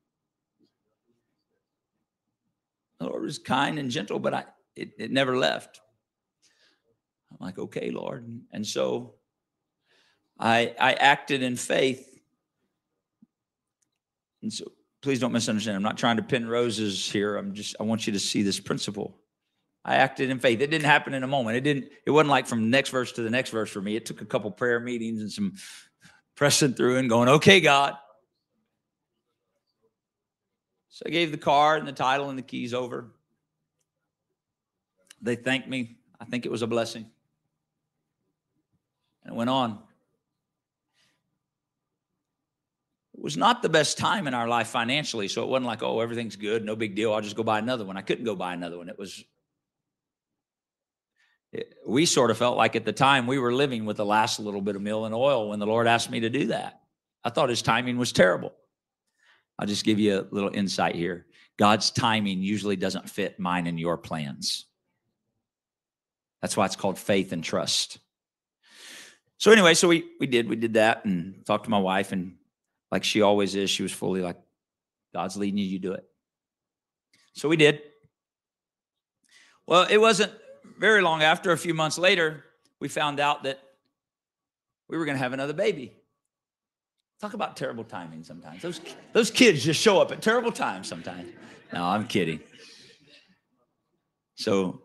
the 2.99 3.05
Lord 3.05 3.23
was 3.23 3.39
kind 3.39 3.79
and 3.79 3.89
gentle, 3.89 4.19
but 4.19 4.33
I 4.33 4.45
it, 4.75 4.91
it 4.97 5.11
never 5.11 5.37
left. 5.37 5.81
I'm 7.31 7.37
like, 7.39 7.59
okay, 7.59 7.91
Lord. 7.91 8.27
And 8.51 8.65
so 8.65 9.15
I 10.39 10.73
I 10.79 10.93
acted 10.93 11.43
in 11.43 11.55
faith. 11.55 12.05
And 14.41 14.51
so 14.51 14.71
please 15.01 15.19
don't 15.19 15.31
misunderstand. 15.31 15.75
I'm 15.75 15.83
not 15.83 15.97
trying 15.97 16.17
to 16.17 16.23
pin 16.23 16.47
roses 16.47 17.09
here. 17.09 17.37
I'm 17.37 17.53
just, 17.53 17.75
I 17.79 17.83
want 17.83 18.05
you 18.07 18.13
to 18.13 18.19
see 18.19 18.41
this 18.41 18.59
principle. 18.59 19.17
I 19.85 19.95
acted 19.95 20.29
in 20.29 20.39
faith. 20.39 20.61
It 20.61 20.67
didn't 20.67 20.85
happen 20.85 21.13
in 21.13 21.23
a 21.23 21.27
moment. 21.27 21.57
It 21.57 21.61
didn't, 21.61 21.85
it 22.05 22.11
wasn't 22.11 22.29
like 22.29 22.47
from 22.47 22.69
next 22.69 22.89
verse 22.89 23.11
to 23.13 23.21
the 23.21 23.29
next 23.29 23.51
verse 23.51 23.69
for 23.69 23.81
me. 23.81 23.95
It 23.95 24.05
took 24.05 24.21
a 24.21 24.25
couple 24.25 24.51
prayer 24.51 24.79
meetings 24.79 25.21
and 25.21 25.31
some 25.31 25.53
pressing 26.35 26.73
through 26.73 26.97
and 26.97 27.09
going, 27.09 27.29
okay, 27.29 27.61
God. 27.61 27.95
So 30.99 31.03
I 31.07 31.11
gave 31.11 31.31
the 31.31 31.37
car 31.37 31.77
and 31.77 31.87
the 31.87 31.93
title 31.93 32.29
and 32.29 32.37
the 32.37 32.41
keys 32.43 32.73
over. 32.73 33.05
They 35.21 35.37
thanked 35.37 35.69
me. 35.69 35.95
I 36.19 36.25
think 36.25 36.45
it 36.45 36.51
was 36.51 36.61
a 36.61 36.67
blessing. 36.67 37.05
And 39.23 39.33
it 39.33 39.37
went 39.37 39.49
on. 39.49 39.79
it 43.13 43.23
was 43.23 43.37
not 43.37 43.61
the 43.61 43.69
best 43.69 43.97
time 43.97 44.27
in 44.27 44.33
our 44.33 44.49
life 44.49 44.67
financially. 44.67 45.29
So 45.29 45.41
it 45.41 45.47
wasn't 45.47 45.67
like, 45.67 45.81
oh, 45.83 46.01
everything's 46.01 46.35
good, 46.35 46.65
no 46.65 46.75
big 46.75 46.95
deal. 46.95 47.13
I'll 47.13 47.21
just 47.21 47.37
go 47.37 47.43
buy 47.43 47.59
another 47.59 47.85
one. 47.85 47.95
I 47.95 48.01
couldn't 48.01 48.25
go 48.25 48.35
buy 48.35 48.53
another 48.53 48.77
one. 48.77 48.89
It 48.89 48.99
was 48.99 49.23
it- 51.53 51.75
we 51.87 52.05
sort 52.05 52.29
of 52.29 52.37
felt 52.37 52.57
like 52.57 52.75
at 52.75 52.83
the 52.83 52.91
time 52.91 53.25
we 53.25 53.39
were 53.39 53.53
living 53.53 53.85
with 53.85 53.95
the 53.95 54.05
last 54.05 54.37
little 54.37 54.61
bit 54.61 54.75
of 54.75 54.81
meal 54.81 55.05
and 55.05 55.15
oil 55.15 55.47
when 55.47 55.59
the 55.59 55.65
Lord 55.65 55.87
asked 55.87 56.11
me 56.11 56.19
to 56.19 56.29
do 56.29 56.47
that. 56.47 56.81
I 57.23 57.29
thought 57.29 57.47
his 57.47 57.61
timing 57.61 57.97
was 57.97 58.11
terrible. 58.11 58.53
I'll 59.59 59.67
just 59.67 59.83
give 59.83 59.99
you 59.99 60.19
a 60.19 60.27
little 60.31 60.51
insight 60.53 60.95
here. 60.95 61.25
God's 61.57 61.91
timing 61.91 62.41
usually 62.41 62.77
doesn't 62.77 63.09
fit 63.09 63.37
mine 63.39 63.67
and 63.67 63.77
your 63.77 63.97
plans. 63.97 64.65
That's 66.41 66.55
why 66.55 66.65
it's 66.65 66.77
called 66.77 66.97
faith 66.97 67.33
and 67.33 67.43
trust. 67.43 67.99
So 69.37 69.51
anyway, 69.51 69.73
so 69.73 69.89
we 69.89 70.05
we 70.19 70.27
did 70.27 70.47
we 70.47 70.55
did 70.55 70.75
that 70.75 71.03
and 71.03 71.45
talked 71.45 71.65
to 71.65 71.69
my 71.69 71.79
wife 71.79 72.13
and 72.13 72.37
like 72.89 73.03
she 73.03 73.21
always 73.21 73.53
is, 73.53 73.69
she 73.69 73.83
was 73.83 73.91
fully 73.91 74.21
like, 74.21 74.37
God's 75.13 75.35
leading 75.35 75.57
you, 75.57 75.65
you 75.65 75.79
do 75.79 75.91
it. 75.91 76.05
So 77.33 77.49
we 77.49 77.57
did. 77.57 77.81
Well, 79.67 79.85
it 79.89 79.97
wasn't 79.97 80.31
very 80.77 81.01
long 81.01 81.21
after, 81.21 81.51
a 81.51 81.57
few 81.57 81.73
months 81.73 81.97
later, 81.97 82.43
we 82.79 82.87
found 82.87 83.19
out 83.19 83.43
that 83.43 83.59
we 84.87 84.97
were 84.97 85.05
going 85.05 85.17
to 85.17 85.23
have 85.23 85.33
another 85.33 85.53
baby. 85.53 85.98
Talk 87.19 87.33
about 87.33 87.57
terrible 87.57 87.83
timing 87.83 88.23
sometimes. 88.23 88.61
Those, 88.61 88.79
those 89.11 89.29
kids 89.29 89.63
just 89.63 89.81
show 89.81 89.99
up 90.01 90.11
at 90.11 90.21
terrible 90.21 90.51
times 90.51 90.87
sometimes. 90.87 91.29
No, 91.73 91.83
I'm 91.83 92.07
kidding. 92.07 92.39
So 94.35 94.83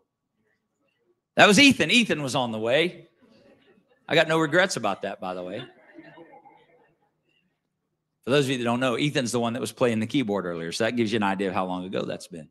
that 1.37 1.47
was 1.47 1.61
Ethan. 1.61 1.91
Ethan 1.93 2.23
was 2.23 2.35
on 2.35 2.51
the 2.51 2.59
way. 2.59 3.07
I 4.09 4.17
got 4.17 4.27
no 4.27 4.39
regrets 4.39 4.77
about 4.77 5.03
that, 5.03 5.21
by 5.21 5.35
the 5.35 5.43
way. 5.43 5.63
For 8.25 8.31
those 8.31 8.47
of 8.47 8.51
you 8.51 8.59
that 8.59 8.65
don't 8.65 8.81
know, 8.81 8.97
Ethan's 8.97 9.33
the 9.33 9.41
one 9.41 9.53
that 9.53 9.61
was 9.61 9.71
playing 9.71 10.01
the 10.01 10.07
keyboard 10.07 10.45
earlier. 10.45 10.73
So 10.73 10.85
that 10.85 10.97
gives 10.97 11.13
you 11.13 11.17
an 11.17 11.23
idea 11.23 11.49
of 11.49 11.55
how 11.55 11.67
long 11.67 11.85
ago 11.85 12.05
that's 12.05 12.27
been. 12.27 12.49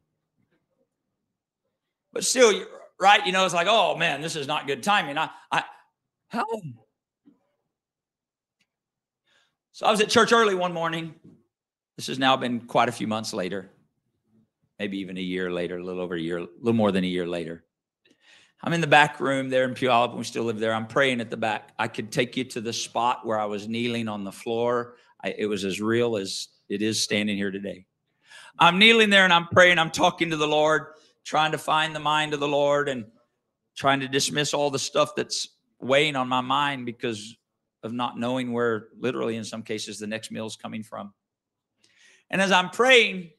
But 2.13 2.23
still, 2.23 2.65
right? 3.01 3.25
You 3.25 3.31
know, 3.31 3.43
it's 3.43 3.55
like, 3.55 3.67
oh 3.69 3.97
man, 3.97 4.21
this 4.21 4.35
is 4.35 4.47
not 4.47 4.67
good 4.67 4.83
timing. 4.83 5.17
I, 5.17 5.29
I, 5.51 5.63
how? 6.29 6.45
So 9.75 9.87
I 9.87 9.91
was 9.91 10.01
at 10.01 10.09
church 10.09 10.31
early 10.31 10.53
one 10.53 10.71
morning. 10.71 11.15
This 11.97 12.05
has 12.05 12.19
now 12.19 12.37
been 12.37 12.59
quite 12.59 12.89
a 12.89 12.91
few 12.91 13.07
months 13.07 13.33
later, 13.33 13.71
maybe 14.77 14.99
even 14.99 15.17
a 15.17 15.21
year 15.21 15.51
later, 15.51 15.79
a 15.79 15.83
little 15.83 15.99
over 15.99 16.13
a 16.13 16.19
year, 16.19 16.37
a 16.37 16.47
little 16.59 16.73
more 16.73 16.91
than 16.91 17.03
a 17.03 17.07
year 17.07 17.25
later. 17.25 17.63
I'm 18.61 18.73
in 18.73 18.81
the 18.81 18.87
back 18.87 19.19
room 19.19 19.49
there 19.49 19.63
in 19.63 19.73
Puyallup. 19.73 20.09
And 20.09 20.19
we 20.19 20.25
still 20.25 20.43
live 20.43 20.59
there. 20.59 20.75
I'm 20.75 20.85
praying 20.85 21.21
at 21.21 21.31
the 21.31 21.37
back. 21.37 21.71
I 21.79 21.87
could 21.87 22.11
take 22.11 22.37
you 22.37 22.43
to 22.43 22.61
the 22.61 22.71
spot 22.71 23.25
where 23.25 23.39
I 23.39 23.45
was 23.45 23.67
kneeling 23.67 24.07
on 24.07 24.23
the 24.23 24.31
floor. 24.31 24.97
I, 25.23 25.33
it 25.35 25.47
was 25.47 25.65
as 25.65 25.81
real 25.81 26.17
as 26.17 26.49
it 26.69 26.83
is 26.83 27.01
standing 27.01 27.35
here 27.35 27.49
today. 27.49 27.87
I'm 28.59 28.77
kneeling 28.77 29.09
there 29.09 29.23
and 29.23 29.33
I'm 29.33 29.47
praying. 29.47 29.79
I'm 29.79 29.89
talking 29.89 30.29
to 30.29 30.37
the 30.37 30.47
Lord, 30.47 30.85
trying 31.23 31.51
to 31.51 31.57
find 31.57 31.95
the 31.95 31.99
mind 31.99 32.35
of 32.35 32.39
the 32.39 32.47
Lord 32.47 32.89
and 32.89 33.05
trying 33.75 34.01
to 34.01 34.07
dismiss 34.07 34.53
all 34.53 34.69
the 34.69 34.77
stuff 34.77 35.15
that's 35.15 35.47
weighing 35.79 36.15
on 36.15 36.27
my 36.27 36.41
mind 36.41 36.85
because 36.85 37.35
of 37.83 37.93
not 37.93 38.17
knowing 38.17 38.53
where, 38.53 38.87
literally, 38.97 39.35
in 39.35 39.43
some 39.43 39.63
cases, 39.63 39.99
the 39.99 40.07
next 40.07 40.31
meal 40.31 40.45
is 40.45 40.55
coming 40.55 40.83
from. 40.83 41.13
And 42.29 42.41
as 42.41 42.51
I'm 42.51 42.69
praying, 42.69 43.31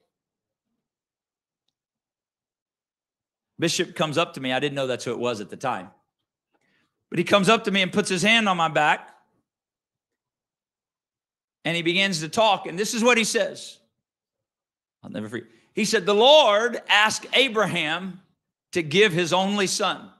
Bishop 3.58 3.94
comes 3.94 4.18
up 4.18 4.34
to 4.34 4.40
me. 4.40 4.52
I 4.52 4.60
didn't 4.60 4.74
know 4.74 4.86
that's 4.86 5.04
who 5.04 5.12
it 5.12 5.18
was 5.18 5.40
at 5.40 5.50
the 5.50 5.56
time. 5.56 5.90
But 7.10 7.18
he 7.18 7.24
comes 7.24 7.48
up 7.48 7.64
to 7.64 7.70
me 7.70 7.82
and 7.82 7.92
puts 7.92 8.08
his 8.08 8.22
hand 8.22 8.48
on 8.48 8.56
my 8.56 8.68
back. 8.68 9.08
And 11.64 11.76
he 11.76 11.82
begins 11.82 12.20
to 12.20 12.28
talk. 12.28 12.66
And 12.66 12.78
this 12.78 12.92
is 12.92 13.02
what 13.02 13.16
he 13.16 13.24
says. 13.24 13.78
I'll 15.02 15.10
never 15.10 15.28
forget. 15.28 15.48
He 15.74 15.84
said, 15.84 16.06
The 16.06 16.14
Lord 16.14 16.80
asked 16.88 17.26
Abraham 17.32 18.20
to 18.72 18.82
give 18.82 19.12
his 19.12 19.32
only 19.32 19.66
son. 19.66 20.10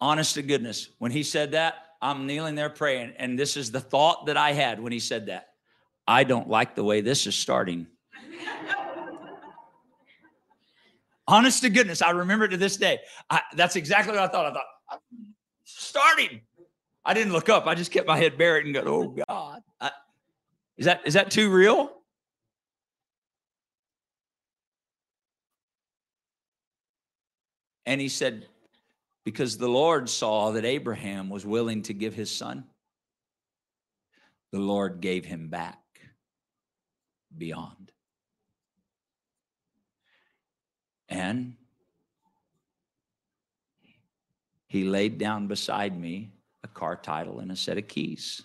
Honest 0.00 0.34
to 0.34 0.42
goodness. 0.42 0.88
When 0.98 1.10
he 1.12 1.22
said 1.22 1.52
that, 1.52 1.74
I'm 2.02 2.26
kneeling 2.26 2.56
there 2.56 2.68
praying. 2.68 3.14
And 3.16 3.38
this 3.38 3.56
is 3.56 3.70
the 3.70 3.80
thought 3.80 4.26
that 4.26 4.36
I 4.36 4.52
had 4.52 4.80
when 4.80 4.92
he 4.92 4.98
said 4.98 5.26
that. 5.26 5.50
I 6.06 6.24
don't 6.24 6.48
like 6.48 6.74
the 6.74 6.82
way 6.82 7.00
this 7.00 7.28
is 7.28 7.36
starting. 7.36 7.86
Honest 11.28 11.62
to 11.62 11.70
goodness, 11.70 12.02
I 12.02 12.10
remember 12.10 12.48
to 12.48 12.56
this 12.56 12.76
day. 12.76 12.98
I, 13.30 13.42
that's 13.54 13.76
exactly 13.76 14.12
what 14.12 14.22
I 14.22 14.26
thought. 14.26 14.46
I 14.46 14.52
thought, 14.52 14.66
starting. 15.62 16.40
I 17.04 17.14
didn't 17.14 17.32
look 17.32 17.48
up. 17.48 17.68
I 17.68 17.76
just 17.76 17.92
kept 17.92 18.08
my 18.08 18.18
head 18.18 18.36
buried 18.36 18.66
and 18.66 18.74
go, 18.74 18.82
"Oh 18.84 19.16
God, 19.28 19.62
I, 19.80 19.92
is 20.76 20.86
that 20.86 21.02
is 21.04 21.14
that 21.14 21.30
too 21.30 21.50
real?" 21.50 21.92
And 27.86 28.00
he 28.00 28.08
said, 28.08 28.48
because 29.24 29.56
the 29.56 29.68
Lord 29.68 30.08
saw 30.08 30.52
that 30.52 30.64
Abraham 30.64 31.28
was 31.28 31.46
willing 31.46 31.82
to 31.82 31.94
give 31.94 32.14
his 32.14 32.30
son, 32.30 32.64
the 34.50 34.58
Lord 34.58 35.00
gave 35.00 35.24
him 35.24 35.48
back 35.48 35.78
beyond. 37.36 37.92
And 41.08 41.54
he 44.66 44.84
laid 44.84 45.18
down 45.18 45.46
beside 45.46 45.98
me 45.98 46.30
a 46.64 46.68
car 46.68 46.96
title 46.96 47.40
and 47.40 47.52
a 47.52 47.56
set 47.56 47.78
of 47.78 47.88
keys 47.88 48.42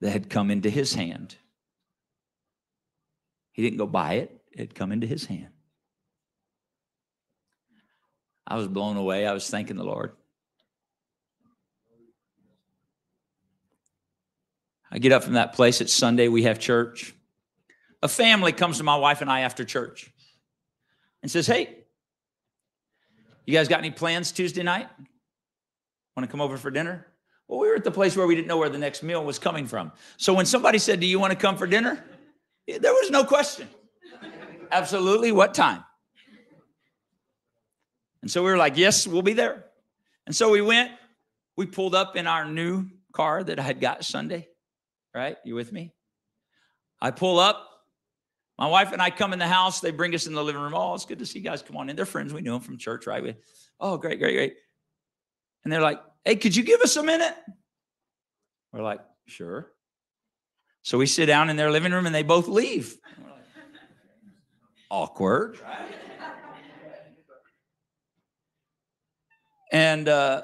that 0.00 0.10
had 0.10 0.30
come 0.30 0.50
into 0.50 0.70
his 0.70 0.94
hand. 0.94 1.36
He 3.52 3.62
didn't 3.62 3.78
go 3.78 3.86
buy 3.86 4.14
it, 4.14 4.40
it 4.52 4.58
had 4.58 4.74
come 4.74 4.92
into 4.92 5.06
his 5.06 5.26
hand. 5.26 5.57
I 8.48 8.56
was 8.56 8.66
blown 8.66 8.96
away. 8.96 9.26
I 9.26 9.32
was 9.32 9.48
thanking 9.48 9.76
the 9.76 9.84
Lord. 9.84 10.12
I 14.90 14.98
get 14.98 15.12
up 15.12 15.22
from 15.22 15.34
that 15.34 15.52
place. 15.52 15.82
It's 15.82 15.92
Sunday. 15.92 16.28
We 16.28 16.44
have 16.44 16.58
church. 16.58 17.14
A 18.02 18.08
family 18.08 18.52
comes 18.52 18.78
to 18.78 18.84
my 18.84 18.96
wife 18.96 19.20
and 19.20 19.30
I 19.30 19.40
after 19.40 19.66
church 19.66 20.10
and 21.22 21.30
says, 21.30 21.46
Hey, 21.46 21.76
you 23.44 23.52
guys 23.52 23.68
got 23.68 23.80
any 23.80 23.90
plans 23.90 24.32
Tuesday 24.32 24.62
night? 24.62 24.88
Want 26.16 26.26
to 26.26 26.30
come 26.30 26.40
over 26.40 26.56
for 26.56 26.70
dinner? 26.70 27.06
Well, 27.48 27.60
we 27.60 27.68
were 27.68 27.74
at 27.74 27.84
the 27.84 27.90
place 27.90 28.16
where 28.16 28.26
we 28.26 28.34
didn't 28.34 28.48
know 28.48 28.56
where 28.56 28.70
the 28.70 28.78
next 28.78 29.02
meal 29.02 29.22
was 29.22 29.38
coming 29.38 29.66
from. 29.66 29.92
So 30.16 30.32
when 30.32 30.46
somebody 30.46 30.78
said, 30.78 31.00
Do 31.00 31.06
you 31.06 31.18
want 31.18 31.32
to 31.32 31.38
come 31.38 31.58
for 31.58 31.66
dinner? 31.66 32.02
There 32.66 32.92
was 32.92 33.10
no 33.10 33.24
question. 33.24 33.68
Absolutely. 34.70 35.32
What 35.32 35.52
time? 35.52 35.84
And 38.22 38.30
so 38.30 38.42
we 38.42 38.50
were 38.50 38.56
like, 38.56 38.76
yes, 38.76 39.06
we'll 39.06 39.22
be 39.22 39.32
there. 39.32 39.64
And 40.26 40.34
so 40.34 40.50
we 40.50 40.60
went, 40.60 40.90
we 41.56 41.66
pulled 41.66 41.94
up 41.94 42.16
in 42.16 42.26
our 42.26 42.44
new 42.44 42.88
car 43.12 43.42
that 43.42 43.58
I 43.58 43.62
had 43.62 43.80
got 43.80 44.04
Sunday, 44.04 44.48
right? 45.14 45.36
You 45.44 45.54
with 45.54 45.72
me? 45.72 45.92
I 47.00 47.10
pull 47.10 47.38
up. 47.38 47.64
My 48.58 48.66
wife 48.66 48.92
and 48.92 49.00
I 49.00 49.10
come 49.10 49.32
in 49.32 49.38
the 49.38 49.46
house. 49.46 49.80
They 49.80 49.92
bring 49.92 50.14
us 50.14 50.26
in 50.26 50.34
the 50.34 50.42
living 50.42 50.60
room. 50.60 50.74
Oh, 50.74 50.94
it's 50.94 51.04
good 51.04 51.20
to 51.20 51.26
see 51.26 51.38
you 51.38 51.44
guys. 51.44 51.62
Come 51.62 51.76
on 51.76 51.88
in. 51.88 51.96
They're 51.96 52.04
friends. 52.04 52.32
We 52.32 52.40
knew 52.40 52.52
them 52.52 52.60
from 52.60 52.76
church, 52.76 53.06
right? 53.06 53.22
We, 53.22 53.36
oh, 53.78 53.96
great, 53.96 54.18
great, 54.18 54.34
great. 54.34 54.56
And 55.62 55.72
they're 55.72 55.80
like, 55.80 56.00
hey, 56.24 56.36
could 56.36 56.56
you 56.56 56.64
give 56.64 56.80
us 56.80 56.96
a 56.96 57.02
minute? 57.02 57.34
We're 58.72 58.82
like, 58.82 59.00
sure. 59.26 59.70
So 60.82 60.98
we 60.98 61.06
sit 61.06 61.26
down 61.26 61.50
in 61.50 61.56
their 61.56 61.70
living 61.70 61.92
room 61.92 62.06
and 62.06 62.14
they 62.14 62.22
both 62.22 62.48
leave. 62.48 62.96
Awkward. 64.90 65.58
And 69.70 70.08
uh, 70.08 70.42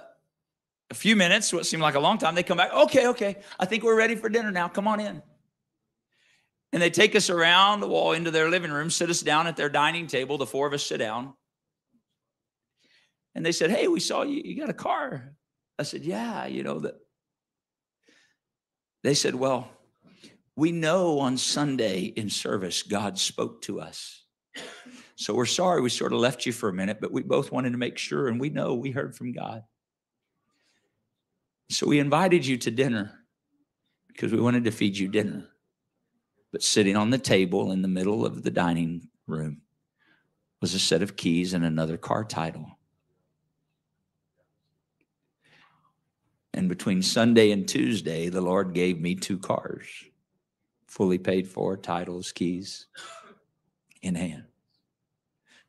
a 0.91 0.95
few 0.95 1.16
minutes, 1.16 1.53
what 1.53 1.66
seemed 1.66 1.83
like 1.83 1.95
a 1.95 2.01
long 2.01 2.18
time, 2.18 2.35
they 2.35 2.43
come 2.43 2.59
back. 2.59 2.72
Okay, 2.72 3.09
okay. 3.09 3.37
I 3.59 3.64
think 3.64 3.83
we're 3.83 3.97
ready 3.97 4.14
for 4.14 4.29
dinner 4.29 4.51
now. 4.51 4.68
Come 4.68 4.87
on 4.87 5.01
in. 5.01 5.22
And 6.72 6.83
they 6.83 6.91
take 6.91 7.14
us 7.14 7.31
around 7.31 7.81
the 7.81 7.89
wall 7.89 8.12
into 8.12 8.31
their 8.31 8.51
living 8.51 8.72
room, 8.72 8.91
sit 8.91 9.09
us 9.09 9.20
down 9.20 9.47
at 9.47 9.57
their 9.57 9.68
dining 9.68 10.07
table. 10.07 10.39
The 10.39 10.47
four 10.47 10.66
of 10.66 10.72
us 10.72 10.85
sit 10.85 10.99
down. 10.99 11.35
And 13.35 13.47
they 13.47 13.53
said, 13.53 13.70
Hey, 13.70 13.89
we 13.89 14.01
saw 14.01 14.22
you. 14.22 14.43
You 14.45 14.59
got 14.59 14.70
a 14.70 14.75
car. 14.75 15.35
I 15.79 15.85
said, 15.85 16.03
Yeah, 16.03 16.47
you 16.47 16.62
know 16.62 16.81
that. 16.81 16.95
They 19.05 19.14
said, 19.14 19.35
Well, 19.35 19.70
we 20.57 20.72
know 20.72 21.20
on 21.20 21.37
Sunday 21.39 22.03
in 22.03 22.31
service, 22.31 22.83
God 22.83 23.18
spoke 23.18 23.62
to 23.62 23.81
us. 23.81 24.24
So 25.17 25.35
we're 25.35 25.47
sorry 25.47 25.81
we 25.81 25.91
sort 25.91 26.12
of 26.12 26.19
left 26.19 26.45
you 26.45 26.53
for 26.53 26.69
a 26.69 26.73
minute, 26.73 26.99
but 27.01 27.12
we 27.12 27.23
both 27.23 27.53
wanted 27.53 27.71
to 27.71 27.79
make 27.79 27.99
sure, 27.99 28.29
and 28.29 28.41
we 28.41 28.51
know 28.51 28.75
we 28.75 28.91
heard 28.91 29.15
from 29.15 29.33
God. 29.33 29.62
So 31.71 31.87
we 31.87 31.99
invited 31.99 32.45
you 32.45 32.57
to 32.59 32.71
dinner 32.71 33.21
because 34.09 34.33
we 34.33 34.41
wanted 34.41 34.65
to 34.65 34.71
feed 34.71 34.97
you 34.97 35.09
dinner. 35.09 35.49
But 36.53 36.62
sitting 36.62 36.97
on 36.97 37.11
the 37.11 37.19
table 37.19 37.73
in 37.73 37.83
the 37.83 37.89
middle 37.89 38.25
of 38.25 38.43
the 38.43 38.51
dining 38.51 39.09
room 39.27 39.62
was 40.61 40.75
a 40.75 40.79
set 40.79 41.03
of 41.03 41.17
keys 41.17 41.53
and 41.53 41.65
another 41.65 41.97
car 41.97 42.25
title. 42.25 42.79
And 46.53 46.69
between 46.69 47.03
Sunday 47.03 47.51
and 47.51 47.67
Tuesday, 47.67 48.29
the 48.29 48.41
Lord 48.41 48.73
gave 48.73 49.01
me 49.01 49.17
two 49.17 49.39
cars, 49.39 49.87
fully 50.87 51.19
paid 51.19 51.49
for, 51.49 51.77
titles, 51.77 52.31
keys 52.31 52.87
in 54.03 54.15
hand. 54.15 54.45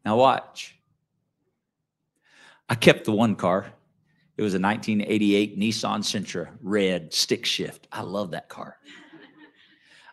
Now, 0.06 0.18
watch. 0.18 0.76
I 2.70 2.76
kept 2.76 3.06
the 3.06 3.12
one 3.12 3.36
car. 3.36 3.66
It 4.38 4.44
was 4.44 4.54
a 4.54 4.60
1988 4.60 5.60
Nissan 5.60 6.00
Sentra, 6.00 6.50
red 6.62 7.14
stick 7.14 7.46
shift. 7.46 7.88
I 7.92 8.02
love 8.02 8.32
that 8.32 8.48
car. 8.48 8.78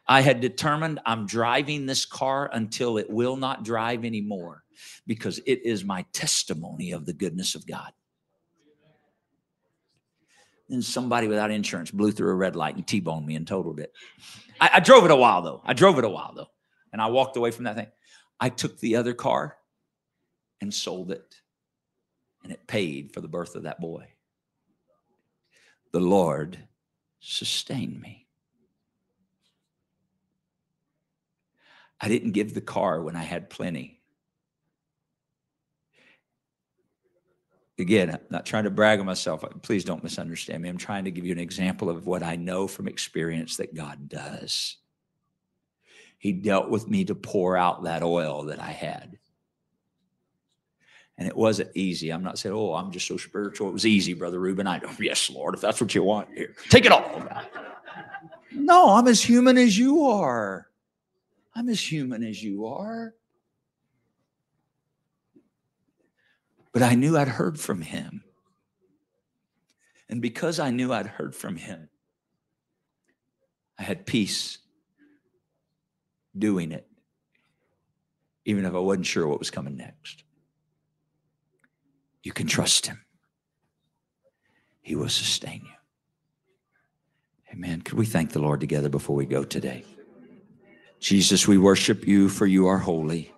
I 0.07 0.21
had 0.21 0.41
determined 0.41 1.01
I'm 1.05 1.27
driving 1.27 1.87
this 1.87 2.05
car 2.05 2.51
until 2.53 2.99
it 2.99 3.09
will 3.11 3.37
not 3.37 3.65
drive 3.65 4.05
anymore 4.05 4.65
because 5.07 5.39
it 5.47 5.65
is 5.65 5.85
my 5.85 6.05
testimony 6.13 6.93
of 6.93 7.07
the 7.07 7.13
goodness 7.13 7.55
of 7.55 7.67
God. 7.67 7.93
And 10.71 10.85
somebody 10.85 11.29
without 11.29 11.51
insurance 11.51 11.91
blew 11.91 12.13
through 12.13 12.31
a 12.31 12.35
red 12.35 12.57
light 12.57 12.77
and 12.77 12.87
T-boned 12.87 13.27
me 13.27 13.37
and 13.37 13.47
totaled 13.47 13.79
it. 13.79 13.93
I, 14.61 14.71
I 14.75 14.81
drove 14.81 15.05
it 15.05 15.11
a 15.11 15.17
while 15.17 15.43
though. 15.43 15.61
I 15.65 15.75
drove 15.75 15.99
it 15.99 16.05
a 16.05 16.09
while 16.09 16.33
though. 16.35 16.51
And 16.93 17.01
I 17.01 17.09
walked 17.09 17.37
away 17.37 17.51
from 17.51 17.65
that 17.65 17.77
thing. 17.77 17.89
I 18.41 18.49
took 18.49 18.79
the 18.81 18.97
other 18.97 19.13
car 19.15 19.57
and 20.63 20.73
sold 20.73 21.11
it. 21.11 21.35
And 22.45 22.53
it 22.53 22.67
paid 22.67 23.13
for 23.13 23.21
the 23.21 23.29
birth 23.29 23.57
of 23.57 23.65
that 23.65 23.81
boy. 23.81 24.07
The 25.93 26.01
Lord 26.01 26.57
sustained 27.21 28.01
me. 28.01 28.27
I 32.01 32.09
didn't 32.09 32.31
give 32.31 32.55
the 32.55 32.61
car 32.61 33.03
when 33.03 33.17
I 33.17 33.23
had 33.23 33.51
plenty. 33.51 34.01
Again, 37.79 38.11
I'm 38.11 38.21
not 38.31 38.47
trying 38.47 38.65
to 38.65 38.71
brag 38.71 39.01
on 39.01 39.07
myself. 39.07 39.45
Please 39.63 39.85
don't 39.85 40.05
misunderstand 40.05 40.63
me. 40.63 40.69
I'm 40.69 40.79
trying 40.79 41.05
to 41.05 41.11
give 41.11 41.27
you 41.27 41.33
an 41.33 41.39
example 41.39 41.91
of 41.91 42.07
what 42.07 42.23
I 42.23 42.37
know 42.37 42.69
from 42.69 42.87
experience 42.87 43.57
that 43.57 43.75
God 43.75 44.09
does. 44.09 44.77
He 46.19 46.33
dealt 46.33 46.71
with 46.71 46.89
me 46.89 47.05
to 47.07 47.17
pour 47.17 47.57
out 47.57 47.85
that 47.85 48.05
oil 48.05 48.45
that 48.45 48.61
I 48.61 48.71
had. 48.71 49.19
And 51.19 51.29
it 51.29 51.37
wasn't 51.37 51.71
easy. 51.75 52.11
I'm 52.11 52.23
not 52.23 52.39
saying, 52.39 52.55
oh, 52.55 52.75
I'm 52.75 52.91
just 52.91 53.07
so 53.07 53.17
spiritual. 53.17 53.69
It 53.69 53.73
was 53.73 53.87
easy, 53.87 54.15
Brother 54.15 54.41
Reuben. 54.41 54.67
I 54.67 54.79
know, 54.79 54.91
yes, 54.99 55.31
Lord, 55.31 55.55
if 55.55 55.61
that's 55.61 55.81
what 55.81 55.95
you 55.95 56.03
want, 56.03 56.29
here, 56.35 56.55
take 56.69 56.85
it 56.85 56.93
all. 56.93 57.29
No, 58.55 58.91
I'm 58.91 59.09
as 59.09 59.23
human 59.23 59.57
as 59.57 59.79
you 59.79 60.05
are. 60.05 60.69
I'm 61.55 61.69
as 61.69 61.81
human 61.81 62.23
as 62.23 62.43
you 62.43 62.67
are. 62.67 63.15
But 66.73 66.83
I 66.83 66.95
knew 66.95 67.17
I'd 67.17 67.29
heard 67.29 67.59
from 67.59 67.81
him. 67.81 68.25
And 70.09 70.21
because 70.21 70.59
I 70.59 70.71
knew 70.71 70.93
I'd 70.93 71.07
heard 71.07 71.35
from 71.35 71.57
him, 71.57 71.89
I 73.79 73.83
had 73.83 74.07
peace 74.07 74.59
doing 76.37 76.73
it, 76.73 76.87
even 78.45 78.65
if 78.65 78.75
I 78.75 78.79
wasn't 78.79 79.07
sure 79.07 79.27
what 79.27 79.39
was 79.39 79.51
coming 79.51 79.77
next. 79.77 80.25
You 82.23 82.33
can 82.33 82.47
trust 82.47 82.87
him, 82.87 83.05
he 84.81 84.95
will 84.95 85.09
sustain 85.09 85.63
you. 85.65 85.73
Amen. 87.53 87.83
Could 87.83 87.99
we 87.99 88.07
thank 88.07 88.31
the 88.31 88.39
Lord 88.39 88.61
together 88.61 88.89
before 88.89 89.15
we 89.15 89.27
go 89.27 89.45
today? 89.45 89.85
Jesus, 91.01 91.47
we 91.47 91.59
worship 91.59 92.07
you 92.07 92.29
for 92.29 92.47
you 92.47 92.67
are 92.69 92.79
holy. 92.79 93.33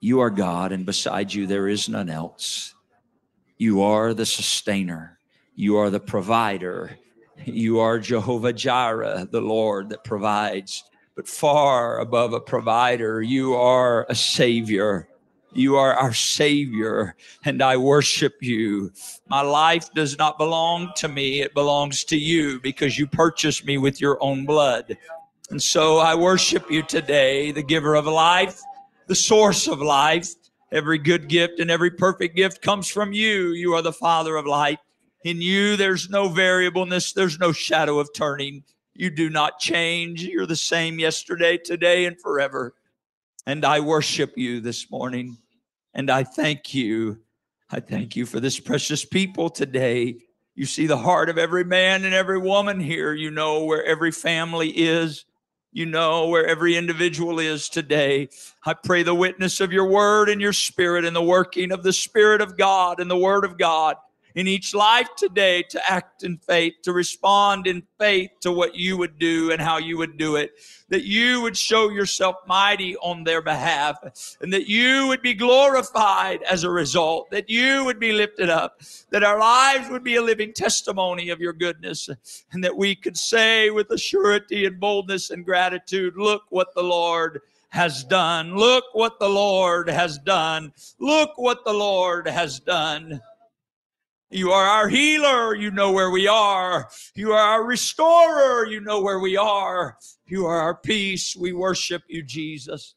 You 0.00 0.20
are 0.20 0.30
God, 0.30 0.72
and 0.72 0.86
beside 0.86 1.34
you 1.34 1.46
there 1.46 1.68
is 1.68 1.88
none 1.88 2.08
else. 2.08 2.74
You 3.58 3.82
are 3.82 4.14
the 4.14 4.26
sustainer. 4.26 5.18
You 5.54 5.76
are 5.78 5.90
the 5.90 6.00
provider. 6.00 6.98
You 7.44 7.80
are 7.80 7.98
Jehovah 7.98 8.52
Jireh, 8.52 9.28
the 9.30 9.40
Lord 9.40 9.90
that 9.90 10.04
provides. 10.04 10.84
But 11.16 11.26
far 11.26 11.98
above 11.98 12.32
a 12.32 12.40
provider, 12.40 13.20
you 13.22 13.54
are 13.54 14.06
a 14.08 14.14
savior. 14.14 15.08
You 15.56 15.76
are 15.76 15.94
our 15.94 16.12
Savior, 16.12 17.16
and 17.46 17.62
I 17.62 17.78
worship 17.78 18.34
you. 18.42 18.92
My 19.28 19.40
life 19.40 19.90
does 19.94 20.18
not 20.18 20.36
belong 20.36 20.92
to 20.96 21.08
me, 21.08 21.40
it 21.40 21.54
belongs 21.54 22.04
to 22.04 22.16
you 22.18 22.60
because 22.60 22.98
you 22.98 23.06
purchased 23.06 23.64
me 23.64 23.78
with 23.78 23.98
your 23.98 24.22
own 24.22 24.44
blood. 24.44 24.98
And 25.48 25.62
so 25.62 25.96
I 25.96 26.14
worship 26.14 26.70
you 26.70 26.82
today, 26.82 27.52
the 27.52 27.62
giver 27.62 27.94
of 27.94 28.04
life, 28.04 28.60
the 29.06 29.14
source 29.14 29.66
of 29.66 29.80
life. 29.80 30.28
Every 30.72 30.98
good 30.98 31.26
gift 31.26 31.58
and 31.58 31.70
every 31.70 31.90
perfect 31.90 32.36
gift 32.36 32.60
comes 32.60 32.88
from 32.88 33.14
you. 33.14 33.52
You 33.52 33.72
are 33.74 33.82
the 33.82 33.94
Father 33.94 34.36
of 34.36 34.44
light. 34.44 34.78
In 35.24 35.40
you, 35.40 35.76
there's 35.76 36.10
no 36.10 36.28
variableness, 36.28 37.14
there's 37.14 37.38
no 37.38 37.52
shadow 37.52 37.98
of 37.98 38.10
turning. 38.14 38.62
You 38.92 39.08
do 39.08 39.30
not 39.30 39.58
change. 39.58 40.22
You're 40.22 40.46
the 40.46 40.54
same 40.54 40.98
yesterday, 40.98 41.56
today, 41.56 42.04
and 42.04 42.20
forever. 42.20 42.74
And 43.46 43.64
I 43.64 43.80
worship 43.80 44.36
you 44.36 44.60
this 44.60 44.90
morning. 44.90 45.38
And 45.96 46.10
I 46.10 46.24
thank 46.24 46.74
you. 46.74 47.20
I 47.70 47.80
thank 47.80 48.16
you 48.16 48.26
for 48.26 48.38
this 48.38 48.60
precious 48.60 49.02
people 49.02 49.48
today. 49.48 50.18
You 50.54 50.66
see 50.66 50.86
the 50.86 50.98
heart 50.98 51.30
of 51.30 51.38
every 51.38 51.64
man 51.64 52.04
and 52.04 52.12
every 52.12 52.38
woman 52.38 52.78
here. 52.78 53.14
You 53.14 53.30
know 53.30 53.64
where 53.64 53.82
every 53.82 54.12
family 54.12 54.68
is. 54.68 55.24
You 55.72 55.86
know 55.86 56.28
where 56.28 56.46
every 56.46 56.76
individual 56.76 57.38
is 57.38 57.70
today. 57.70 58.28
I 58.66 58.74
pray 58.74 59.04
the 59.04 59.14
witness 59.14 59.58
of 59.60 59.72
your 59.72 59.86
word 59.86 60.28
and 60.28 60.38
your 60.38 60.52
spirit 60.52 61.06
and 61.06 61.16
the 61.16 61.22
working 61.22 61.72
of 61.72 61.82
the 61.82 61.94
spirit 61.94 62.42
of 62.42 62.58
God 62.58 63.00
and 63.00 63.10
the 63.10 63.16
word 63.16 63.46
of 63.46 63.56
God 63.56 63.96
in 64.36 64.46
each 64.46 64.74
life 64.74 65.08
today 65.16 65.62
to 65.62 65.90
act 65.90 66.22
in 66.22 66.36
faith, 66.36 66.74
to 66.82 66.92
respond 66.92 67.66
in 67.66 67.82
faith 67.98 68.30
to 68.40 68.52
what 68.52 68.74
you 68.74 68.98
would 68.98 69.18
do 69.18 69.50
and 69.50 69.62
how 69.62 69.78
you 69.78 69.96
would 69.96 70.18
do 70.18 70.36
it. 70.36 70.52
That 70.90 71.04
you 71.04 71.40
would 71.40 71.56
show 71.56 71.88
yourself 71.88 72.36
mighty 72.46 72.96
on 72.98 73.24
their 73.24 73.40
behalf 73.40 73.98
and 74.42 74.52
that 74.52 74.68
you 74.68 75.08
would 75.08 75.22
be 75.22 75.32
glorified 75.32 76.42
as 76.42 76.64
a 76.64 76.70
result, 76.70 77.30
that 77.30 77.48
you 77.48 77.84
would 77.86 77.98
be 77.98 78.12
lifted 78.12 78.50
up, 78.50 78.82
that 79.10 79.24
our 79.24 79.38
lives 79.38 79.88
would 79.90 80.04
be 80.04 80.16
a 80.16 80.22
living 80.22 80.52
testimony 80.52 81.30
of 81.30 81.40
your 81.40 81.54
goodness, 81.54 82.08
and 82.52 82.62
that 82.62 82.76
we 82.76 82.94
could 82.94 83.16
say 83.16 83.70
with 83.70 83.88
assurity 83.88 84.66
and 84.66 84.78
boldness 84.78 85.30
and 85.30 85.46
gratitude, 85.46 86.14
Look 86.16 86.42
what 86.50 86.74
the 86.74 86.82
Lord 86.82 87.40
has 87.70 88.04
done. 88.04 88.54
Look 88.54 88.84
what 88.92 89.18
the 89.18 89.28
Lord 89.28 89.88
has 89.88 90.18
done. 90.18 90.72
Look 90.98 91.32
what 91.36 91.64
the 91.64 91.72
Lord 91.72 92.28
has 92.28 92.60
done. 92.60 93.20
You 94.30 94.50
are 94.50 94.66
our 94.66 94.88
healer. 94.88 95.54
You 95.54 95.70
know 95.70 95.92
where 95.92 96.10
we 96.10 96.26
are. 96.26 96.88
You 97.14 97.32
are 97.32 97.38
our 97.38 97.64
restorer. 97.64 98.66
You 98.66 98.80
know 98.80 99.00
where 99.00 99.20
we 99.20 99.36
are. 99.36 99.96
You 100.26 100.46
are 100.46 100.58
our 100.58 100.74
peace. 100.74 101.36
We 101.36 101.52
worship 101.52 102.02
you, 102.08 102.24
Jesus. 102.24 102.96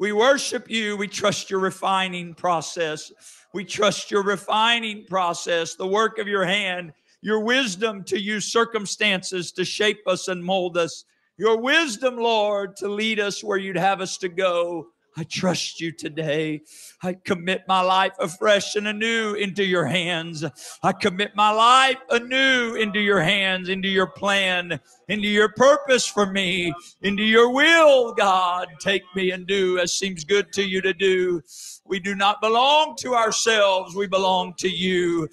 We 0.00 0.10
worship 0.10 0.68
you. 0.68 0.96
We 0.96 1.06
trust 1.06 1.50
your 1.50 1.60
refining 1.60 2.34
process. 2.34 3.12
We 3.52 3.64
trust 3.64 4.10
your 4.10 4.24
refining 4.24 5.06
process, 5.06 5.76
the 5.76 5.86
work 5.86 6.18
of 6.18 6.26
your 6.26 6.44
hand, 6.44 6.92
your 7.22 7.40
wisdom 7.40 8.02
to 8.04 8.20
use 8.20 8.46
circumstances 8.46 9.52
to 9.52 9.64
shape 9.64 10.02
us 10.08 10.26
and 10.26 10.44
mold 10.44 10.76
us, 10.76 11.04
your 11.38 11.60
wisdom, 11.60 12.16
Lord, 12.16 12.74
to 12.78 12.88
lead 12.88 13.20
us 13.20 13.44
where 13.44 13.56
you'd 13.56 13.76
have 13.76 14.00
us 14.00 14.18
to 14.18 14.28
go. 14.28 14.88
I 15.16 15.22
trust 15.24 15.80
you 15.80 15.92
today. 15.92 16.62
I 17.02 17.14
commit 17.14 17.62
my 17.68 17.80
life 17.82 18.14
afresh 18.18 18.74
and 18.74 18.88
anew 18.88 19.34
into 19.34 19.64
your 19.64 19.86
hands. 19.86 20.44
I 20.82 20.92
commit 20.92 21.36
my 21.36 21.50
life 21.50 21.98
anew 22.10 22.74
into 22.74 22.98
your 23.00 23.20
hands, 23.20 23.68
into 23.68 23.88
your 23.88 24.08
plan, 24.08 24.80
into 25.08 25.28
your 25.28 25.50
purpose 25.50 26.06
for 26.06 26.26
me, 26.26 26.74
into 27.02 27.22
your 27.22 27.52
will, 27.52 28.12
God. 28.12 28.68
Take 28.80 29.02
me 29.14 29.30
and 29.30 29.46
do 29.46 29.78
as 29.78 29.92
seems 29.92 30.24
good 30.24 30.52
to 30.54 30.62
you 30.64 30.80
to 30.80 30.92
do. 30.92 31.42
We 31.84 32.00
do 32.00 32.16
not 32.16 32.40
belong 32.40 32.96
to 33.00 33.14
ourselves, 33.14 33.94
we 33.94 34.08
belong 34.08 34.54
to 34.58 34.68
you. 34.68 35.28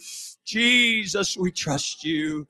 Jesus, 0.46 1.38
we 1.38 1.52
trust 1.52 2.04
you. 2.04 2.48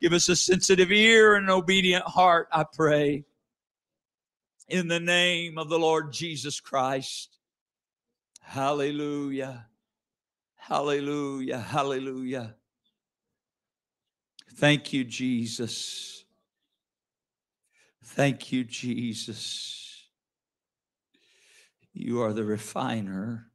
Give 0.00 0.12
us 0.12 0.28
a 0.28 0.34
sensitive 0.34 0.90
ear 0.90 1.36
and 1.36 1.44
an 1.44 1.50
obedient 1.50 2.04
heart, 2.04 2.48
I 2.50 2.64
pray 2.64 3.24
in 4.68 4.88
the 4.88 5.00
name 5.00 5.58
of 5.58 5.68
the 5.68 5.78
Lord 5.78 6.12
Jesus 6.12 6.60
Christ. 6.60 7.38
Hallelujah. 8.40 9.66
Hallelujah. 10.56 11.58
Hallelujah. 11.58 12.54
Thank 14.54 14.92
you, 14.92 15.04
Jesus. 15.04 16.24
Thank 18.04 18.52
you, 18.52 18.64
Jesus. 18.64 20.06
You 21.92 22.22
are 22.22 22.32
the 22.32 22.44
refiner. 22.44 23.50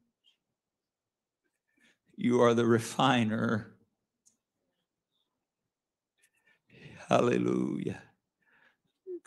You 2.16 2.42
are 2.42 2.54
the 2.54 2.66
refiner. 2.66 3.74
Hallelujah. 7.08 8.02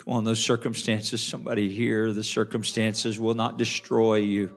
Come 0.04 0.14
on, 0.14 0.24
those 0.24 0.42
circumstances, 0.42 1.22
somebody 1.22 1.68
here, 1.68 2.12
the 2.12 2.24
circumstances 2.24 3.20
will 3.20 3.34
not 3.34 3.58
destroy 3.58 4.16
you 4.16 4.56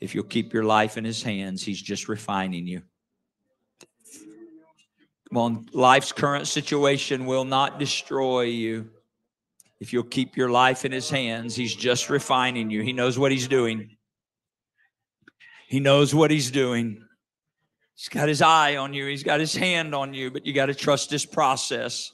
if 0.00 0.14
you'll 0.14 0.24
keep 0.24 0.52
your 0.52 0.64
life 0.64 0.98
in 0.98 1.04
His 1.04 1.22
hands. 1.22 1.62
He's 1.62 1.80
just 1.80 2.08
refining 2.08 2.66
you. 2.66 2.82
Come 5.30 5.38
on, 5.38 5.66
life's 5.72 6.12
current 6.12 6.46
situation 6.46 7.24
will 7.24 7.46
not 7.46 7.78
destroy 7.78 8.42
you 8.42 8.90
if 9.80 9.94
you'll 9.94 10.02
keep 10.02 10.36
your 10.36 10.50
life 10.50 10.84
in 10.84 10.92
His 10.92 11.08
hands. 11.08 11.56
He's 11.56 11.74
just 11.74 12.10
refining 12.10 12.68
you. 12.68 12.82
He 12.82 12.92
knows 12.92 13.18
what 13.18 13.32
He's 13.32 13.48
doing. 13.48 13.96
He 15.68 15.80
knows 15.80 16.14
what 16.14 16.30
He's 16.30 16.50
doing. 16.50 17.02
He's 17.94 18.08
got 18.08 18.28
his 18.28 18.42
eye 18.42 18.76
on 18.76 18.94
you, 18.94 19.06
he's 19.06 19.22
got 19.22 19.40
his 19.40 19.54
hand 19.54 19.94
on 19.94 20.12
you, 20.12 20.30
but 20.30 20.44
you 20.44 20.52
got 20.52 20.66
to 20.66 20.74
trust 20.74 21.10
his 21.10 21.24
process. 21.24 22.12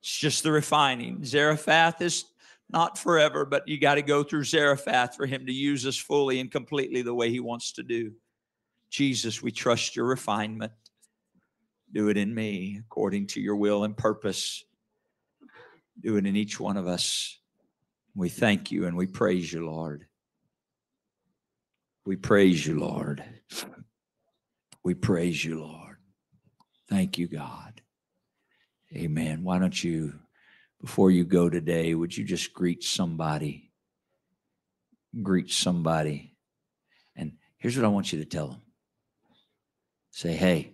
It's 0.00 0.16
just 0.16 0.42
the 0.42 0.52
refining. 0.52 1.24
Zarephath 1.24 2.00
is 2.00 2.24
not 2.70 2.98
forever, 2.98 3.44
but 3.44 3.66
you 3.68 3.78
got 3.78 3.96
to 3.96 4.02
go 4.02 4.22
through 4.22 4.44
Zarephath 4.44 5.16
for 5.16 5.26
him 5.26 5.46
to 5.46 5.52
use 5.52 5.86
us 5.86 5.96
fully 5.96 6.40
and 6.40 6.50
completely 6.50 7.02
the 7.02 7.14
way 7.14 7.30
he 7.30 7.40
wants 7.40 7.72
to 7.72 7.82
do. 7.82 8.12
Jesus, 8.90 9.42
we 9.42 9.50
trust 9.50 9.96
your 9.96 10.06
refinement. 10.06 10.72
Do 11.92 12.08
it 12.08 12.16
in 12.16 12.34
me 12.34 12.80
according 12.80 13.26
to 13.28 13.40
your 13.40 13.56
will 13.56 13.84
and 13.84 13.96
purpose. 13.96 14.64
Do 16.00 16.16
it 16.16 16.26
in 16.26 16.36
each 16.36 16.58
one 16.58 16.76
of 16.76 16.86
us. 16.86 17.38
We 18.14 18.28
thank 18.28 18.70
you 18.70 18.86
and 18.86 18.96
we 18.96 19.06
praise 19.06 19.52
you, 19.52 19.66
Lord. 19.66 20.06
We 22.06 22.16
praise 22.16 22.66
you, 22.66 22.80
Lord. 22.80 23.22
We 24.82 24.94
praise 24.94 25.44
you, 25.44 25.60
Lord. 25.60 25.96
Thank 26.88 27.18
you, 27.18 27.28
God. 27.28 27.69
Amen. 28.94 29.44
Why 29.44 29.58
don't 29.58 29.84
you, 29.84 30.14
before 30.80 31.10
you 31.10 31.24
go 31.24 31.48
today, 31.48 31.94
would 31.94 32.16
you 32.16 32.24
just 32.24 32.52
greet 32.52 32.82
somebody? 32.82 33.70
Greet 35.22 35.50
somebody. 35.50 36.34
And 37.14 37.32
here's 37.58 37.76
what 37.76 37.84
I 37.84 37.88
want 37.88 38.12
you 38.12 38.18
to 38.18 38.24
tell 38.24 38.48
them 38.48 38.62
say, 40.12 40.32
hey, 40.32 40.72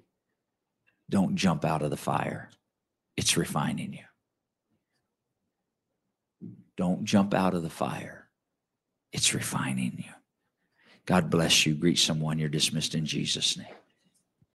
don't 1.11 1.37
jump 1.37 1.65
out 1.65 1.83
of 1.83 1.91
the 1.91 1.97
fire, 1.97 2.51
it's 3.17 3.37
refining 3.37 3.93
you. 3.93 4.05
Don't 6.77 7.05
jump 7.05 7.35
out 7.35 7.55
of 7.55 7.63
the 7.63 7.71
fire, 7.71 8.29
it's 9.13 9.35
refining 9.35 9.95
you. 9.99 10.13
God 11.07 11.31
bless 11.31 11.65
you. 11.65 11.75
Greet 11.75 11.99
someone. 11.99 12.39
You're 12.39 12.49
dismissed 12.49 12.97
in 12.97 13.07
Jesus' 13.07 13.57
name. 13.57 13.67